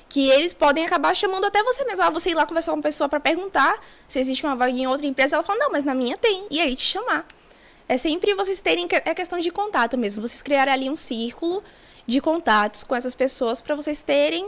que 0.09 0.29
eles 0.29 0.51
podem 0.51 0.85
acabar 0.85 1.15
chamando 1.15 1.45
até 1.45 1.63
você 1.63 1.85
mesmo. 1.85 2.03
Ah, 2.03 2.09
você 2.09 2.31
ir 2.31 2.33
lá 2.33 2.45
conversar 2.45 2.71
com 2.71 2.77
uma 2.77 2.83
pessoa 2.83 3.07
para 3.07 3.21
perguntar 3.21 3.79
se 4.09 4.19
existe 4.19 4.45
uma 4.45 4.57
vaga 4.57 4.73
em 4.73 4.85
outra 4.85 5.07
empresa. 5.07 5.37
Ela 5.37 5.43
fala, 5.43 5.59
não, 5.59 5.71
mas 5.71 5.85
na 5.85 5.95
minha 5.95 6.17
tem. 6.17 6.47
E 6.51 6.59
aí 6.59 6.75
te 6.75 6.83
chamar. 6.83 7.25
É 7.91 7.97
sempre 7.97 8.33
vocês 8.35 8.61
terem. 8.61 8.87
É 9.03 9.13
questão 9.13 9.37
de 9.37 9.51
contato 9.51 9.97
mesmo. 9.97 10.25
Vocês 10.25 10.41
criarem 10.41 10.73
ali 10.73 10.89
um 10.89 10.95
círculo 10.95 11.61
de 12.07 12.21
contatos 12.21 12.85
com 12.85 12.95
essas 12.95 13.13
pessoas 13.13 13.59
para 13.59 13.75
vocês 13.75 14.01
terem 14.01 14.47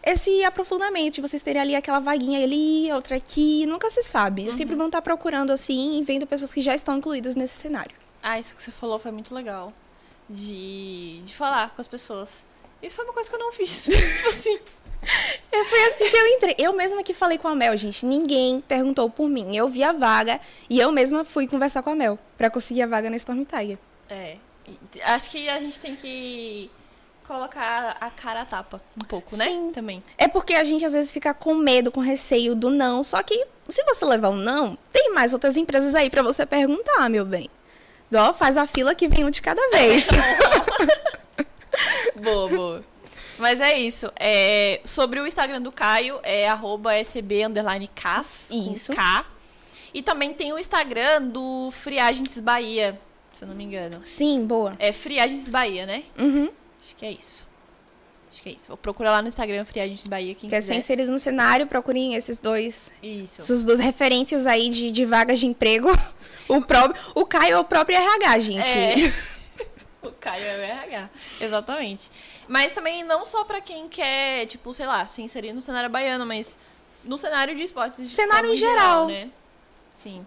esse 0.00 0.44
aprofundamento, 0.44 1.14
de 1.14 1.20
vocês 1.20 1.42
terem 1.42 1.60
ali 1.60 1.74
aquela 1.74 1.98
vaguinha 1.98 2.44
ali, 2.44 2.92
outra 2.92 3.16
aqui, 3.16 3.66
nunca 3.66 3.90
se 3.90 4.00
sabe. 4.04 4.42
Uhum. 4.42 4.52
sempre 4.52 4.76
vão 4.76 4.86
estar 4.86 5.02
procurando 5.02 5.50
assim 5.50 5.98
e 5.98 6.04
vendo 6.04 6.24
pessoas 6.24 6.52
que 6.52 6.60
já 6.60 6.72
estão 6.72 6.98
incluídas 6.98 7.34
nesse 7.34 7.54
cenário. 7.54 7.96
Ah, 8.22 8.38
isso 8.38 8.54
que 8.54 8.62
você 8.62 8.70
falou 8.70 9.00
foi 9.00 9.10
muito 9.10 9.34
legal. 9.34 9.72
De, 10.30 11.20
de 11.24 11.34
falar 11.34 11.70
com 11.74 11.80
as 11.80 11.88
pessoas. 11.88 12.44
Isso 12.80 12.94
foi 12.94 13.04
uma 13.06 13.12
coisa 13.12 13.28
que 13.28 13.34
eu 13.34 13.40
não 13.40 13.52
fiz. 13.52 13.70
tipo 13.82 14.28
assim. 14.28 14.60
É, 15.54 15.64
foi 15.66 15.84
assim 15.84 16.10
que 16.10 16.16
eu 16.16 16.26
entrei. 16.26 16.54
Eu 16.58 16.72
mesma 16.72 17.02
que 17.02 17.14
falei 17.14 17.38
com 17.38 17.46
a 17.46 17.54
Mel, 17.54 17.76
gente. 17.76 18.04
Ninguém 18.04 18.60
perguntou 18.60 19.08
por 19.08 19.28
mim. 19.28 19.56
Eu 19.56 19.68
vi 19.68 19.84
a 19.84 19.92
vaga 19.92 20.40
e 20.68 20.80
eu 20.80 20.90
mesma 20.90 21.24
fui 21.24 21.46
conversar 21.46 21.82
com 21.82 21.90
a 21.90 21.94
Mel 21.94 22.18
para 22.36 22.50
conseguir 22.50 22.82
a 22.82 22.86
vaga 22.88 23.08
na 23.08 23.16
Storm 23.16 23.44
Tiger. 23.44 23.78
É. 24.10 24.36
Acho 25.04 25.30
que 25.30 25.48
a 25.48 25.60
gente 25.60 25.78
tem 25.78 25.94
que 25.94 26.68
colocar 27.26 27.96
a 28.00 28.10
cara 28.10 28.42
a 28.42 28.44
tapa 28.44 28.82
um 29.00 29.06
pouco, 29.06 29.36
né? 29.36 29.44
Sim. 29.44 29.70
Também. 29.72 30.02
É 30.18 30.26
porque 30.26 30.54
a 30.54 30.64
gente 30.64 30.84
às 30.84 30.92
vezes 30.92 31.12
fica 31.12 31.32
com 31.32 31.54
medo, 31.54 31.92
com 31.92 32.00
receio 32.00 32.56
do 32.56 32.68
não. 32.68 33.04
Só 33.04 33.22
que 33.22 33.46
se 33.68 33.84
você 33.84 34.04
levar 34.04 34.30
um 34.30 34.36
não, 34.36 34.76
tem 34.92 35.12
mais 35.12 35.32
outras 35.32 35.56
empresas 35.56 35.94
aí 35.94 36.10
para 36.10 36.22
você 36.22 36.44
perguntar, 36.44 37.08
meu 37.08 37.24
bem. 37.24 37.48
Ó, 38.12 38.34
faz 38.34 38.56
a 38.56 38.66
fila 38.66 38.94
que 38.94 39.06
vem 39.06 39.24
um 39.24 39.30
de 39.30 39.40
cada 39.40 39.62
vez. 39.70 40.08
boa, 42.16 42.48
boa. 42.48 42.93
Mas 43.38 43.60
é 43.60 43.78
isso. 43.78 44.12
É, 44.16 44.80
sobre 44.84 45.20
o 45.20 45.26
Instagram 45.26 45.60
do 45.60 45.72
Caio, 45.72 46.20
é 46.22 46.48
arroba 46.48 46.94
SB 46.94 47.42
Isso. 48.50 48.94
K. 48.94 49.26
E 49.92 50.02
também 50.02 50.34
tem 50.34 50.52
o 50.52 50.58
Instagram 50.58 51.22
do 51.22 51.70
Friagentes 51.70 52.40
Bahia, 52.40 52.98
se 53.32 53.44
eu 53.44 53.48
não 53.48 53.54
me 53.54 53.64
engano. 53.64 54.00
Sim, 54.04 54.44
boa. 54.44 54.74
É 54.78 54.92
Friagentes 54.92 55.48
Bahia, 55.48 55.86
né? 55.86 56.04
Uhum. 56.18 56.50
Acho 56.84 56.96
que 56.96 57.06
é 57.06 57.12
isso. 57.12 57.46
Acho 58.30 58.42
que 58.42 58.48
é 58.48 58.52
isso. 58.52 58.66
Vou 58.66 58.76
procurar 58.76 59.12
lá 59.12 59.22
no 59.22 59.28
Instagram 59.28 59.64
Friagentes 59.64 60.06
Bahia, 60.08 60.34
quem 60.34 60.50
Quer 60.50 60.56
quiser. 60.56 60.74
ser 60.74 60.78
inserido 60.80 61.12
no 61.12 61.18
cenário, 61.20 61.68
procurem 61.68 62.16
esses 62.16 62.36
dois. 62.36 62.90
Isso. 63.00 63.40
Essas 63.40 63.64
duas 63.64 63.78
referências 63.78 64.44
aí 64.44 64.68
de, 64.68 64.90
de 64.90 65.04
vagas 65.04 65.38
de 65.40 65.46
emprego. 65.46 65.88
O, 66.46 66.60
próprio, 66.60 67.02
o 67.14 67.24
Caio 67.24 67.54
é 67.54 67.58
o 67.58 67.64
próprio 67.64 67.96
RH, 67.96 68.38
gente. 68.40 68.68
É. 68.68 68.94
o 70.08 70.12
Caio 70.20 70.44
é 70.44 70.56
o 70.56 70.62
RH. 70.62 71.10
Exatamente. 71.40 72.10
Mas 72.48 72.72
também 72.72 73.04
não 73.04 73.24
só 73.24 73.44
para 73.44 73.60
quem 73.60 73.88
quer, 73.88 74.46
tipo, 74.46 74.72
sei 74.72 74.86
lá, 74.86 75.06
se 75.06 75.22
inserir 75.22 75.52
no 75.52 75.62
cenário 75.62 75.90
baiano, 75.90 76.26
mas 76.26 76.58
no 77.02 77.18
cenário 77.18 77.54
de 77.54 77.62
esportes. 77.62 78.08
cenário 78.10 78.52
em 78.52 78.56
geral. 78.56 78.76
geral. 78.76 79.06
né? 79.08 79.30
Sim. 79.94 80.26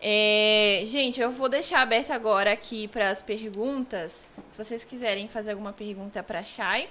É, 0.00 0.82
gente, 0.84 1.20
eu 1.20 1.30
vou 1.30 1.48
deixar 1.48 1.80
aberto 1.80 2.10
agora 2.10 2.52
aqui 2.52 2.88
para 2.88 3.08
as 3.08 3.22
perguntas. 3.22 4.26
Se 4.52 4.58
vocês 4.62 4.84
quiserem 4.84 5.28
fazer 5.28 5.52
alguma 5.52 5.72
pergunta 5.72 6.22
para 6.22 6.42
Shai. 6.44 6.88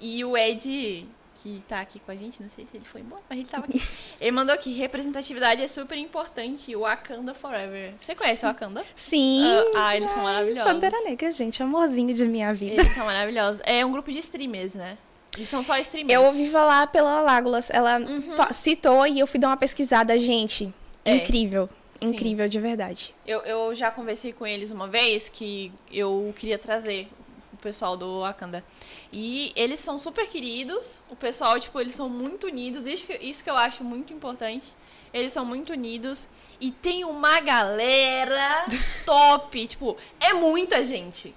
E 0.00 0.24
o 0.24 0.36
Ed 0.36 1.06
que 1.42 1.62
tá 1.68 1.80
aqui 1.80 2.00
com 2.00 2.10
a 2.10 2.16
gente, 2.16 2.42
não 2.42 2.48
sei 2.48 2.66
se 2.66 2.76
ele 2.76 2.84
foi 2.84 3.00
embora, 3.00 3.22
mas 3.28 3.38
ele 3.38 3.48
tava 3.48 3.64
aqui. 3.66 3.80
ele 4.20 4.30
mandou 4.30 4.54
aqui, 4.54 4.72
representatividade 4.72 5.62
é 5.62 5.68
super 5.68 5.96
importante, 5.96 6.74
o 6.74 6.80
Wakanda 6.80 7.32
Forever. 7.34 7.94
Você 8.00 8.14
conhece 8.14 8.40
Sim. 8.40 8.46
o 8.46 8.48
Wakanda? 8.48 8.84
Sim. 8.94 9.44
Uh, 9.44 9.72
ah, 9.76 9.96
eles 9.96 10.10
são 10.10 10.22
maravilhosos. 10.22 10.72
Pantera 10.72 11.00
Negra, 11.04 11.30
gente, 11.30 11.62
amorzinho 11.62 12.12
de 12.14 12.26
minha 12.26 12.52
vida. 12.52 12.74
Eles 12.74 12.94
são 12.94 13.06
maravilhosos. 13.06 13.62
É 13.64 13.84
um 13.84 13.92
grupo 13.92 14.10
de 14.10 14.18
streamers, 14.18 14.74
né? 14.74 14.98
Eles 15.36 15.48
são 15.48 15.62
só 15.62 15.78
streamers. 15.78 16.12
Eu 16.12 16.26
ouvi 16.26 16.50
falar 16.50 16.88
pela 16.88 17.20
Lágulas, 17.20 17.70
ela 17.70 18.00
uhum. 18.00 18.34
citou 18.52 19.06
e 19.06 19.20
eu 19.20 19.26
fui 19.26 19.38
dar 19.38 19.48
uma 19.48 19.56
pesquisada, 19.56 20.18
gente. 20.18 20.72
É. 21.04 21.14
Incrível. 21.14 21.68
Sim. 21.96 22.08
Incrível, 22.08 22.48
de 22.48 22.60
verdade. 22.60 23.14
Eu, 23.26 23.40
eu 23.40 23.74
já 23.74 23.90
conversei 23.90 24.32
com 24.32 24.46
eles 24.46 24.70
uma 24.70 24.88
vez 24.88 25.28
que 25.28 25.72
eu 25.92 26.32
queria 26.36 26.58
trazer 26.58 27.08
o 27.52 27.56
pessoal 27.56 27.96
do 27.96 28.20
Wakanda. 28.20 28.64
E 29.12 29.52
eles 29.56 29.80
são 29.80 29.98
super 29.98 30.28
queridos. 30.28 31.02
O 31.08 31.16
pessoal, 31.16 31.58
tipo, 31.58 31.80
eles 31.80 31.94
são 31.94 32.08
muito 32.08 32.46
unidos. 32.46 32.86
Isso 32.86 33.06
que, 33.06 33.14
isso 33.14 33.42
que 33.42 33.50
eu 33.50 33.56
acho 33.56 33.82
muito 33.82 34.12
importante. 34.12 34.74
Eles 35.12 35.32
são 35.32 35.44
muito 35.44 35.72
unidos. 35.72 36.28
E 36.60 36.70
tem 36.70 37.04
uma 37.04 37.40
galera 37.40 38.66
top. 39.06 39.66
tipo, 39.66 39.96
é 40.20 40.34
muita 40.34 40.84
gente. 40.84 41.34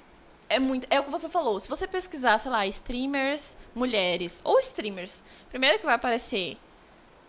É 0.49 0.59
muito. 0.59 0.85
É 0.89 0.99
o 0.99 1.03
que 1.03 1.11
você 1.11 1.29
falou. 1.29 1.59
Se 1.59 1.69
você 1.69 1.87
pesquisar, 1.87 2.37
sei 2.37 2.51
lá, 2.51 2.67
streamers 2.67 3.57
mulheres 3.73 4.41
ou 4.43 4.59
streamers, 4.59 5.23
primeiro 5.49 5.79
que 5.79 5.85
vai 5.85 5.95
aparecer 5.95 6.57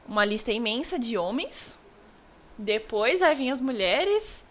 uma 0.07 0.25
lista 0.25 0.51
imensa 0.51 0.99
de 0.99 1.17
homens. 1.17 1.77
Depois 2.59 3.21
vai 3.21 3.35
vir 3.35 3.51
as 3.51 3.61
mulheres. 3.61 4.45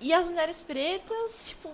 E 0.00 0.12
as 0.12 0.28
mulheres 0.28 0.60
pretas, 0.60 1.48
tipo, 1.48 1.70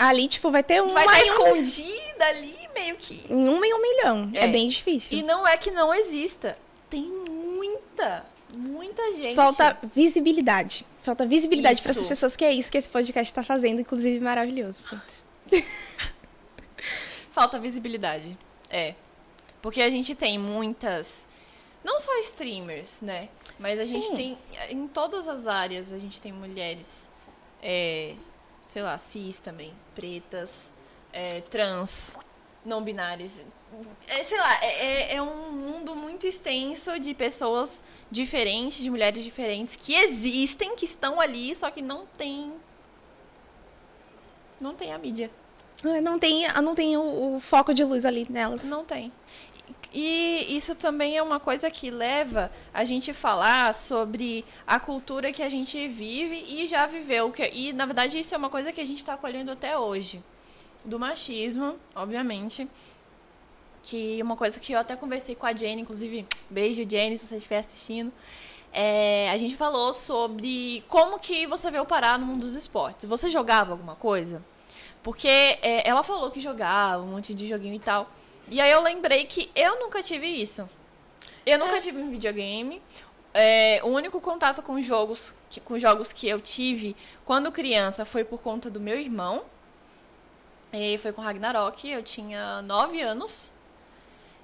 Ali, 0.00 0.28
tipo, 0.28 0.50
vai 0.50 0.62
ter 0.62 0.80
uma. 0.82 0.94
Vai 0.94 1.04
estar 1.04 1.22
escondida 1.26 2.26
ali, 2.28 2.59
meio 2.72 2.96
que. 2.96 3.24
Em 3.28 3.48
uma 3.48 3.66
em 3.66 3.74
um 3.74 3.82
milhão. 3.82 4.30
É. 4.34 4.44
é. 4.44 4.48
bem 4.48 4.68
difícil. 4.68 5.16
E 5.16 5.22
não 5.22 5.46
é 5.46 5.56
que 5.56 5.70
não 5.70 5.92
exista. 5.94 6.58
Tem 6.88 7.02
muita, 7.02 8.26
muita 8.54 9.14
gente. 9.14 9.34
Falta 9.34 9.78
visibilidade. 9.82 10.86
Falta 11.02 11.26
visibilidade 11.26 11.80
para 11.80 11.92
essas 11.92 12.06
pessoas, 12.06 12.36
que 12.36 12.44
é 12.44 12.52
isso 12.52 12.70
que 12.70 12.76
esse 12.76 12.88
podcast 12.88 13.30
está 13.30 13.42
fazendo, 13.42 13.80
inclusive 13.80 14.20
maravilhoso, 14.20 14.84
gente. 14.88 15.64
Falta 17.32 17.58
visibilidade. 17.58 18.36
É. 18.68 18.94
Porque 19.62 19.80
a 19.82 19.90
gente 19.90 20.14
tem 20.14 20.38
muitas. 20.38 21.26
Não 21.82 21.98
só 21.98 22.14
streamers, 22.20 23.00
né? 23.00 23.28
Mas 23.58 23.80
a 23.80 23.84
Sim. 23.84 24.02
gente 24.02 24.16
tem. 24.16 24.38
Em 24.68 24.86
todas 24.88 25.28
as 25.28 25.46
áreas 25.46 25.92
a 25.92 25.98
gente 25.98 26.20
tem 26.20 26.32
mulheres. 26.32 27.08
É, 27.62 28.14
sei 28.70 28.82
lá, 28.82 28.96
cis 28.96 29.40
também, 29.40 29.72
pretas, 29.94 30.72
é, 31.12 31.40
trans, 31.42 32.16
não 32.64 32.82
binárias. 32.82 33.44
É, 34.08 34.22
sei 34.22 34.38
lá, 34.38 34.64
é, 34.64 34.66
é, 34.66 35.14
é 35.14 35.22
um 35.22 35.52
mundo 35.52 35.94
muito 35.94 36.26
extenso 36.26 36.98
de 36.98 37.14
pessoas 37.14 37.82
diferentes, 38.10 38.82
de 38.82 38.90
mulheres 38.90 39.22
diferentes, 39.22 39.76
que 39.76 39.94
existem, 39.94 40.74
que 40.74 40.84
estão 40.84 41.20
ali, 41.20 41.54
só 41.54 41.70
que 41.70 41.80
não 41.80 42.06
tem. 42.18 42.52
Não 44.60 44.74
tem 44.74 44.92
a 44.92 44.98
mídia. 44.98 45.30
É, 45.84 46.00
não 46.00 46.18
tem, 46.18 46.46
não 46.62 46.74
tem 46.74 46.96
o, 46.96 47.36
o 47.36 47.40
foco 47.40 47.72
de 47.72 47.84
luz 47.84 48.04
ali 48.04 48.26
nelas. 48.28 48.64
Não 48.64 48.84
tem. 48.84 49.12
E 49.92 50.46
isso 50.56 50.74
também 50.74 51.16
é 51.16 51.22
uma 51.22 51.40
coisa 51.40 51.70
que 51.70 51.90
leva 51.90 52.50
a 52.72 52.84
gente 52.84 53.10
a 53.10 53.14
falar 53.14 53.74
sobre 53.74 54.44
a 54.66 54.78
cultura 54.78 55.32
que 55.32 55.42
a 55.42 55.48
gente 55.48 55.88
vive 55.88 56.44
e 56.48 56.66
já 56.66 56.86
viveu. 56.86 57.32
E, 57.52 57.72
na 57.72 57.86
verdade, 57.86 58.18
isso 58.18 58.34
é 58.34 58.38
uma 58.38 58.50
coisa 58.50 58.72
que 58.72 58.80
a 58.80 58.84
gente 58.84 58.98
está 58.98 59.16
colhendo 59.16 59.50
até 59.50 59.76
hoje. 59.76 60.22
Do 60.84 60.98
machismo, 60.98 61.76
obviamente. 61.94 62.68
Que 63.82 64.22
uma 64.22 64.36
coisa 64.36 64.60
que 64.60 64.72
eu 64.72 64.78
até 64.78 64.94
conversei 64.96 65.34
com 65.34 65.46
a 65.46 65.54
Jenny, 65.54 65.82
inclusive, 65.82 66.26
beijo, 66.48 66.88
Jenny, 66.88 67.16
se 67.18 67.26
você 67.26 67.36
estiver 67.36 67.58
assistindo. 67.58 68.12
É, 68.72 69.30
a 69.30 69.36
gente 69.36 69.56
falou 69.56 69.92
sobre 69.92 70.84
como 70.86 71.18
que 71.18 71.46
você 71.46 71.70
veio 71.70 71.84
parar 71.84 72.18
no 72.18 72.26
mundo 72.26 72.42
dos 72.42 72.54
esportes. 72.54 73.08
Você 73.08 73.28
jogava 73.28 73.72
alguma 73.72 73.96
coisa? 73.96 74.42
Porque 75.02 75.28
é, 75.28 75.88
ela 75.88 76.02
falou 76.02 76.30
que 76.30 76.40
jogava 76.40 77.02
um 77.02 77.06
monte 77.06 77.34
de 77.34 77.48
joguinho 77.48 77.74
e 77.74 77.80
tal. 77.80 78.10
E 78.48 78.60
aí 78.60 78.70
eu 78.70 78.82
lembrei 78.82 79.24
que 79.24 79.50
eu 79.54 79.80
nunca 79.80 80.02
tive 80.02 80.26
isso. 80.26 80.68
Eu 81.44 81.58
nunca 81.58 81.76
é. 81.76 81.80
tive 81.80 81.98
um 81.98 82.10
videogame. 82.10 82.82
É, 83.32 83.80
o 83.82 83.88
único 83.88 84.20
contato 84.20 84.60
com 84.60 84.80
jogos, 84.82 85.32
que, 85.48 85.60
com 85.60 85.78
jogos 85.78 86.12
que 86.12 86.28
eu 86.28 86.40
tive 86.40 86.96
quando 87.24 87.50
criança 87.52 88.04
foi 88.04 88.24
por 88.24 88.40
conta 88.40 88.68
do 88.68 88.80
meu 88.80 88.98
irmão. 88.98 89.44
E 90.72 90.98
foi 90.98 91.12
com 91.12 91.20
Ragnarok, 91.20 91.88
eu 91.88 92.02
tinha 92.02 92.62
9 92.62 93.00
anos. 93.00 93.50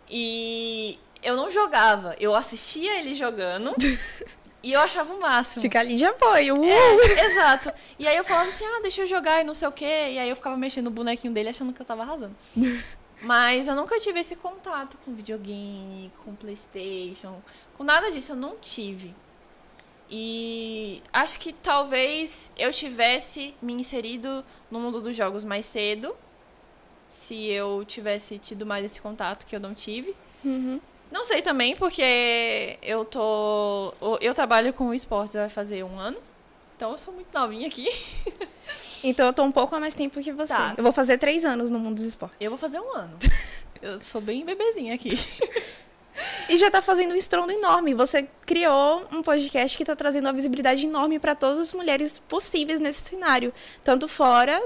E 0.08 0.98
eu 1.22 1.36
não 1.36 1.50
jogava, 1.50 2.16
eu 2.18 2.34
assistia 2.34 2.98
ele 2.98 3.14
jogando. 3.14 3.74
e 4.62 4.72
eu 4.72 4.80
achava 4.80 5.12
o 5.12 5.20
máximo. 5.20 5.62
Fica 5.62 5.80
ali 5.80 5.94
de 5.94 6.04
apoio. 6.04 6.60
Uh! 6.60 6.64
É, 6.64 7.26
exato. 7.26 7.72
E 7.98 8.06
aí 8.06 8.16
eu 8.16 8.24
falava 8.24 8.48
assim, 8.48 8.64
ah, 8.64 8.80
deixa 8.82 9.02
eu 9.02 9.06
jogar 9.06 9.40
e 9.40 9.44
não 9.44 9.54
sei 9.54 9.68
o 9.68 9.72
quê. 9.72 9.84
E 9.84 10.18
aí 10.18 10.28
eu 10.28 10.36
ficava 10.36 10.56
mexendo 10.56 10.86
no 10.86 10.90
bonequinho 10.90 11.32
dele 11.32 11.48
achando 11.48 11.72
que 11.72 11.80
eu 11.80 11.86
tava 11.86 12.02
arrasando. 12.02 12.34
Mas 13.22 13.66
eu 13.66 13.74
nunca 13.74 13.98
tive 13.98 14.20
esse 14.20 14.36
contato 14.36 14.98
com 15.04 15.14
videogame, 15.14 16.12
com 16.22 16.34
Playstation, 16.34 17.40
com 17.74 17.82
nada 17.82 18.10
disso, 18.10 18.32
eu 18.32 18.36
não 18.36 18.56
tive. 18.56 19.14
E 20.08 21.02
acho 21.12 21.38
que 21.38 21.52
talvez 21.52 22.50
eu 22.56 22.72
tivesse 22.72 23.54
me 23.60 23.72
inserido 23.72 24.44
no 24.70 24.78
mundo 24.78 25.00
dos 25.00 25.16
jogos 25.16 25.42
mais 25.42 25.66
cedo, 25.66 26.16
se 27.08 27.46
eu 27.46 27.84
tivesse 27.84 28.38
tido 28.38 28.64
mais 28.64 28.84
esse 28.84 29.00
contato 29.00 29.46
que 29.46 29.56
eu 29.56 29.60
não 29.60 29.74
tive. 29.74 30.14
Uhum. 30.44 30.80
Não 31.10 31.24
sei 31.24 31.42
também, 31.42 31.76
porque 31.76 32.78
eu 32.82 33.04
tô. 33.04 33.92
Eu 34.20 34.34
trabalho 34.34 34.72
com 34.72 34.92
esportes 34.92 35.34
vai 35.34 35.48
fazer 35.48 35.84
um 35.84 35.98
ano. 35.98 36.18
Então 36.76 36.92
eu 36.92 36.98
sou 36.98 37.14
muito 37.14 37.28
novinha 37.32 37.66
aqui. 37.66 37.88
Então 39.04 39.26
eu 39.26 39.32
tô 39.32 39.44
um 39.44 39.52
pouco 39.52 39.76
a 39.76 39.78
mais 39.78 39.94
tempo 39.94 40.20
que 40.20 40.32
você. 40.32 40.52
Tá. 40.52 40.74
Eu 40.76 40.82
vou 40.82 40.92
fazer 40.92 41.18
três 41.18 41.44
anos 41.44 41.70
no 41.70 41.78
mundo 41.78 41.94
dos 41.96 42.04
esportes. 42.04 42.38
Eu 42.40 42.50
vou 42.50 42.58
fazer 42.58 42.80
um 42.80 42.96
ano. 42.96 43.16
eu 43.80 44.00
sou 44.00 44.20
bem 44.20 44.44
bebezinha 44.44 44.94
aqui. 44.94 45.10
E 46.48 46.56
já 46.56 46.70
tá 46.70 46.80
fazendo 46.80 47.12
um 47.12 47.16
estrondo 47.16 47.52
enorme. 47.52 47.94
Você 47.94 48.28
criou 48.44 49.06
um 49.12 49.22
podcast 49.22 49.76
que 49.76 49.84
tá 49.84 49.96
trazendo 49.96 50.26
uma 50.26 50.32
visibilidade 50.32 50.86
enorme 50.86 51.18
para 51.18 51.34
todas 51.34 51.58
as 51.58 51.72
mulheres 51.72 52.18
possíveis 52.28 52.80
nesse 52.80 53.08
cenário. 53.08 53.52
Tanto 53.82 54.06
fora, 54.08 54.62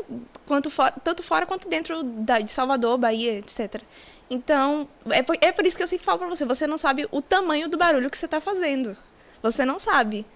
quanto 0.47 0.71
for, 0.71 0.93
tanto 1.03 1.23
fora 1.23 1.47
quanto 1.47 1.69
dentro 1.69 2.03
da, 2.03 2.39
de 2.39 2.51
Salvador, 2.51 2.99
Bahia, 2.99 3.39
etc. 3.39 3.83
Então, 4.29 4.89
é 5.11 5.23
por, 5.23 5.37
é 5.41 5.53
por 5.53 5.67
isso 5.67 5.77
que 5.77 5.83
eu 5.83 5.89
sempre 5.89 6.05
falo 6.05 6.19
pra 6.19 6.29
você, 6.29 6.45
você 6.45 6.67
não 6.67 6.79
sabe 6.79 7.09
o 7.11 7.21
tamanho 7.21 7.69
do 7.69 7.77
barulho 7.77 8.11
que 8.11 8.19
você 8.19 8.29
tá 8.29 8.41
fazendo. 8.41 8.97
Você 9.43 9.65
não 9.65 9.79
sabe 9.79 10.27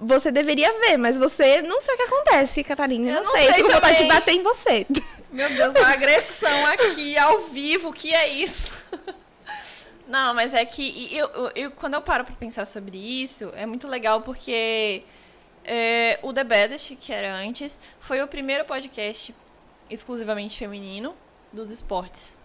você 0.00 0.30
deveria 0.30 0.72
ver, 0.80 0.96
mas 0.96 1.18
você 1.18 1.60
não 1.62 1.80
sei 1.80 1.94
o 1.94 1.96
que 1.96 2.02
acontece, 2.04 2.64
Catarina. 2.64 3.10
Eu 3.10 3.14
não, 3.16 3.22
não 3.22 3.30
sei, 3.30 3.44
sei 3.44 3.54
fico 3.54 3.68
com 3.68 3.74
vontade 3.74 3.96
de 3.98 4.08
bater 4.08 4.34
em 4.34 4.42
você. 4.42 4.86
Meu 5.30 5.48
Deus, 5.48 5.74
uma 5.74 5.88
agressão 5.88 6.66
aqui 6.66 7.16
ao 7.18 7.40
vivo, 7.48 7.88
o 7.90 7.92
que 7.92 8.14
é 8.14 8.28
isso? 8.28 8.72
Não, 10.12 10.34
mas 10.34 10.52
é 10.52 10.62
que 10.66 11.08
eu, 11.10 11.26
eu, 11.28 11.52
eu, 11.54 11.70
quando 11.70 11.94
eu 11.94 12.02
paro 12.02 12.22
pra 12.22 12.34
pensar 12.34 12.66
sobre 12.66 12.98
isso, 12.98 13.50
é 13.56 13.64
muito 13.64 13.88
legal 13.88 14.20
porque 14.20 15.02
é, 15.64 16.18
o 16.22 16.34
The 16.34 16.44
Baddest, 16.44 16.96
que 16.96 17.10
era 17.10 17.34
antes, 17.34 17.80
foi 17.98 18.22
o 18.22 18.28
primeiro 18.28 18.66
podcast 18.66 19.34
exclusivamente 19.88 20.58
feminino 20.58 21.14
dos 21.50 21.70
esportes. 21.70 22.36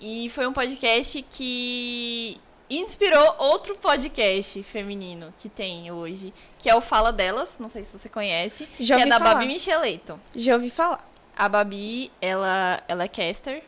E 0.00 0.28
foi 0.30 0.48
um 0.48 0.52
podcast 0.52 1.22
que 1.30 2.40
inspirou 2.68 3.36
outro 3.38 3.76
podcast 3.76 4.60
feminino 4.64 5.32
que 5.38 5.48
tem 5.48 5.92
hoje, 5.92 6.34
que 6.58 6.68
é 6.68 6.74
o 6.74 6.80
Fala 6.80 7.12
Delas, 7.12 7.56
não 7.60 7.68
sei 7.68 7.84
se 7.84 7.96
você 7.96 8.08
conhece, 8.08 8.68
Já 8.80 8.96
que 8.96 9.02
é 9.02 9.06
da 9.06 9.20
falar. 9.20 9.34
Babi 9.34 9.46
Micheleto. 9.46 10.20
Já 10.34 10.54
ouvi 10.54 10.70
falar. 10.70 11.08
A 11.36 11.48
Babi, 11.48 12.10
ela, 12.20 12.82
ela 12.88 13.04
é 13.04 13.08
caster 13.08 13.62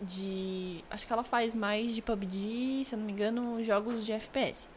de... 0.00 0.82
Acho 0.90 1.06
que 1.06 1.12
ela 1.12 1.24
faz 1.24 1.54
mais 1.54 1.94
de 1.94 2.02
PUBG, 2.02 2.84
se 2.84 2.94
eu 2.94 2.98
não 2.98 3.06
me 3.06 3.12
engano, 3.12 3.64
jogos 3.64 4.04
de 4.04 4.12
FPS. 4.12 4.68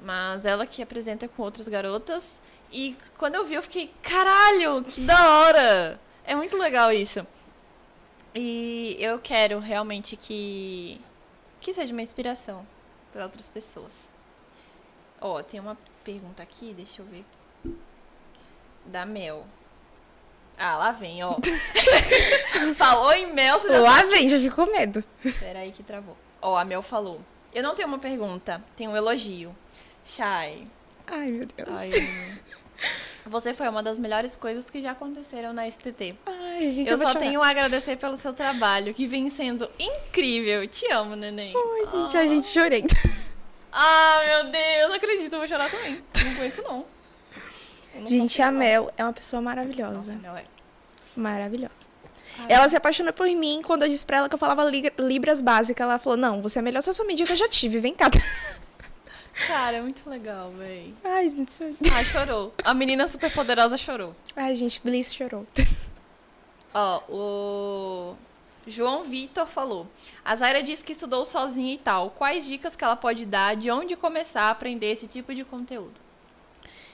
Mas 0.00 0.46
ela 0.46 0.66
que 0.66 0.82
apresenta 0.82 1.28
com 1.28 1.42
outras 1.42 1.68
garotas. 1.68 2.40
E 2.72 2.96
quando 3.16 3.36
eu 3.36 3.44
vi, 3.44 3.54
eu 3.54 3.62
fiquei, 3.62 3.92
caralho, 4.02 4.84
que 4.84 5.00
da 5.00 5.40
hora! 5.40 6.00
É 6.24 6.34
muito 6.34 6.56
legal 6.56 6.92
isso. 6.92 7.26
E 8.34 8.96
eu 9.00 9.18
quero 9.18 9.58
realmente 9.58 10.16
que 10.16 11.00
que 11.60 11.72
seja 11.72 11.92
uma 11.92 12.02
inspiração 12.02 12.66
para 13.12 13.24
outras 13.24 13.48
pessoas. 13.48 14.08
Ó, 15.20 15.42
tem 15.42 15.58
uma 15.58 15.76
pergunta 16.04 16.42
aqui, 16.42 16.72
deixa 16.72 17.02
eu 17.02 17.06
ver. 17.06 17.24
Da 18.86 19.04
Mel. 19.04 19.46
Ah, 20.58 20.76
lá 20.76 20.90
vem, 20.90 21.22
ó. 21.22 21.36
falou 22.74 23.12
em 23.12 23.32
Mel, 23.32 23.60
você 23.60 23.68
já 23.68 23.78
Lá 23.78 23.98
sabe. 23.98 24.10
vem, 24.10 24.28
já 24.28 24.38
ficou 24.38 24.66
medo. 24.66 25.04
Pera 25.38 25.60
aí 25.60 25.70
que 25.70 25.82
travou. 25.82 26.16
Ó, 26.42 26.56
a 26.56 26.64
Mel 26.64 26.82
falou. 26.82 27.20
Eu 27.54 27.62
não 27.62 27.74
tenho 27.74 27.86
uma 27.86 27.98
pergunta, 27.98 28.62
tenho 28.76 28.90
um 28.90 28.96
elogio. 28.96 29.54
Shai. 30.04 30.66
Ai, 31.06 31.26
meu 31.28 31.46
Deus. 31.46 31.68
Ai, 31.70 31.90
você 33.24 33.54
foi 33.54 33.68
uma 33.68 33.82
das 33.82 33.98
melhores 33.98 34.34
coisas 34.34 34.68
que 34.68 34.82
já 34.82 34.90
aconteceram 34.92 35.52
na 35.52 35.70
STT. 35.70 36.16
Ai, 36.26 36.70
gente, 36.72 36.88
eu, 36.88 36.96
eu 36.96 36.98
só 36.98 37.06
chorar. 37.12 37.20
tenho 37.20 37.42
a 37.42 37.48
agradecer 37.48 37.96
pelo 37.96 38.16
seu 38.16 38.32
trabalho, 38.32 38.92
que 38.92 39.06
vem 39.06 39.30
sendo 39.30 39.70
incrível. 39.78 40.66
Te 40.66 40.90
amo, 40.92 41.14
neném. 41.14 41.54
Ai, 41.56 41.86
gente, 41.86 42.16
ah. 42.16 42.20
a 42.20 42.26
gente 42.26 42.46
chorei. 42.48 42.84
Ah, 43.72 44.20
meu 44.26 44.50
Deus, 44.50 44.92
acredito, 44.92 45.32
eu 45.32 45.38
vou 45.38 45.48
chorar 45.48 45.70
também. 45.70 46.02
Não 46.24 46.30
aguento, 46.32 46.62
não. 46.62 46.97
Gente, 48.06 48.40
a 48.42 48.50
Mel 48.50 48.92
é 48.96 49.04
uma 49.04 49.12
pessoa 49.12 49.42
maravilhosa. 49.42 49.94
Nossa, 49.94 50.12
Mel 50.14 50.36
é. 50.36 50.44
Maravilhosa. 51.16 51.88
Ai, 52.38 52.46
ela 52.48 52.68
se 52.68 52.76
apaixonou 52.76 53.12
por 53.12 53.26
mim 53.26 53.60
quando 53.64 53.82
eu 53.82 53.88
disse 53.88 54.06
pra 54.06 54.18
ela 54.18 54.28
que 54.28 54.34
eu 54.34 54.38
falava 54.38 54.70
libras 54.98 55.40
básicas. 55.40 55.84
Ela 55.84 55.98
falou: 55.98 56.16
Não, 56.16 56.40
você 56.40 56.58
é 56.58 56.60
a 56.60 56.62
melhor 56.62 56.82
social 56.82 57.06
media 57.06 57.26
que 57.26 57.32
eu 57.32 57.36
já 57.36 57.48
tive, 57.48 57.80
vem 57.80 57.94
cá. 57.94 58.10
Cara, 59.46 59.76
é 59.76 59.80
muito 59.80 60.08
legal, 60.10 60.50
véi. 60.52 60.92
Ai, 61.04 61.28
gente, 61.28 61.52
chorou. 61.52 61.76
Ah, 61.92 62.04
chorou. 62.04 62.54
A 62.64 62.74
menina 62.74 63.06
super 63.06 63.32
poderosa 63.32 63.76
chorou. 63.76 64.14
Ai, 64.34 64.54
gente, 64.56 64.80
Bliss 64.82 65.14
chorou. 65.14 65.46
Ó, 66.74 67.02
o 67.08 68.16
João 68.66 69.04
Vitor 69.04 69.46
falou: 69.46 69.86
A 70.24 70.34
Zaira 70.34 70.62
disse 70.62 70.84
que 70.84 70.92
estudou 70.92 71.24
sozinha 71.24 71.72
e 71.72 71.78
tal. 71.78 72.10
Quais 72.10 72.46
dicas 72.46 72.74
que 72.74 72.84
ela 72.84 72.96
pode 72.96 73.24
dar 73.24 73.56
de 73.56 73.70
onde 73.70 73.96
começar 73.96 74.42
a 74.42 74.50
aprender 74.50 74.90
esse 74.92 75.06
tipo 75.06 75.34
de 75.34 75.44
conteúdo? 75.44 76.07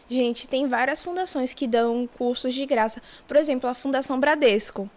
Gente, 0.08 0.46
tem 0.46 0.68
várias 0.68 1.02
fundações 1.02 1.54
que 1.54 1.66
dão 1.66 2.08
cursos 2.18 2.52
de 2.52 2.66
graça. 2.66 3.00
Por 3.26 3.36
exemplo, 3.36 3.68
a 3.68 3.74
Fundação 3.74 4.20
Bradesco. 4.20 4.88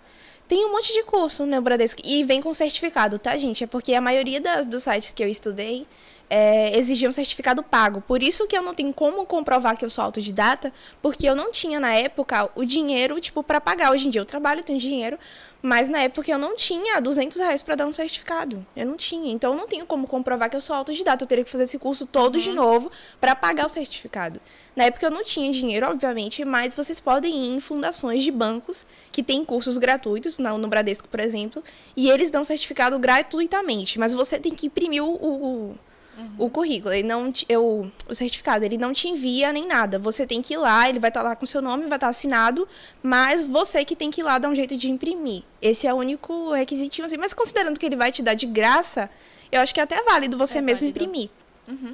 Tem 0.48 0.66
um 0.66 0.72
monte 0.72 0.94
de 0.94 1.04
curso 1.04 1.46
no 1.46 1.62
Bradesco 1.62 2.02
e 2.06 2.24
vem 2.24 2.42
com 2.42 2.54
certificado, 2.54 3.20
tá, 3.20 3.36
gente? 3.36 3.66
É 3.66 3.68
porque 3.68 3.94
a 3.94 4.00
maioria 4.00 4.40
das, 4.40 4.66
dos 4.66 4.84
sites 4.84 5.12
que 5.12 5.22
eu 5.22 5.28
estudei 5.28 5.86
é, 6.30 6.78
exigia 6.78 7.08
um 7.08 7.12
certificado 7.12 7.64
pago. 7.64 8.02
Por 8.02 8.22
isso 8.22 8.48
que 8.48 8.58
eu 8.58 8.62
não 8.62 8.74
tenho 8.74 8.94
como 8.94 9.26
comprovar 9.26 9.78
que 9.78 9.84
eu 9.84 9.90
sou 9.90 10.04
autodidata, 10.04 10.72
porque 11.02 11.28
eu 11.28 11.36
não 11.36 11.52
tinha 11.52 11.80
na 11.80 11.94
época 11.94 12.50
o 12.56 12.64
dinheiro, 12.64 13.20
tipo, 13.20 13.44
para 13.44 13.60
pagar. 13.60 13.92
Hoje 13.92 14.08
em 14.08 14.12
dia 14.12 14.22
eu 14.22 14.26
trabalho, 14.26 14.64
tenho 14.64 14.80
dinheiro, 14.80 15.18
mas 15.62 15.90
na 15.90 16.00
época 16.00 16.32
eu 16.32 16.38
não 16.38 16.56
tinha 16.56 17.00
200 17.00 17.38
reais 17.40 17.64
para 17.64 17.76
dar 17.76 17.88
um 17.88 17.94
certificado. 17.94 18.66
Eu 18.76 18.86
não 18.86 18.96
tinha. 18.96 19.32
Então 19.32 19.54
eu 19.54 19.58
não 19.58 19.68
tenho 19.68 19.86
como 19.86 20.08
comprovar 20.08 20.50
que 20.50 20.56
eu 20.56 20.62
sou 20.62 20.76
autodidata. 20.76 21.24
Eu 21.24 21.28
teria 21.28 21.44
que 21.44 21.50
fazer 21.50 21.64
esse 21.64 21.80
curso 21.80 22.06
todo 22.06 22.36
uhum. 22.36 22.42
de 22.42 22.52
novo 22.52 22.92
para 23.20 23.36
pagar 23.36 23.66
o 23.66 23.70
certificado. 23.70 24.40
Na 24.76 24.86
época 24.86 25.06
eu 25.06 25.12
não 25.12 25.24
tinha 25.24 25.52
dinheiro, 25.52 25.88
obviamente, 25.88 26.46
mas 26.46 26.76
vocês 26.76 27.00
podem 27.00 27.34
ir 27.34 27.56
em 27.56 27.60
fundações 27.60 28.24
de 28.24 28.32
bancos 28.32 28.86
que 29.12 29.24
têm 29.24 29.44
cursos 29.44 29.78
gratuitos, 29.78 30.38
no 30.38 30.68
Bradesco, 30.68 31.08
por 31.08 31.20
exemplo, 31.20 31.64
e 31.96 32.10
eles 32.10 32.30
dão 32.30 32.46
certificado 32.46 33.00
gratuitamente. 33.00 33.98
Mas 33.98 34.14
você 34.14 34.40
tem 34.40 34.54
que 34.54 34.68
imprimir 34.68 35.04
o, 35.04 35.10
o 35.10 35.78
uhum. 36.18 36.32
o 36.38 36.50
currículo. 36.50 36.94
Ele 36.94 37.08
não 37.08 37.32
te, 37.32 37.46
eu, 37.48 37.92
o 38.08 38.16
certificado, 38.16 38.66
ele 38.66 38.78
não 38.78 38.94
te 38.94 39.08
envia 39.08 39.54
nem 39.54 39.68
nada. 39.68 40.00
Você 40.00 40.26
tem 40.26 40.42
que 40.42 40.54
ir 40.54 40.58
lá, 40.58 40.90
ele 40.90 41.00
vai 41.00 41.10
estar 41.10 41.22
tá 41.22 41.30
lá 41.30 41.36
com 41.36 41.46
seu 41.46 41.62
nome, 41.62 41.84
vai 41.84 41.98
estar 41.98 42.08
tá 42.08 42.10
assinado, 42.10 42.68
mas 43.04 43.48
você 43.48 43.86
que 43.86 43.96
tem 43.96 44.10
que 44.10 44.22
ir 44.22 44.24
lá 44.24 44.38
dar 44.38 44.50
um 44.50 44.56
jeito 44.56 44.76
de 44.76 44.90
imprimir. 44.90 45.44
Esse 45.62 45.88
é 45.88 45.94
o 45.94 45.98
único 45.98 46.52
requisitivo 46.52 47.06
assim. 47.06 47.18
Mas 47.18 47.34
considerando 47.34 47.80
que 47.80 47.86
ele 47.86 47.96
vai 47.96 48.12
te 48.12 48.22
dar 48.22 48.34
de 48.34 48.46
graça, 48.46 49.10
eu 49.52 49.62
acho 49.62 49.74
que 49.74 49.80
é 49.80 49.84
até 49.84 50.02
válido 50.04 50.38
você 50.38 50.58
é 50.58 50.62
mesmo 50.62 50.88
válido. 50.88 51.04
imprimir. 51.04 51.30
Uhum. 51.68 51.94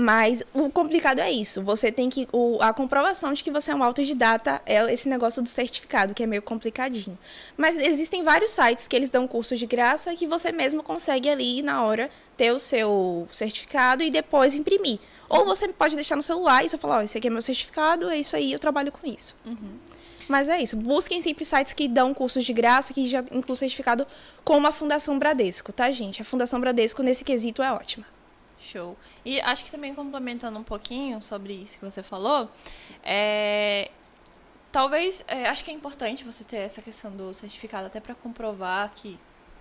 Mas 0.00 0.44
o 0.54 0.70
complicado 0.70 1.18
é 1.18 1.28
isso. 1.28 1.60
Você 1.64 1.90
tem 1.90 2.08
que. 2.08 2.28
O, 2.32 2.58
a 2.60 2.72
comprovação 2.72 3.32
de 3.32 3.42
que 3.42 3.50
você 3.50 3.72
é 3.72 3.74
um 3.74 3.82
autodidata 3.82 4.62
é 4.64 4.92
esse 4.92 5.08
negócio 5.08 5.42
do 5.42 5.48
certificado, 5.48 6.14
que 6.14 6.22
é 6.22 6.26
meio 6.26 6.40
complicadinho. 6.40 7.18
Mas 7.56 7.76
existem 7.76 8.22
vários 8.22 8.52
sites 8.52 8.86
que 8.86 8.94
eles 8.94 9.10
dão 9.10 9.26
cursos 9.26 9.58
de 9.58 9.66
graça 9.66 10.14
que 10.14 10.24
você 10.24 10.52
mesmo 10.52 10.84
consegue 10.84 11.28
ali 11.28 11.62
na 11.62 11.82
hora 11.82 12.08
ter 12.36 12.52
o 12.52 12.60
seu 12.60 13.26
certificado 13.32 14.04
e 14.04 14.08
depois 14.08 14.54
imprimir. 14.54 15.00
Ou 15.28 15.44
você 15.44 15.66
pode 15.66 15.96
deixar 15.96 16.14
no 16.14 16.22
celular 16.22 16.64
e 16.64 16.68
você 16.68 16.78
falar, 16.78 16.98
ó, 16.98 17.00
oh, 17.00 17.02
esse 17.02 17.18
aqui 17.18 17.26
é 17.26 17.30
meu 17.30 17.42
certificado, 17.42 18.08
é 18.08 18.18
isso 18.18 18.36
aí, 18.36 18.52
eu 18.52 18.60
trabalho 18.60 18.92
com 18.92 19.04
isso. 19.04 19.34
Uhum. 19.44 19.78
Mas 20.28 20.48
é 20.48 20.62
isso. 20.62 20.76
Busquem 20.76 21.20
sempre 21.20 21.44
sites 21.44 21.72
que 21.72 21.88
dão 21.88 22.14
cursos 22.14 22.44
de 22.44 22.52
graça, 22.52 22.94
que 22.94 23.04
já 23.08 23.24
incluem 23.32 23.56
certificado 23.56 24.06
com 24.44 24.64
a 24.64 24.70
Fundação 24.70 25.18
Bradesco, 25.18 25.72
tá, 25.72 25.90
gente? 25.90 26.22
A 26.22 26.24
Fundação 26.24 26.60
Bradesco, 26.60 27.02
nesse 27.02 27.24
quesito, 27.24 27.64
é 27.64 27.72
ótima. 27.72 28.06
Show. 28.58 28.96
E 29.24 29.40
acho 29.40 29.64
que 29.64 29.70
também 29.70 29.94
complementando 29.94 30.58
um 30.58 30.62
pouquinho 30.62 31.22
sobre 31.22 31.52
isso 31.52 31.78
que 31.78 31.84
você 31.84 32.02
falou, 32.02 32.50
é, 33.02 33.90
talvez, 34.72 35.24
é, 35.28 35.46
acho 35.46 35.64
que 35.64 35.70
é 35.70 35.74
importante 35.74 36.24
você 36.24 36.44
ter 36.44 36.58
essa 36.58 36.82
questão 36.82 37.10
do 37.10 37.32
certificado 37.34 37.86
até 37.86 38.00
para 38.00 38.14
comprovar 38.14 38.90
que 38.94 39.18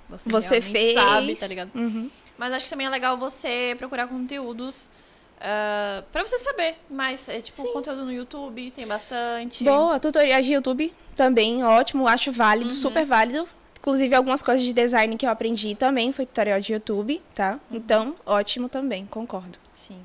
você, 0.09 0.29
você 0.29 0.61
fez. 0.61 0.93
sabe, 0.93 1.35
tá 1.35 1.47
ligado? 1.47 1.71
Uhum. 1.75 2.09
Mas 2.37 2.53
acho 2.53 2.65
que 2.65 2.69
também 2.69 2.87
é 2.87 2.89
legal 2.89 3.17
você 3.17 3.75
procurar 3.77 4.07
conteúdos 4.07 4.89
Uh, 5.37 6.01
pra 6.11 6.25
você 6.25 6.39
saber 6.39 6.77
mais, 6.89 7.29
é 7.29 7.39
tipo 7.41 7.61
Sim. 7.61 7.71
conteúdo 7.71 8.03
no 8.03 8.11
YouTube, 8.11 8.71
tem 8.71 8.87
bastante. 8.87 9.63
Boa, 9.63 9.99
tutoriais 9.99 10.43
de 10.43 10.53
YouTube 10.53 10.91
também, 11.15 11.63
ótimo, 11.63 12.07
acho 12.07 12.31
válido, 12.31 12.71
uhum. 12.71 12.75
super 12.75 13.05
válido. 13.05 13.47
Inclusive, 13.79 14.15
algumas 14.15 14.43
coisas 14.43 14.65
de 14.65 14.73
design 14.73 15.15
que 15.17 15.25
eu 15.25 15.29
aprendi 15.29 15.75
também 15.75 16.11
foi 16.11 16.25
tutorial 16.25 16.59
de 16.59 16.73
YouTube, 16.73 17.21
tá? 17.33 17.59
Uhum. 17.69 17.77
Então, 17.77 18.15
ótimo 18.25 18.67
também, 18.67 19.05
concordo. 19.05 19.57
Sim. 19.75 19.99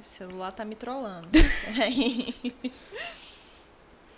O 0.00 0.04
celular 0.04 0.52
tá 0.52 0.64
me 0.64 0.74
trollando. 0.74 1.28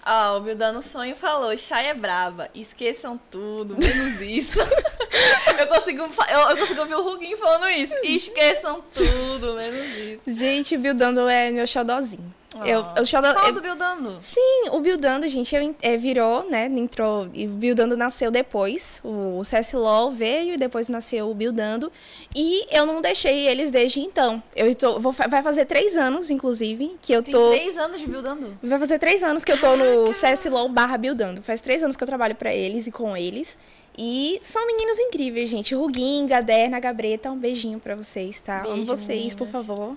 Ó, 0.05 0.35
oh, 0.35 0.39
o 0.39 0.41
Bildano 0.41 0.83
Sonho 0.83 1.15
falou, 1.15 1.57
Chay 1.57 1.87
é 1.87 1.95
brava, 1.95 2.51
esqueçam 2.53 3.21
tudo, 3.31 3.77
menos 3.77 4.19
isso. 4.21 4.59
eu, 4.61 5.67
consigo, 5.69 6.03
eu, 6.03 6.41
eu 6.51 6.57
consigo 6.57 6.81
ouvir 6.81 6.95
o 6.97 7.03
Ruguinho 7.03 7.39
falando 7.39 7.71
isso, 7.71 7.95
esqueçam 8.03 8.83
tudo, 8.93 9.55
menos 9.55 9.97
isso. 9.97 10.23
Gente, 10.27 10.75
o 10.75 10.81
Bildano 10.81 11.29
é 11.29 11.53
meu 11.53 11.67
xodózinho. 11.69 12.35
Oh. 12.55 12.65
Eu, 12.65 12.85
eu 12.97 13.07
Fala 13.07 13.49
eu, 13.49 13.53
do 13.55 13.61
Bildando. 13.61 14.17
Sim, 14.21 14.69
o 14.71 14.81
Bildando, 14.81 15.27
gente, 15.29 15.55
eu, 15.55 15.75
é, 15.81 15.97
virou, 15.97 16.49
né? 16.51 16.67
Entrou. 16.67 17.29
E 17.33 17.47
o 17.47 17.51
Bildando 17.51 17.97
nasceu 17.97 18.31
depois. 18.31 19.01
O, 19.03 19.41
o 19.41 19.43
CSLOL 19.43 20.13
veio 20.13 20.55
e 20.55 20.57
depois 20.57 20.89
nasceu 20.89 21.31
o 21.31 21.35
Bildando. 21.35 21.91
E 22.35 22.67
eu 22.71 22.85
não 22.85 23.01
deixei 23.01 23.49
eles 23.49 23.71
desde 23.71 24.01
então. 24.01 24.43
Eu 24.55 24.75
tô, 24.75 24.99
vou, 25.01 25.13
vai 25.13 25.43
fazer 25.43 25.65
três 25.65 25.97
anos, 25.97 26.31
inclusive, 26.31 26.97
que 27.01 27.13
eu 27.13 27.23
tô. 27.23 27.51
Tem 27.51 27.61
três 27.61 27.79
anos 27.79 28.01
de 28.01 28.07
Bildando? 28.07 28.57
Vai 28.63 28.79
fazer 28.79 28.99
três 28.99 29.23
anos 29.23 29.45
que 29.45 29.53
eu 29.53 29.59
tô 29.59 29.77
no 29.77 30.11
CSLOL 30.11 30.69
barra 30.69 30.97
Bildando. 30.99 31.43
Faz 31.43 31.61
três 31.61 31.83
anos 31.83 31.97
que 31.97 32.03
eu 32.03 32.09
trabalho 32.09 32.35
para 32.35 32.55
eles 32.55 32.87
e 32.87 32.93
com 32.93 33.17
eles. 33.17 33.57
E 33.97 34.41
são 34.43 34.67
meninos 34.67 34.99
incríveis, 34.99 35.49
gente. 35.49 35.75
Ruguinho, 35.75 36.27
Gaderna, 36.27 36.81
Gabreta, 36.81 37.31
um 37.31 37.39
beijinho 37.39 37.79
para 37.79 37.95
vocês, 37.95 38.41
tá? 38.41 38.61
Beijo, 38.61 38.75
Amo 38.75 38.87
vocês, 38.87 39.09
meninas. 39.09 39.35
por 39.35 39.49
favor. 39.49 39.97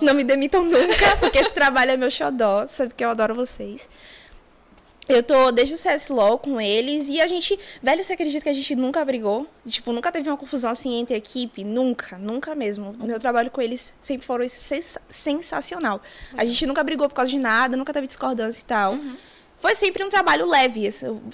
Não 0.00 0.14
me 0.14 0.24
demitam 0.24 0.64
nunca, 0.64 1.16
porque 1.18 1.38
esse 1.38 1.52
trabalho 1.52 1.92
é 1.92 1.96
meu 1.96 2.10
xodó, 2.10 2.66
sabe 2.66 2.94
que 2.94 3.04
eu 3.04 3.10
adoro 3.10 3.34
vocês. 3.34 3.88
Eu 5.06 5.22
tô 5.22 5.52
desde 5.52 5.74
o 5.74 5.78
CSLOL 5.78 6.38
com 6.38 6.58
eles 6.58 7.08
e 7.08 7.20
a 7.20 7.26
gente. 7.26 7.58
Velho, 7.82 8.02
você 8.02 8.14
acredita 8.14 8.42
que 8.42 8.48
a 8.48 8.54
gente 8.54 8.74
nunca 8.74 9.04
brigou? 9.04 9.46
Tipo, 9.66 9.92
nunca 9.92 10.10
teve 10.10 10.30
uma 10.30 10.36
confusão 10.36 10.70
assim 10.70 10.94
entre 10.94 11.14
equipe? 11.14 11.62
Nunca, 11.62 12.16
nunca 12.16 12.54
mesmo. 12.54 12.86
Uhum. 12.86 13.06
Meu 13.06 13.20
trabalho 13.20 13.50
com 13.50 13.60
eles 13.60 13.92
sempre 14.00 14.26
foi 14.26 14.48
sensacional. 15.10 15.96
Uhum. 16.32 16.40
A 16.40 16.44
gente 16.46 16.66
nunca 16.66 16.82
brigou 16.82 17.06
por 17.06 17.14
causa 17.14 17.30
de 17.30 17.38
nada, 17.38 17.76
nunca 17.76 17.92
teve 17.92 18.06
discordância 18.06 18.62
e 18.62 18.64
tal. 18.64 18.92
Uhum 18.94 19.16
foi 19.56 19.74
sempre 19.74 20.04
um 20.04 20.10
trabalho 20.10 20.46
leve. 20.46 20.88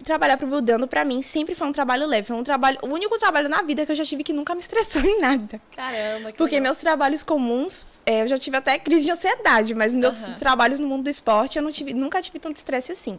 Trabalhar 0.05 0.37
pro 0.37 0.47
Buildando, 0.47 0.87
pra 0.87 1.05
mim, 1.05 1.23
sempre 1.23 1.55
foi 1.55 1.67
um 1.67 1.73
trabalho 1.73 2.07
leve. 2.07 2.29
Foi 2.29 2.37
um 2.37 2.45
trabalho, 2.45 2.79
o 2.83 2.89
único 2.89 3.19
trabalho 3.19 3.49
na 3.49 3.63
vida 3.63 3.85
que 3.85 3.93
eu 3.93 3.97
já 3.97 4.05
tive 4.05 4.23
que 4.23 4.33
nunca 4.33 4.55
me 4.55 4.61
estressou 4.61 5.03
em 5.03 5.21
nada. 5.21 5.61
Caramba, 5.75 6.33
que 6.33 6.39
Porque 6.39 6.57
legal. 6.57 6.71
meus 6.71 6.79
trabalhos 6.79 7.23
comuns, 7.23 7.87
é, 8.07 8.23
eu 8.23 8.29
já 8.29 8.39
tive 8.39 8.57
até 8.57 8.79
crise 8.79 9.05
de 9.05 9.11
ansiedade, 9.11 9.75
mas 9.75 9.95
meus 9.95 10.21
uhum. 10.23 10.35
trabalhos 10.35 10.79
no 10.79 10.87
mundo 10.87 11.05
do 11.05 11.11
esporte, 11.11 11.59
eu 11.59 11.63
não 11.63 11.73
tive, 11.73 11.93
nunca 11.93 12.23
tive 12.23 12.39
tanto 12.39 12.57
estresse 12.57 12.93
assim. 12.93 13.19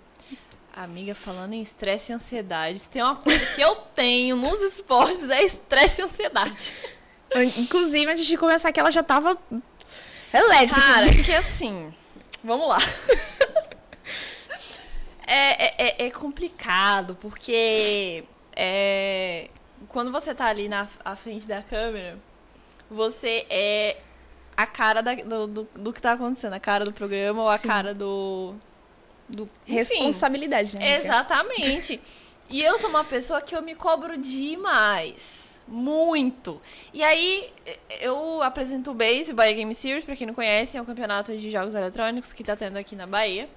Amiga, 0.74 1.14
falando 1.14 1.54
em 1.54 1.62
estresse 1.62 2.14
e 2.14 2.16
ansiedade, 2.16 2.80
se 2.80 2.90
tem 2.90 3.04
uma 3.04 3.18
coisa 3.18 3.46
que 3.54 3.62
eu 3.62 3.76
tenho 3.94 4.38
nos 4.38 4.62
esportes 4.62 5.30
é 5.30 5.44
estresse 5.44 6.02
e 6.02 6.06
ansiedade. 6.06 6.74
Inclusive, 7.58 8.12
antes 8.12 8.26
de 8.26 8.38
começar 8.38 8.72
que 8.72 8.80
ela 8.80 8.92
já 8.92 9.04
tava 9.04 9.38
elétrica. 10.34 10.80
Cara, 10.80 11.08
porque 11.12 11.34
assim, 11.34 11.94
vamos 12.44 12.70
lá. 12.70 12.80
É, 15.34 15.66
é, 15.66 15.74
é, 15.78 16.06
é 16.08 16.12
complicado, 16.12 17.18
porque 17.22 18.26
é, 18.54 19.50
quando 19.88 20.12
você 20.12 20.36
tá 20.36 20.46
ali 20.48 20.68
na 20.68 20.90
à 21.06 21.16
frente 21.16 21.48
da 21.48 21.62
câmera, 21.62 22.20
você 22.90 23.46
é 23.50 23.96
a 24.58 24.66
cara 24.66 25.02
da, 25.02 25.16
do, 25.16 25.48
do, 25.48 25.70
do, 25.74 25.94
que 25.94 26.02
tá 26.02 26.12
acontecendo, 26.12 26.54
a 26.54 26.60
cara 26.60 26.84
do 26.84 26.92
programa 26.92 27.44
ou 27.44 27.48
a 27.48 27.58
Sim. 27.58 27.68
cara 27.70 27.94
do. 27.94 28.56
do 29.30 29.46
Responsabilidade, 29.66 30.78
né? 30.78 30.98
Exatamente. 30.98 32.02
e 32.50 32.62
eu 32.62 32.78
sou 32.78 32.90
uma 32.90 33.06
pessoa 33.06 33.40
que 33.40 33.56
eu 33.56 33.62
me 33.62 33.74
cobro 33.74 34.18
demais. 34.18 35.58
Muito. 35.66 36.62
E 36.94 37.02
aí, 37.02 37.50
eu 38.02 38.44
apresento 38.44 38.92
o 38.92 38.94
Base, 38.94 39.32
Bahia 39.32 39.54
Game 39.54 39.74
Series, 39.74 40.04
pra 40.04 40.14
quem 40.18 40.28
não 40.28 40.34
conhece, 40.34 40.76
é 40.76 40.82
um 40.82 40.86
campeonato 40.86 41.38
de 41.38 41.50
jogos 41.50 41.74
eletrônicos 41.74 42.34
que 42.34 42.44
tá 42.44 42.58
tendo 42.58 42.76
aqui 42.76 42.98
na 42.98 43.08
Bahia. 43.08 43.48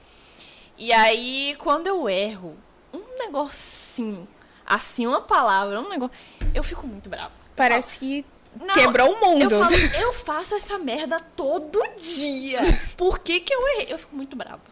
E 0.77 0.93
aí, 0.93 1.57
quando 1.59 1.87
eu 1.87 2.09
erro 2.09 2.57
um 2.93 3.19
negocinho, 3.19 4.27
assim, 4.67 5.07
uma 5.07 5.21
palavra, 5.21 5.81
um 5.81 5.89
negócio, 5.89 6.17
eu 6.55 6.63
fico 6.63 6.87
muito 6.87 7.09
brava. 7.09 7.33
Parece 7.57 7.99
que 7.99 8.25
não, 8.61 8.75
quebrou 8.75 9.13
o 9.13 9.21
mundo. 9.21 9.55
Eu, 9.55 9.61
falo, 9.61 9.77
eu 9.77 10.13
faço 10.13 10.55
essa 10.55 10.79
merda 10.79 11.21
todo 11.37 11.81
dia. 11.97 12.61
Por 12.97 13.19
que 13.19 13.41
que 13.41 13.53
eu 13.53 13.69
errei? 13.69 13.87
Eu 13.93 13.99
fico 13.99 14.15
muito 14.15 14.37
brava. 14.37 14.63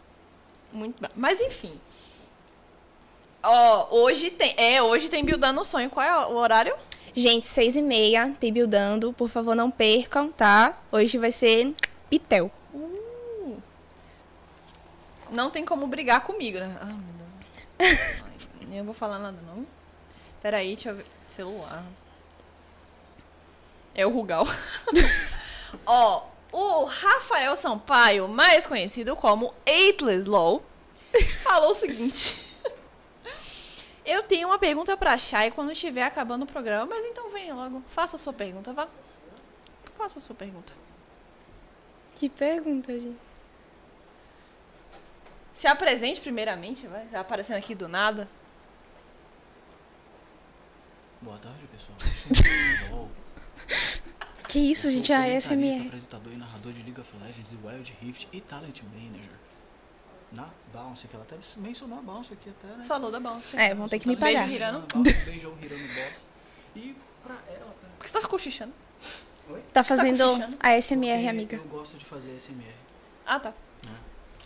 Muito 0.73 0.99
brava. 1.01 1.15
Mas 1.17 1.41
enfim. 1.41 1.73
Ó, 3.43 3.89
hoje 3.91 4.31
tem. 4.31 4.55
É, 4.57 4.83
hoje 4.83 5.09
tem 5.09 5.25
Buildando 5.25 5.61
o 5.61 5.65
Sonho. 5.65 5.91
Qual 5.91 6.05
é 6.05 6.27
o 6.27 6.37
horário? 6.37 6.75
Gente, 7.15 7.47
seis 7.47 7.77
e 7.77 7.83
meia, 7.83 8.35
tem 8.41 8.53
Buildando. 8.53 9.13
Por 9.13 9.29
favor, 9.29 9.55
não 9.55 9.71
percam, 9.71 10.31
tá? 10.31 10.79
Hoje 10.91 11.19
vai 11.19 11.31
ser 11.31 11.75
Pitel. 12.09 12.51
Não 15.33 15.51
tem 15.51 15.65
como 15.65 15.87
brigar 15.87 16.23
comigo, 16.23 16.59
né? 16.59 16.77
Ah, 16.81 16.85
meu 16.85 16.97
Deus. 17.79 18.23
Ai, 18.71 18.79
eu 18.79 18.85
vou 18.85 18.95
falar 18.95 19.19
nada, 19.19 19.39
não. 19.47 19.67
Peraí, 20.41 20.75
deixa 20.75 20.91
eu 20.91 20.97
ver. 20.97 21.07
Celular. 21.27 21.85
É 23.95 24.07
o 24.07 24.11
Rugal. 24.11 24.47
Ó, 25.87 26.27
o 26.53 26.85
Rafael 26.85 27.57
Sampaio, 27.57 28.29
mais 28.29 28.67
conhecido 28.67 29.17
como 29.17 29.55
Atlas 29.67 30.27
Law, 30.27 30.63
falou 31.43 31.71
o 31.71 31.75
seguinte. 31.75 32.41
Eu 34.05 34.25
tenho 34.25 34.49
uma 34.49 34.59
pergunta 34.59 34.97
pra 34.97 35.17
Chay 35.17 35.53
quando 35.53 35.71
estiver 35.73 36.03
acabando 36.03 36.43
o 36.43 36.47
programa, 36.47 36.87
mas 36.87 37.05
então 37.05 37.31
venha 37.31 37.55
logo. 37.55 37.83
Faça 37.91 38.17
a 38.17 38.19
sua 38.19 38.33
pergunta, 38.33 38.73
vá. 38.73 38.89
Faça 39.97 40.19
a 40.19 40.23
sua 40.23 40.35
pergunta. 40.35 40.73
Que 42.17 42.29
pergunta, 42.29 42.93
gente? 42.99 43.32
Se 45.55 45.67
apresente 45.67 46.21
primeiramente, 46.21 46.87
vai. 46.87 47.05
Tá 47.07 47.21
aparecendo 47.21 47.57
aqui 47.57 47.75
do 47.75 47.89
nada. 47.89 48.29
Boa 51.21 51.39
tarde, 51.39 51.61
pessoal. 51.71 53.09
que 54.49 54.59
isso, 54.59 54.91
gente? 54.91 55.13
A 55.13 55.41
SMR. 55.41 55.87
apresentador 55.87 56.33
e 56.33 56.37
narrador 56.37 56.73
de 56.73 56.83
League 56.83 57.01
of 57.01 57.11
Legends, 57.17 57.51
Wild 57.63 57.97
Rift 58.01 58.29
e 58.33 58.41
Talent 58.41 58.83
Manager. 58.83 59.31
Na 60.33 60.49
Bounce, 60.73 61.07
que 61.07 61.15
ela 61.15 61.25
até 61.25 61.37
mencionou 61.59 61.99
a 61.99 62.03
Bounce 62.03 62.33
aqui 62.33 62.51
até, 62.51 62.75
né? 62.75 62.85
Falou 62.85 63.11
da 63.11 63.21
Bounce. 63.21 63.57
É, 63.57 63.75
vão 63.75 63.89
ter 63.89 63.99
que 63.99 64.09
me 64.09 64.17
pagar. 64.17 64.47
Beijo, 64.47 64.55
Hirano. 64.55 64.87
Beijão, 65.25 65.57
Hirano 65.63 65.87
Boss. 65.89 66.27
E 66.75 66.97
pra 67.23 67.35
ela... 67.49 67.67
Pra... 67.67 67.89
Por 67.99 68.03
que 68.03 68.11
você 68.11 68.21
tá 68.21 68.27
cochichando? 68.27 68.73
Oi? 69.51 69.63
Tá 69.73 69.85
fazendo 69.85 70.39
tá 70.39 70.49
a 70.59 70.81
SMR, 70.81 71.29
amiga. 71.29 71.57
Eu 71.57 71.65
gosto 71.65 71.99
de 71.99 72.05
fazer 72.05 72.39
SMR. 72.41 72.75
Ah, 73.27 73.39
tá. 73.39 73.53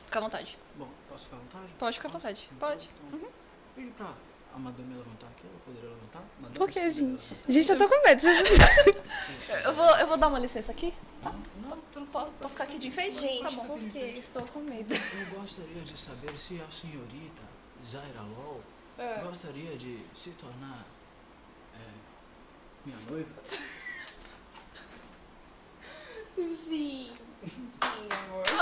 Fica 0.06 0.18
à 0.18 0.22
vontade. 0.22 0.58
Bom, 0.76 0.88
posso 1.08 1.24
ficar 1.24 1.36
à 1.36 1.40
vontade? 1.40 1.74
Pode 1.78 1.96
ficar 1.96 2.08
à 2.08 2.12
vontade. 2.12 2.48
Então, 2.50 2.68
Pode. 2.68 2.90
Então, 3.06 3.20
uhum. 3.20 3.32
Pede 3.74 3.90
pra 3.90 4.14
a 4.54 4.58
Madame 4.58 4.94
levantar 4.94 5.26
aqui, 5.26 5.46
ela 5.46 5.58
poderia 5.66 5.90
levantar? 5.90 6.22
Madame, 6.40 6.58
Por 6.58 6.70
que, 6.70 6.88
gente? 6.88 7.34
Levantar? 7.34 7.52
Gente, 7.52 7.70
eu 7.70 7.78
tô 7.78 7.88
com 7.88 8.02
medo. 8.02 8.22
eu, 9.64 9.74
vou, 9.74 9.96
eu 9.98 10.06
vou 10.06 10.16
dar 10.16 10.28
uma 10.28 10.38
licença 10.38 10.72
aqui. 10.72 10.94
Não, 11.22 11.32
não, 11.68 11.78
não 11.94 12.06
posso, 12.06 12.30
posso 12.40 12.54
ficar 12.54 12.64
aqui 12.64 12.78
de 12.78 12.88
enfeite? 12.88 13.20
Gente, 13.20 13.54
tá 13.54 13.64
por 13.64 13.78
que? 13.78 13.98
Estou 13.98 14.42
com 14.46 14.60
medo. 14.60 14.94
Eu 14.94 15.40
gostaria 15.40 15.82
de 15.82 16.00
saber 16.00 16.38
se 16.38 16.58
a 16.62 16.70
senhorita 16.70 17.42
Zaira 17.84 18.22
Lol 18.22 18.62
é. 18.96 19.20
gostaria 19.24 19.76
de 19.76 20.00
se 20.14 20.30
tornar 20.30 20.86
é, 21.74 21.78
minha 22.86 22.98
noiva. 23.10 23.28
Sim. 26.36 27.12
Sim, 27.44 28.08
amor. 28.28 28.44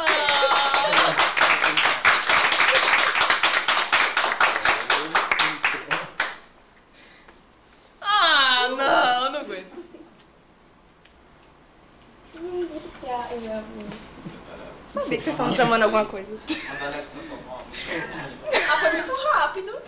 Ah. 8.06 8.64
ah, 8.64 8.68
não, 8.68 9.32
não 9.32 9.40
aguento. 9.40 9.84
Sabia 14.88 15.13
que 15.13 15.13
vocês 15.24 15.34
estão 15.34 15.54
tramando 15.54 15.84
alguma 15.84 16.04
coisa. 16.04 16.36
Ah, 18.66 18.78
foi 18.78 18.92
muito 18.92 19.14
rápido. 19.32 19.82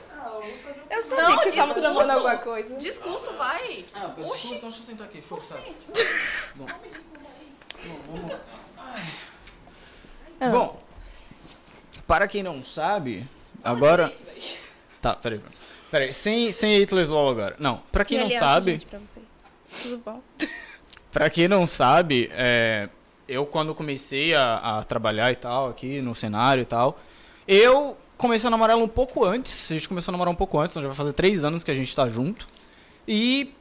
Eu 0.90 1.03
sabia 1.03 1.25
não, 1.25 1.31
que 1.31 1.42
vocês 1.42 1.55
estavam 1.55 1.75
tramando 1.75 2.12
alguma 2.12 2.37
coisa. 2.38 2.77
Discurso, 2.77 3.33
vai. 3.35 3.85
Ah, 3.94 4.12
discurso, 4.16 4.55
então 4.55 4.68
deixa 4.68 4.83
eu 4.83 4.87
sentar 4.87 5.07
aqui. 5.07 5.18
Deixa 5.18 5.33
eu 5.33 5.38
gostar. 5.38 5.61
Bom. 6.55 6.66
Bom, 7.87 8.01
vamos 8.09 8.37
ah. 10.40 10.49
Bom, 10.51 10.83
para 12.07 12.29
quem 12.29 12.42
não 12.42 12.62
sabe, 12.62 13.29
agora... 13.62 14.12
Tá, 15.01 15.14
peraí. 15.14 15.40
Peraí, 15.90 16.14
sem, 16.14 16.53
sem 16.53 16.79
Hitler's 16.79 17.09
Law 17.09 17.29
agora. 17.29 17.57
Não, 17.59 17.83
pra 17.90 18.05
quem 18.05 18.18
não 18.18 18.31
sabe... 18.31 18.85
Pra 18.90 18.99
você. 18.99 19.20
Tudo 19.83 19.99
bom? 19.99 20.22
pra 21.12 21.31
quem 21.31 21.49
não 21.49 21.66
sabe, 21.66 22.31
é, 22.33 22.88
eu 23.28 23.46
quando 23.46 23.74
comecei 23.74 24.34
a, 24.34 24.78
a, 24.78 24.84
trabalhar 24.84 25.32
e 25.32 25.36
tal, 25.36 25.68
aqui 25.68 26.00
no 26.00 26.14
cenário 26.14 26.62
e 26.62 26.66
tal, 26.66 26.98
eu 27.46 27.96
comecei 28.16 28.48
a 28.48 28.50
namorar 28.50 28.76
ela 28.76 28.84
um 28.84 28.88
pouco 28.88 29.24
antes. 29.24 29.70
A 29.70 29.74
gente 29.74 29.88
começou 29.88 30.10
a 30.10 30.14
namorar 30.14 30.32
um 30.32 30.36
pouco 30.36 30.58
antes, 30.58 30.74
então 30.74 30.82
já 30.82 30.88
vai 30.88 30.96
fazer 30.96 31.12
três 31.12 31.44
anos 31.44 31.64
que 31.64 31.70
a 31.70 31.74
gente 31.74 31.94
tá 31.94 32.08
junto. 32.08 32.46
E 33.06 33.52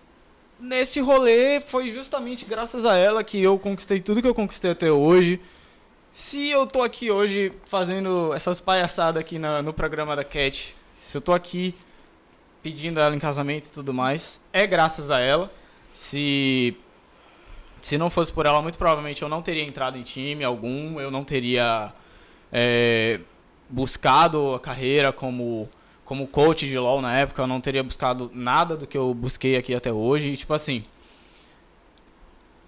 nesse 0.59 0.99
rolê 0.99 1.59
foi 1.59 1.89
justamente 1.89 2.45
graças 2.45 2.85
a 2.85 2.95
ela 2.95 3.23
que 3.23 3.41
eu 3.41 3.59
conquistei 3.59 3.99
tudo 3.99 4.21
que 4.21 4.27
eu 4.27 4.35
conquistei 4.35 4.71
até 4.71 4.91
hoje. 4.91 5.39
Se 6.13 6.49
eu 6.49 6.65
tô 6.65 6.81
aqui 6.81 7.11
hoje 7.11 7.51
fazendo 7.65 8.33
essas 8.33 8.61
palhaçadas 8.61 9.19
aqui 9.19 9.37
na, 9.37 9.61
no 9.61 9.73
programa 9.73 10.15
da 10.15 10.23
Cat, 10.23 10.73
se 11.03 11.17
eu 11.17 11.21
tô 11.21 11.33
aqui 11.33 11.75
pedindo 12.63 12.99
ela 12.99 13.15
em 13.15 13.19
casamento 13.19 13.67
e 13.67 13.71
tudo 13.71 13.93
mais, 13.93 14.39
é 14.53 14.65
graças 14.65 15.11
a 15.11 15.19
ela. 15.19 15.51
Se 15.93 16.75
se 17.85 17.99
não 17.99 18.09
fosse 18.09 18.33
por 18.33 18.47
ela, 18.47 18.63
muito 18.63 18.79
provavelmente 18.79 19.21
eu 19.21 19.29
não 19.29 19.43
teria 19.43 19.61
entrado 19.61 19.95
em 19.95 20.01
time 20.01 20.43
algum, 20.43 20.99
eu 20.99 21.11
não 21.11 21.23
teria 21.23 21.93
é, 22.51 23.19
buscado 23.69 24.55
a 24.55 24.59
carreira 24.59 25.13
como 25.13 25.69
como 26.03 26.25
coach 26.25 26.67
de 26.67 26.79
LoL 26.79 26.99
na 26.99 27.15
época, 27.15 27.43
eu 27.43 27.47
não 27.47 27.61
teria 27.61 27.83
buscado 27.83 28.31
nada 28.33 28.75
do 28.75 28.87
que 28.87 28.97
eu 28.97 29.13
busquei 29.13 29.55
aqui 29.55 29.75
até 29.75 29.93
hoje. 29.93 30.29
E, 30.29 30.37
tipo 30.37 30.51
assim, 30.51 30.83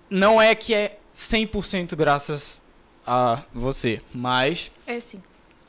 não 0.08 0.39
é 0.39 0.53
que 0.53 0.75
é 0.75 0.99
100% 1.15 1.95
graças 1.95 2.62
a 3.06 3.41
você, 3.51 4.01
mas... 4.13 4.71
É 4.86 4.99
sim. 4.99 5.21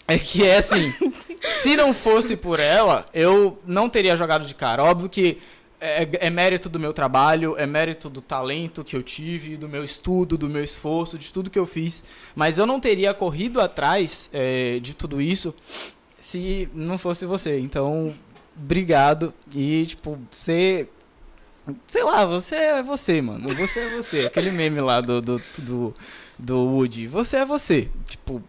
É 0.07 0.19
que 0.19 0.47
é 0.47 0.59
assim, 0.59 0.93
se 1.41 1.75
não 1.75 1.95
fosse 1.95 2.37
por 2.37 2.61
ela, 2.61 3.07
eu 3.15 3.59
não 3.67 3.89
teria 3.89 4.15
jogado 4.15 4.47
de 4.47 4.55
cara. 4.55 4.85
Óbvio 4.85 5.09
que 5.09 5.39
é, 5.81 6.27
é, 6.27 6.31
mérito 6.31 6.69
do 6.69 6.79
meu 6.79 6.93
trabalho, 6.93 7.57
é 7.57 7.67
mérito 7.67 8.11
do 8.11 8.21
talento 8.21 8.85
que 8.85 8.97
eu 8.97 9.03
tive, 9.03 9.57
do 9.57 9.69
meu 9.69 9.85
estudo, 9.85 10.37
do 10.37 10.49
meu 10.49 10.63
esforço, 10.63 11.19
de 11.19 11.33
tudo 11.33 11.51
que 11.51 11.59
eu 11.59 11.67
fiz. 11.67 12.05
Mas 12.35 12.59
eu 12.59 12.67
não 12.67 12.81
teria 12.81 13.15
corrido 13.15 13.61
atrás 13.61 14.29
é, 14.33 14.79
de 14.81 14.95
tudo 14.95 15.21
isso 15.21 15.55
se 16.19 16.69
não 16.75 16.99
fosse 16.99 17.25
você. 17.25 17.59
Então, 17.61 18.15
obrigado. 18.57 19.33
E, 19.55 19.87
tipo, 19.87 20.19
você. 20.31 20.89
Sei 21.87 22.03
lá, 22.03 22.25
você 22.25 22.57
é 22.57 22.83
você, 22.83 23.21
mano. 23.21 23.49
Você 23.51 23.81
é 23.81 23.97
você. 23.97 24.27
Aquele 24.27 24.51
meme 24.51 24.81
lá 24.81 25.01
do, 25.01 25.21
do, 25.21 25.43
do, 25.59 25.95
do 26.39 26.59
Woody. 26.65 27.07
Você 27.07 27.37
é 27.37 27.45
você. 27.45 27.89
Tipo, 28.07 28.43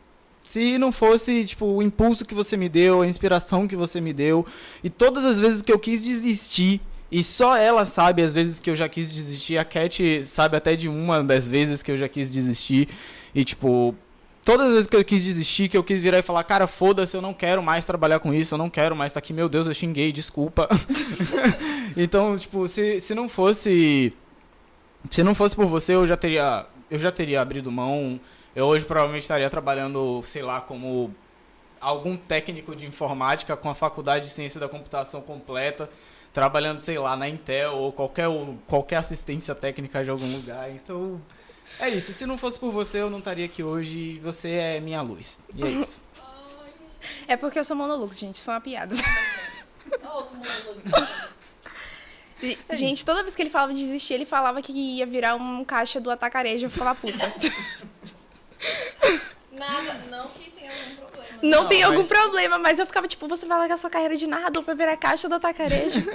se 0.44 0.78
não 0.80 0.92
fosse, 0.92 1.46
tipo, 1.46 1.66
o 1.66 1.84
impulso 1.84 2.26
que 2.26 2.34
você 2.34 2.58
me 2.58 2.68
deu, 2.68 3.02
a 3.02 3.08
inspiração 3.08 3.68
que 3.68 3.76
você 3.76 4.02
me 4.02 4.14
deu, 4.14 4.46
e 4.84 4.90
todas 4.90 5.24
as 5.24 5.38
vezes 5.38 5.62
que 5.62 5.72
eu 5.72 5.78
quis 5.78 6.02
desistir, 6.02 6.82
e 7.12 7.24
só 7.24 7.58
ela 7.58 7.86
sabe 7.86 8.22
as 8.22 8.32
vezes 8.32 8.60
que 8.60 8.70
eu 8.70 8.76
já 8.76 8.88
quis 8.88 9.12
desistir, 9.12 9.58
a 9.58 9.66
Cat 9.66 10.24
sabe 10.26 10.58
até 10.58 10.76
de 10.76 10.88
uma 10.88 11.24
das 11.24 11.48
vezes 11.48 11.82
que 11.82 11.92
eu 11.92 11.98
já 11.98 12.08
quis 12.08 12.32
desistir, 12.32 12.90
e 13.34 13.44
tipo, 13.44 13.96
todas 14.44 14.68
as 14.68 14.74
vezes 14.74 14.88
que 14.88 14.96
eu 14.96 15.06
quis 15.06 15.24
desistir, 15.24 15.70
que 15.70 15.78
eu 15.78 15.84
quis 15.84 16.02
virar 16.02 16.20
e 16.20 16.24
falar, 16.24 16.44
cara, 16.44 16.66
foda-se, 16.66 17.16
eu 17.16 17.22
não 17.22 17.34
quero 17.34 17.62
mais 17.62 17.86
trabalhar 17.86 18.20
com 18.20 18.34
isso, 18.34 18.56
eu 18.56 18.58
não 18.58 18.70
quero 18.70 18.96
mais 18.96 19.12
estar 19.12 19.22
tá 19.22 19.24
aqui, 19.24 19.34
meu 19.34 19.48
Deus, 19.48 19.68
eu 19.68 19.74
xinguei, 19.74 20.12
desculpa. 20.12 20.68
então, 21.96 22.36
tipo, 22.36 22.68
se, 22.68 23.00
se 23.00 23.14
não 23.14 23.30
fosse. 23.30 24.12
Se 25.10 25.24
não 25.24 25.36
fosse 25.36 25.56
por 25.56 25.68
você, 25.68 25.94
eu 25.94 26.08
já 26.08 26.18
teria. 26.18 26.66
Eu 26.90 26.98
já 26.98 27.12
teria 27.12 27.42
abrido 27.42 27.72
mão. 27.72 28.20
Eu 28.56 28.66
hoje 28.66 28.84
provavelmente 28.86 29.22
estaria 29.22 29.48
trabalhando, 29.50 30.24
sei 30.24 30.42
lá, 30.42 30.60
como 30.60 31.14
algum 31.80 32.18
técnico 32.18 32.76
de 32.76 32.88
informática 32.88 33.56
com 33.56 33.70
a 33.70 33.76
faculdade 33.76 34.26
de 34.26 34.32
ciência 34.32 34.60
da 34.60 34.68
computação 34.68 35.22
completa, 35.22 35.90
trabalhando, 36.40 36.80
sei 36.80 36.98
lá, 36.98 37.18
na 37.18 37.28
Intel 37.28 37.76
ou 37.76 37.92
qualquer, 37.92 38.28
qualquer 38.66 38.96
assistência 38.96 39.54
técnica 39.54 40.02
de 40.02 40.10
algum 40.10 40.32
lugar. 40.38 40.72
Então, 40.72 41.22
é 41.78 41.90
isso. 41.90 42.14
Se 42.14 42.26
não 42.26 42.38
fosse 42.38 42.58
por 42.58 42.72
você, 42.72 43.02
eu 43.02 43.10
não 43.10 43.20
estaria 43.20 43.44
aqui 43.44 43.62
hoje. 43.62 44.20
Você 44.20 44.52
é 44.52 44.80
minha 44.80 45.02
luz. 45.02 45.38
E 45.54 45.62
é 45.62 45.68
isso. 45.68 46.00
É 47.28 47.36
porque 47.36 47.60
eu 47.60 47.66
sou 47.66 47.76
monolux, 47.76 48.18
gente. 48.18 48.36
Isso 48.36 48.46
foi 48.46 48.54
uma 48.54 48.62
piada. 48.62 48.96
É 52.70 52.78
gente, 52.78 53.04
toda 53.04 53.22
vez 53.22 53.36
que 53.36 53.42
ele 53.42 53.50
falava 53.50 53.74
de 53.74 53.82
desistir, 53.82 54.14
ele 54.14 54.24
falava 54.24 54.62
que 54.62 54.72
ia 54.72 55.06
virar 55.06 55.36
um 55.36 55.66
caixa 55.66 56.00
do 56.00 56.10
atacarejo. 56.10 56.68
Eu 56.68 56.70
ficava 56.70 56.96
puta. 56.96 57.34
Nada, 59.52 59.94
não 60.10 60.26
que 60.30 60.50
tenha 60.52 60.72
algum 60.72 60.96
problema. 60.96 61.19
Não, 61.42 61.64
não 61.64 61.70
tem 61.70 61.82
mas... 61.82 61.90
algum 61.90 62.06
problema, 62.06 62.58
mas 62.58 62.80
eu 62.80 62.86
ficava 62.86 63.08
tipo, 63.08 63.28
você 63.28 63.46
vai 63.46 63.58
largar 63.58 63.78
sua 63.78 63.90
carreira 63.90 64.16
de 64.16 64.28
narrador 64.28 64.64
pra 64.64 64.74
virar 64.74 64.98
caixa 64.98 65.30
do 65.30 65.36
atacarejo. 65.36 66.00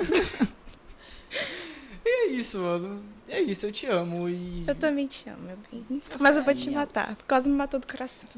e 2.05 2.09
é 2.09 2.27
isso, 2.27 2.59
mano. 2.59 3.05
É 3.29 3.41
isso, 3.41 3.67
eu 3.67 3.73
te 3.73 3.87
amo 3.87 4.29
e. 4.29 4.65
Eu 4.67 4.75
também 4.75 5.07
te 5.07 5.29
amo, 5.29 5.43
meu 5.43 5.57
bem. 5.57 6.03
Você 6.09 6.19
Mas 6.21 6.37
eu 6.37 6.45
vou 6.45 6.55
te 6.55 6.71
matar. 6.71 7.15
Por 7.17 7.25
causa 7.25 7.49
me 7.49 7.55
matou 7.57 7.81
do 7.81 7.87
coração. 7.87 8.29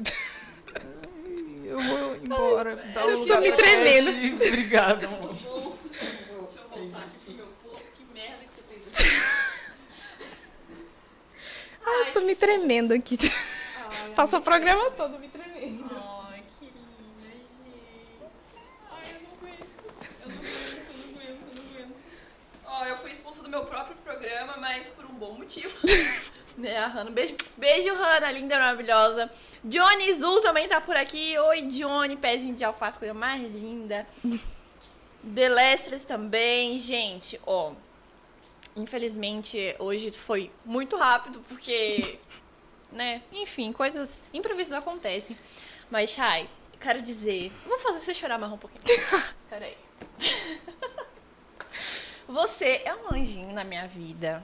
Eu 1.67 1.81
vou 1.81 2.15
embora. 2.15 2.77
Dá 2.93 3.05
um 3.05 3.09
eu 3.09 3.27
tô 3.27 3.41
me 3.41 3.51
tremendo. 3.51 4.09
Obrigado, 4.35 5.05
amor. 5.05 5.33
Deixa 5.33 5.47
eu 5.49 5.77
voltar 6.69 6.99
aqui 6.99 7.17
pro 7.25 7.33
meu 7.33 7.47
posto. 7.61 7.91
Que 7.91 8.03
merda 8.13 8.45
que 8.45 8.55
você 8.55 8.93
fez 8.93 9.23
Ai, 11.85 12.07
eu 12.09 12.13
tô 12.13 12.21
me 12.21 12.35
tremendo 12.35 12.93
aqui. 12.93 13.17
Ai, 13.21 14.11
Passou 14.15 14.39
o 14.39 14.41
programa 14.41 14.89
todo 14.91 15.19
me 15.19 15.27
tremendo. 15.27 15.91
Ai, 16.31 16.41
que 16.57 16.65
linda, 16.65 17.03
gente. 17.21 17.49
Ai, 18.89 19.03
eu 19.11 19.21
não 19.23 19.33
aguento. 19.33 19.67
Eu 20.21 20.29
não 20.29 20.37
aguento, 20.37 20.79
eu 20.89 20.97
não 20.97 21.05
aguento, 21.13 21.41
eu 21.49 21.55
não 21.55 21.69
aguento. 21.69 21.95
Ó, 22.65 22.85
eu 22.85 22.97
fui 22.97 23.11
expulsa 23.11 23.36
do 23.47 23.51
meu 23.51 23.65
próprio 23.65 23.95
programa, 23.97 24.57
mas 24.57 24.87
por 24.89 25.05
um 25.05 25.13
bom 25.13 25.33
motivo. 25.33 25.73
né, 26.57 26.77
a 26.77 26.87
Hannah. 26.87 27.11
Beijo, 27.11 27.35
beijo, 27.55 27.93
Hannah, 27.93 28.31
linda, 28.31 28.59
maravilhosa. 28.59 29.31
Johnny 29.63 30.13
Zul 30.13 30.41
também 30.41 30.67
tá 30.67 30.81
por 30.81 30.97
aqui. 30.97 31.37
Oi, 31.37 31.61
Johnny, 31.63 32.17
pezinho 32.17 32.53
de 32.53 32.65
alface, 32.65 32.97
coisa 32.97 33.13
mais 33.13 33.41
linda. 33.41 34.05
Delestres 35.23 36.03
também. 36.05 36.77
Gente, 36.77 37.39
ó. 37.45 37.71
Infelizmente, 38.75 39.75
hoje 39.79 40.11
foi 40.11 40.51
muito 40.63 40.97
rápido, 40.97 41.41
porque. 41.47 42.19
né? 42.91 43.23
Enfim, 43.31 43.71
coisas 43.71 44.23
imprevistas 44.33 44.77
acontecem. 44.77 45.37
Mas, 45.89 46.09
Chay, 46.11 46.49
quero 46.79 47.01
dizer. 47.01 47.51
Vou 47.65 47.79
fazer 47.79 48.01
você 48.01 48.13
chorar 48.13 48.37
mais 48.37 48.51
um 48.51 48.57
pouquinho. 48.57 48.83
Peraí. 49.49 49.77
Você 52.27 52.81
é 52.83 52.93
um 52.93 53.15
anjinho 53.15 53.53
na 53.53 53.63
minha 53.63 53.87
vida. 53.87 54.43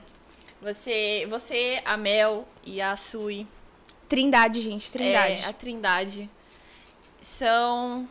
Você, 0.62 1.26
você, 1.28 1.82
a 1.84 1.98
Mel 1.98 2.48
e 2.64 2.80
a 2.80 2.96
Sui. 2.96 3.46
Trindade, 4.08 4.62
gente, 4.62 4.90
Trindade. 4.90 5.42
É, 5.42 5.44
a 5.44 5.52
Trindade. 5.52 6.30
São 7.20 8.08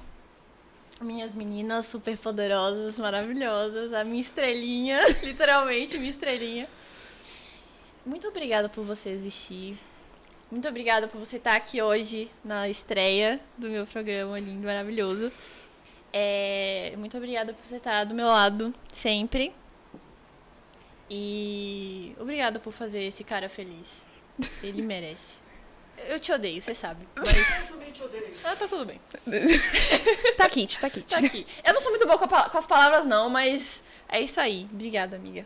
minhas 1.01 1.33
meninas 1.33 1.87
super 1.87 2.15
poderosas, 2.19 2.99
maravilhosas. 2.99 3.93
A 3.93 4.03
minha 4.03 4.21
estrelinha, 4.21 4.99
literalmente, 5.23 5.97
minha 5.97 6.11
estrelinha. 6.11 6.69
Muito 8.05 8.27
obrigada 8.27 8.69
por 8.69 8.83
você 8.83 9.09
existir. 9.09 9.75
Muito 10.51 10.67
obrigada 10.67 11.07
por 11.07 11.17
você 11.17 11.37
estar 11.37 11.55
aqui 11.55 11.81
hoje 11.81 12.29
na 12.45 12.69
estreia 12.69 13.39
do 13.57 13.67
meu 13.67 13.87
programa 13.87 14.39
lindo, 14.39 14.67
maravilhoso. 14.67 15.31
É, 16.11 16.93
muito 16.95 17.17
obrigada 17.17 17.53
por 17.53 17.65
você 17.65 17.77
estar 17.77 18.03
do 18.03 18.13
meu 18.13 18.27
lado 18.27 18.71
sempre. 18.91 19.51
E 21.09 22.15
obrigada 22.19 22.59
por 22.59 22.73
fazer 22.73 23.03
esse 23.03 23.23
cara 23.23 23.49
feliz. 23.49 24.03
Ele 24.61 24.81
merece. 24.83 25.41
Eu 26.07 26.19
te 26.19 26.31
odeio, 26.31 26.61
você 26.61 26.73
sabe. 26.73 27.07
Mas. 27.15 27.61
Eu 27.61 27.67
também 27.67 27.91
te 27.91 28.03
odeio. 28.03 28.33
Ah, 28.43 28.55
tá 28.55 28.67
tudo 28.67 28.85
bem. 28.85 28.99
tá 30.37 30.49
kit, 30.49 30.79
tá 30.79 30.89
kit. 30.89 31.07
Tá 31.07 31.19
aqui. 31.19 31.45
Eu 31.63 31.73
não 31.73 31.81
sou 31.81 31.91
muito 31.91 32.05
boa 32.05 32.17
com, 32.17 32.27
com, 32.27 32.57
as 32.57 32.65
palavras, 32.65 33.05
não, 33.05 33.29
mas 33.29 33.83
é 34.09 34.19
isso 34.19 34.39
aí. 34.39 34.67
Obrigada, 34.71 35.15
amiga. 35.15 35.45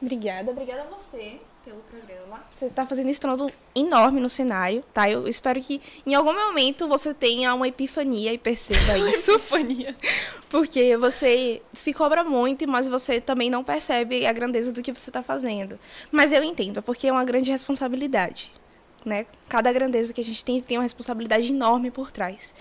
Obrigada, 0.00 0.50
obrigada 0.50 0.82
a 0.82 0.86
você 0.86 1.40
pelo 1.64 1.80
programa. 1.82 2.42
Você 2.54 2.66
está 2.66 2.86
fazendo 2.86 3.06
um 3.06 3.10
estrondo 3.10 3.50
enorme 3.74 4.20
no 4.20 4.28
cenário, 4.28 4.82
tá? 4.92 5.08
Eu 5.08 5.26
espero 5.28 5.60
que 5.60 5.80
em 6.06 6.14
algum 6.14 6.34
momento 6.34 6.88
você 6.88 7.14
tenha 7.14 7.54
uma 7.54 7.68
epifania 7.68 8.32
e 8.32 8.38
perceba 8.38 8.98
isso. 9.08 9.32
epifania. 9.32 9.96
Porque 10.50 10.96
você 10.96 11.62
se 11.72 11.92
cobra 11.92 12.24
muito, 12.24 12.66
mas 12.68 12.88
você 12.88 13.20
também 13.20 13.50
não 13.50 13.64
percebe 13.64 14.26
a 14.26 14.32
grandeza 14.32 14.72
do 14.72 14.82
que 14.82 14.92
você 14.92 15.10
está 15.10 15.22
fazendo. 15.22 15.78
Mas 16.10 16.32
eu 16.32 16.42
entendo, 16.42 16.82
porque 16.82 17.08
é 17.08 17.12
uma 17.12 17.24
grande 17.24 17.50
responsabilidade. 17.50 18.52
Né? 19.04 19.26
Cada 19.48 19.72
grandeza 19.72 20.12
que 20.12 20.20
a 20.20 20.24
gente 20.24 20.44
tem 20.44 20.60
tem 20.60 20.78
uma 20.78 20.84
responsabilidade 20.84 21.50
enorme 21.52 21.90
por 21.90 22.12
trás. 22.12 22.54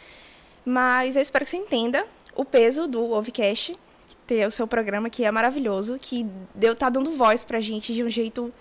Mas 0.66 1.16
eu 1.16 1.22
espero 1.22 1.46
que 1.46 1.52
você 1.52 1.58
entenda 1.58 2.06
o 2.36 2.46
peso 2.46 2.88
do 2.88 3.12
Ovecast, 3.12 3.78
ter 4.26 4.48
o 4.48 4.52
seu 4.52 4.66
programa 4.66 5.10
que 5.10 5.26
é 5.26 5.32
maravilhoso, 5.32 6.00
que 6.00 6.26
deu 6.56 6.76
tá 6.76 6.90
dando 6.90 7.12
voz 7.12 7.44
pra 7.44 7.60
gente 7.60 7.94
de 7.94 8.04
um 8.04 8.10
jeito 8.10 8.54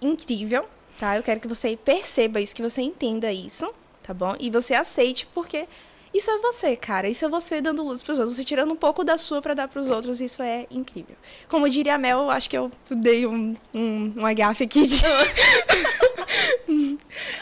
incrível, 0.00 0.68
tá? 0.98 1.16
Eu 1.16 1.22
quero 1.22 1.40
que 1.40 1.48
você 1.48 1.76
perceba 1.76 2.40
isso, 2.40 2.54
que 2.54 2.62
você 2.62 2.82
entenda 2.82 3.32
isso, 3.32 3.72
tá 4.02 4.12
bom? 4.14 4.34
E 4.38 4.50
você 4.50 4.74
aceite, 4.74 5.26
porque 5.34 5.66
isso 6.12 6.30
é 6.30 6.38
você, 6.38 6.74
cara. 6.76 7.08
Isso 7.08 7.24
é 7.24 7.28
você 7.28 7.60
dando 7.60 7.84
luz 7.84 8.02
pros 8.02 8.18
outros. 8.18 8.36
Você 8.36 8.44
tirando 8.44 8.72
um 8.72 8.76
pouco 8.76 9.04
da 9.04 9.16
sua 9.16 9.40
para 9.40 9.54
dar 9.54 9.68
pros 9.68 9.88
outros. 9.88 10.20
Isso 10.20 10.42
é 10.42 10.66
incrível. 10.70 11.16
Como 11.48 11.68
diria 11.68 11.94
a 11.94 11.98
Mel, 11.98 12.22
eu 12.22 12.30
acho 12.30 12.50
que 12.50 12.58
eu 12.58 12.70
dei 12.90 13.26
um, 13.26 13.56
um, 13.72 14.14
um 14.16 14.26
agafe 14.26 14.64
aqui 14.64 14.86
de... 14.86 15.00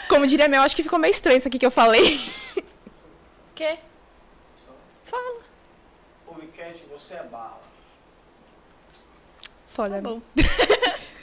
Como 0.07 0.27
diria 0.27 0.45
a 0.45 0.49
Mel, 0.49 0.61
acho 0.61 0.75
que 0.75 0.83
ficou 0.83 0.99
meio 0.99 1.11
estranho 1.11 1.37
isso 1.37 1.47
aqui 1.47 1.57
que 1.57 1.65
eu 1.65 1.71
falei. 1.71 2.19
Quê? 3.55 3.79
Fala. 5.05 5.39
O 6.27 6.35
Wicket, 6.35 6.77
você 6.91 7.15
é 7.15 7.23
bala. 7.23 7.61
Foda, 9.67 9.95
tá 9.95 10.01
bom. 10.01 10.21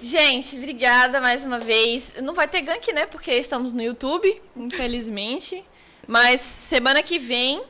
Gente, 0.00 0.56
obrigada 0.56 1.20
mais 1.20 1.44
uma 1.46 1.58
vez. 1.58 2.14
Não 2.22 2.34
vai 2.34 2.46
ter 2.46 2.60
gank, 2.62 2.92
né? 2.92 3.06
Porque 3.06 3.32
estamos 3.32 3.72
no 3.72 3.82
YouTube, 3.82 4.42
infelizmente. 4.56 5.64
Mas 6.06 6.40
semana 6.40 7.02
que 7.02 7.18
vem 7.18 7.62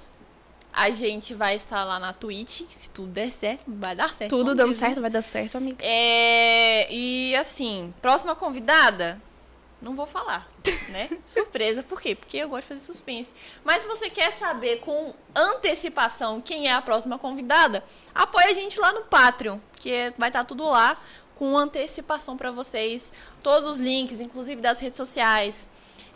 a 0.75 0.91
gente 0.91 1.33
vai 1.35 1.55
estar 1.55 1.85
lá 1.85 2.01
na 2.01 2.13
Twitch. 2.13 2.63
Se 2.69 2.91
tudo 2.91 3.09
der 3.09 3.31
certo, 3.31 3.63
vai 3.67 3.95
dar 3.95 4.13
certo. 4.13 4.31
Tudo 4.31 4.55
dando 4.55 4.75
certo, 4.75 5.01
vai 5.01 5.11
dar 5.11 5.23
certo, 5.23 5.57
amiga. 5.57 5.79
É, 5.81 6.93
e 6.93 7.37
assim, 7.37 7.95
próxima 8.03 8.35
convidada, 8.35 9.23
não 9.81 9.95
vou 9.95 10.07
falar, 10.07 10.51
né? 10.89 11.11
Surpresa, 11.25 11.83
por 11.85 12.01
quê? 12.01 12.17
Porque 12.17 12.39
eu 12.39 12.49
gosto 12.49 12.63
de 12.63 12.69
fazer 12.69 12.81
suspense. 12.81 13.33
Mas 13.63 13.83
se 13.83 13.89
você 13.89 14.11
quer 14.11 14.33
saber 14.33 14.81
com 14.81 15.15
antecipação 15.33 16.41
quem 16.41 16.67
é 16.67 16.73
a 16.73 16.83
próxima 16.83 17.19
convidada, 17.19 17.85
apoia 18.13 18.49
a 18.49 18.53
gente 18.53 18.81
lá 18.81 18.93
no 18.93 19.03
Patreon, 19.03 19.61
que 19.77 19.93
é, 19.93 20.13
vai 20.19 20.29
estar 20.29 20.43
tudo 20.43 20.65
lá 20.65 20.99
com 21.37 21.57
antecipação 21.59 22.37
para 22.37 22.51
vocês. 22.51 23.13
Todos 23.43 23.69
os 23.69 23.79
links, 23.81 24.21
inclusive 24.21 24.61
das 24.61 24.81
redes 24.81 24.97
sociais, 24.97 25.69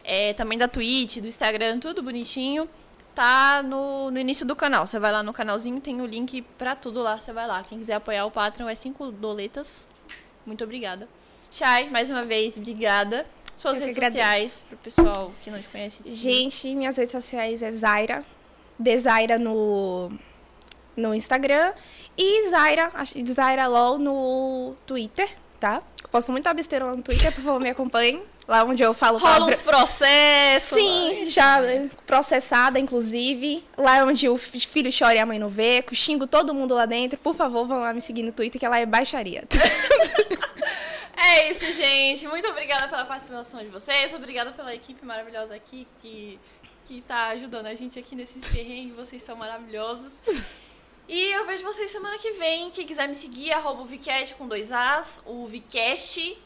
é, 0.05 0.33
também 0.33 0.59
da 0.59 0.69
Twitch, 0.69 1.19
do 1.19 1.27
Instagram, 1.27 1.79
tudo 1.79 2.03
bonitinho. 2.03 2.69
Tá 3.14 3.62
no, 3.64 4.11
no 4.11 4.19
início 4.19 4.47
do 4.47 4.55
canal. 4.55 4.87
Você 4.87 4.99
vai 4.99 5.11
lá 5.11 5.23
no 5.23 5.33
canalzinho, 5.33 5.81
tem 5.81 6.01
o 6.01 6.07
link 6.07 6.43
para 6.57 6.77
tudo 6.77 7.03
lá. 7.03 7.19
Você 7.19 7.33
vai 7.33 7.47
lá. 7.47 7.62
Quem 7.64 7.79
quiser 7.79 7.95
apoiar 7.95 8.25
o 8.25 8.31
Patreon 8.31 8.69
é 8.69 8.75
5 8.75 9.11
doletas. 9.12 9.87
Muito 10.47 10.62
obrigada. 10.62 11.09
Chay, 11.51 11.91
mais 11.91 12.11
uma 12.11 12.23
vez, 12.23 12.57
obrigada. 12.57 13.27
Suas 13.57 13.81
Eu 13.81 13.87
redes 13.87 13.97
sociais, 13.97 14.64
pro 14.69 14.79
pessoal 14.79 15.33
que 15.43 15.51
não 15.51 15.61
te 15.61 15.69
conhece. 15.69 16.03
Gente, 16.07 16.73
minhas 16.77 16.97
redes 16.97 17.11
sociais 17.11 17.61
é 17.61 17.73
Zaira. 17.73 18.25
Desaira 18.79 19.37
no, 19.37 20.12
no 20.97 21.12
Instagram 21.12 21.73
e 22.19 22.49
Zaira, 22.49 22.91
Zaira 23.29 23.69
LOL 23.69 23.97
no 23.97 24.75
Twitter, 24.85 25.31
tá? 25.61 25.81
Eu 26.03 26.09
posto 26.09 26.33
muita 26.33 26.53
besteira 26.53 26.85
lá 26.85 26.97
no 26.97 27.03
Twitter, 27.03 27.33
por 27.33 27.45
favor, 27.45 27.61
me 27.61 27.71
acompanhem. 27.71 28.21
Lá 28.49 28.64
onde 28.64 28.83
eu 28.83 28.95
falo 28.95 29.19
Rola 29.19 29.35
palavra... 29.35 29.55
uns 29.55 29.61
processos. 29.61 30.79
Sim, 30.79 31.27
já 31.27 31.61
processada, 32.07 32.79
inclusive. 32.79 33.62
Lá 33.77 34.03
onde 34.05 34.27
o 34.27 34.39
filho 34.39 34.91
chora 34.91 35.14
e 35.14 35.19
a 35.19 35.27
mãe 35.27 35.39
não 35.39 35.51
vê. 35.51 35.85
Xingo 35.93 36.27
todo 36.27 36.55
mundo 36.55 36.75
lá 36.75 36.87
dentro. 36.87 37.19
Por 37.19 37.35
favor, 37.35 37.69
vão 37.69 37.81
lá 37.81 37.93
me 37.93 38.01
seguir 38.01 38.23
no 38.23 38.33
Twitter, 38.33 38.59
que 38.59 38.64
ela 38.64 38.79
é 38.79 38.87
baixaria. 38.87 39.45
é 41.14 41.51
isso, 41.51 41.71
gente. 41.75 42.27
Muito 42.27 42.49
obrigada 42.49 42.89
pela 42.89 43.05
participação 43.05 43.61
de 43.61 43.69
vocês. 43.69 44.14
Obrigada 44.14 44.51
pela 44.51 44.75
equipe 44.75 45.05
maravilhosa 45.05 45.55
aqui 45.55 45.87
que, 46.01 46.41
que 46.87 47.03
tá 47.03 47.29
ajudando 47.29 47.66
a 47.66 47.75
gente 47.75 47.99
aqui 47.99 48.16
nesses 48.16 48.43
perrengues. 48.51 48.97
Vocês 48.97 49.23
são 49.23 49.37
maravilhosos. 49.37 50.14
E 51.09 51.33
eu 51.33 51.47
vejo 51.47 51.65
vocês 51.65 51.91
semana 51.91 52.19
que 52.19 52.33
vem. 52.33 52.71
Quem 52.71 52.87
quiser 52.87 53.09
me 53.09 53.15
seguir, 53.15 53.53
arroba 53.53 53.83
o 53.83 53.87
Vcast 53.87 54.35
com 54.35 54.47
dois 54.47 54.71
As. 54.71 55.23
O 55.25 55.47
Vcast 55.47 56.39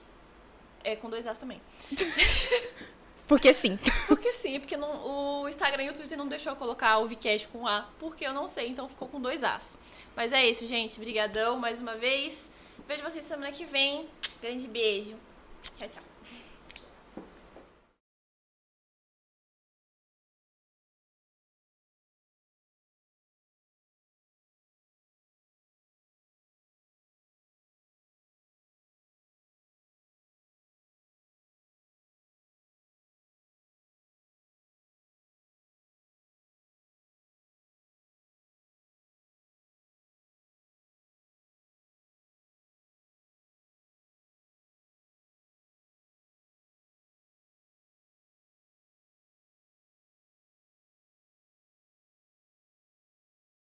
é 0.84 0.94
com 0.94 1.10
dois 1.10 1.26
As 1.26 1.36
também. 1.36 1.60
Porque 3.26 3.52
sim. 3.52 3.78
Porque 4.06 4.32
sim, 4.34 4.60
porque 4.60 4.76
não, 4.76 5.42
o 5.42 5.48
Instagram 5.48 5.84
e 5.84 5.90
o 5.90 5.94
Twitter 5.94 6.18
não 6.18 6.28
deixou 6.28 6.52
eu 6.52 6.56
colocar 6.56 6.98
o 6.98 7.08
Vcast 7.08 7.48
com 7.48 7.66
A, 7.66 7.88
porque 7.98 8.26
eu 8.26 8.34
não 8.34 8.46
sei, 8.46 8.68
então 8.68 8.88
ficou 8.88 9.08
com 9.08 9.20
dois 9.20 9.42
As. 9.42 9.78
Mas 10.14 10.32
é 10.32 10.46
isso, 10.46 10.66
gente. 10.66 10.98
Brigadão 10.98 11.58
mais 11.58 11.80
uma 11.80 11.94
vez. 11.94 12.50
Vejo 12.86 13.02
vocês 13.02 13.24
semana 13.24 13.50
que 13.50 13.64
vem. 13.64 14.06
Grande 14.40 14.68
beijo. 14.68 15.16
Tchau, 15.78 15.88
tchau. 15.88 16.11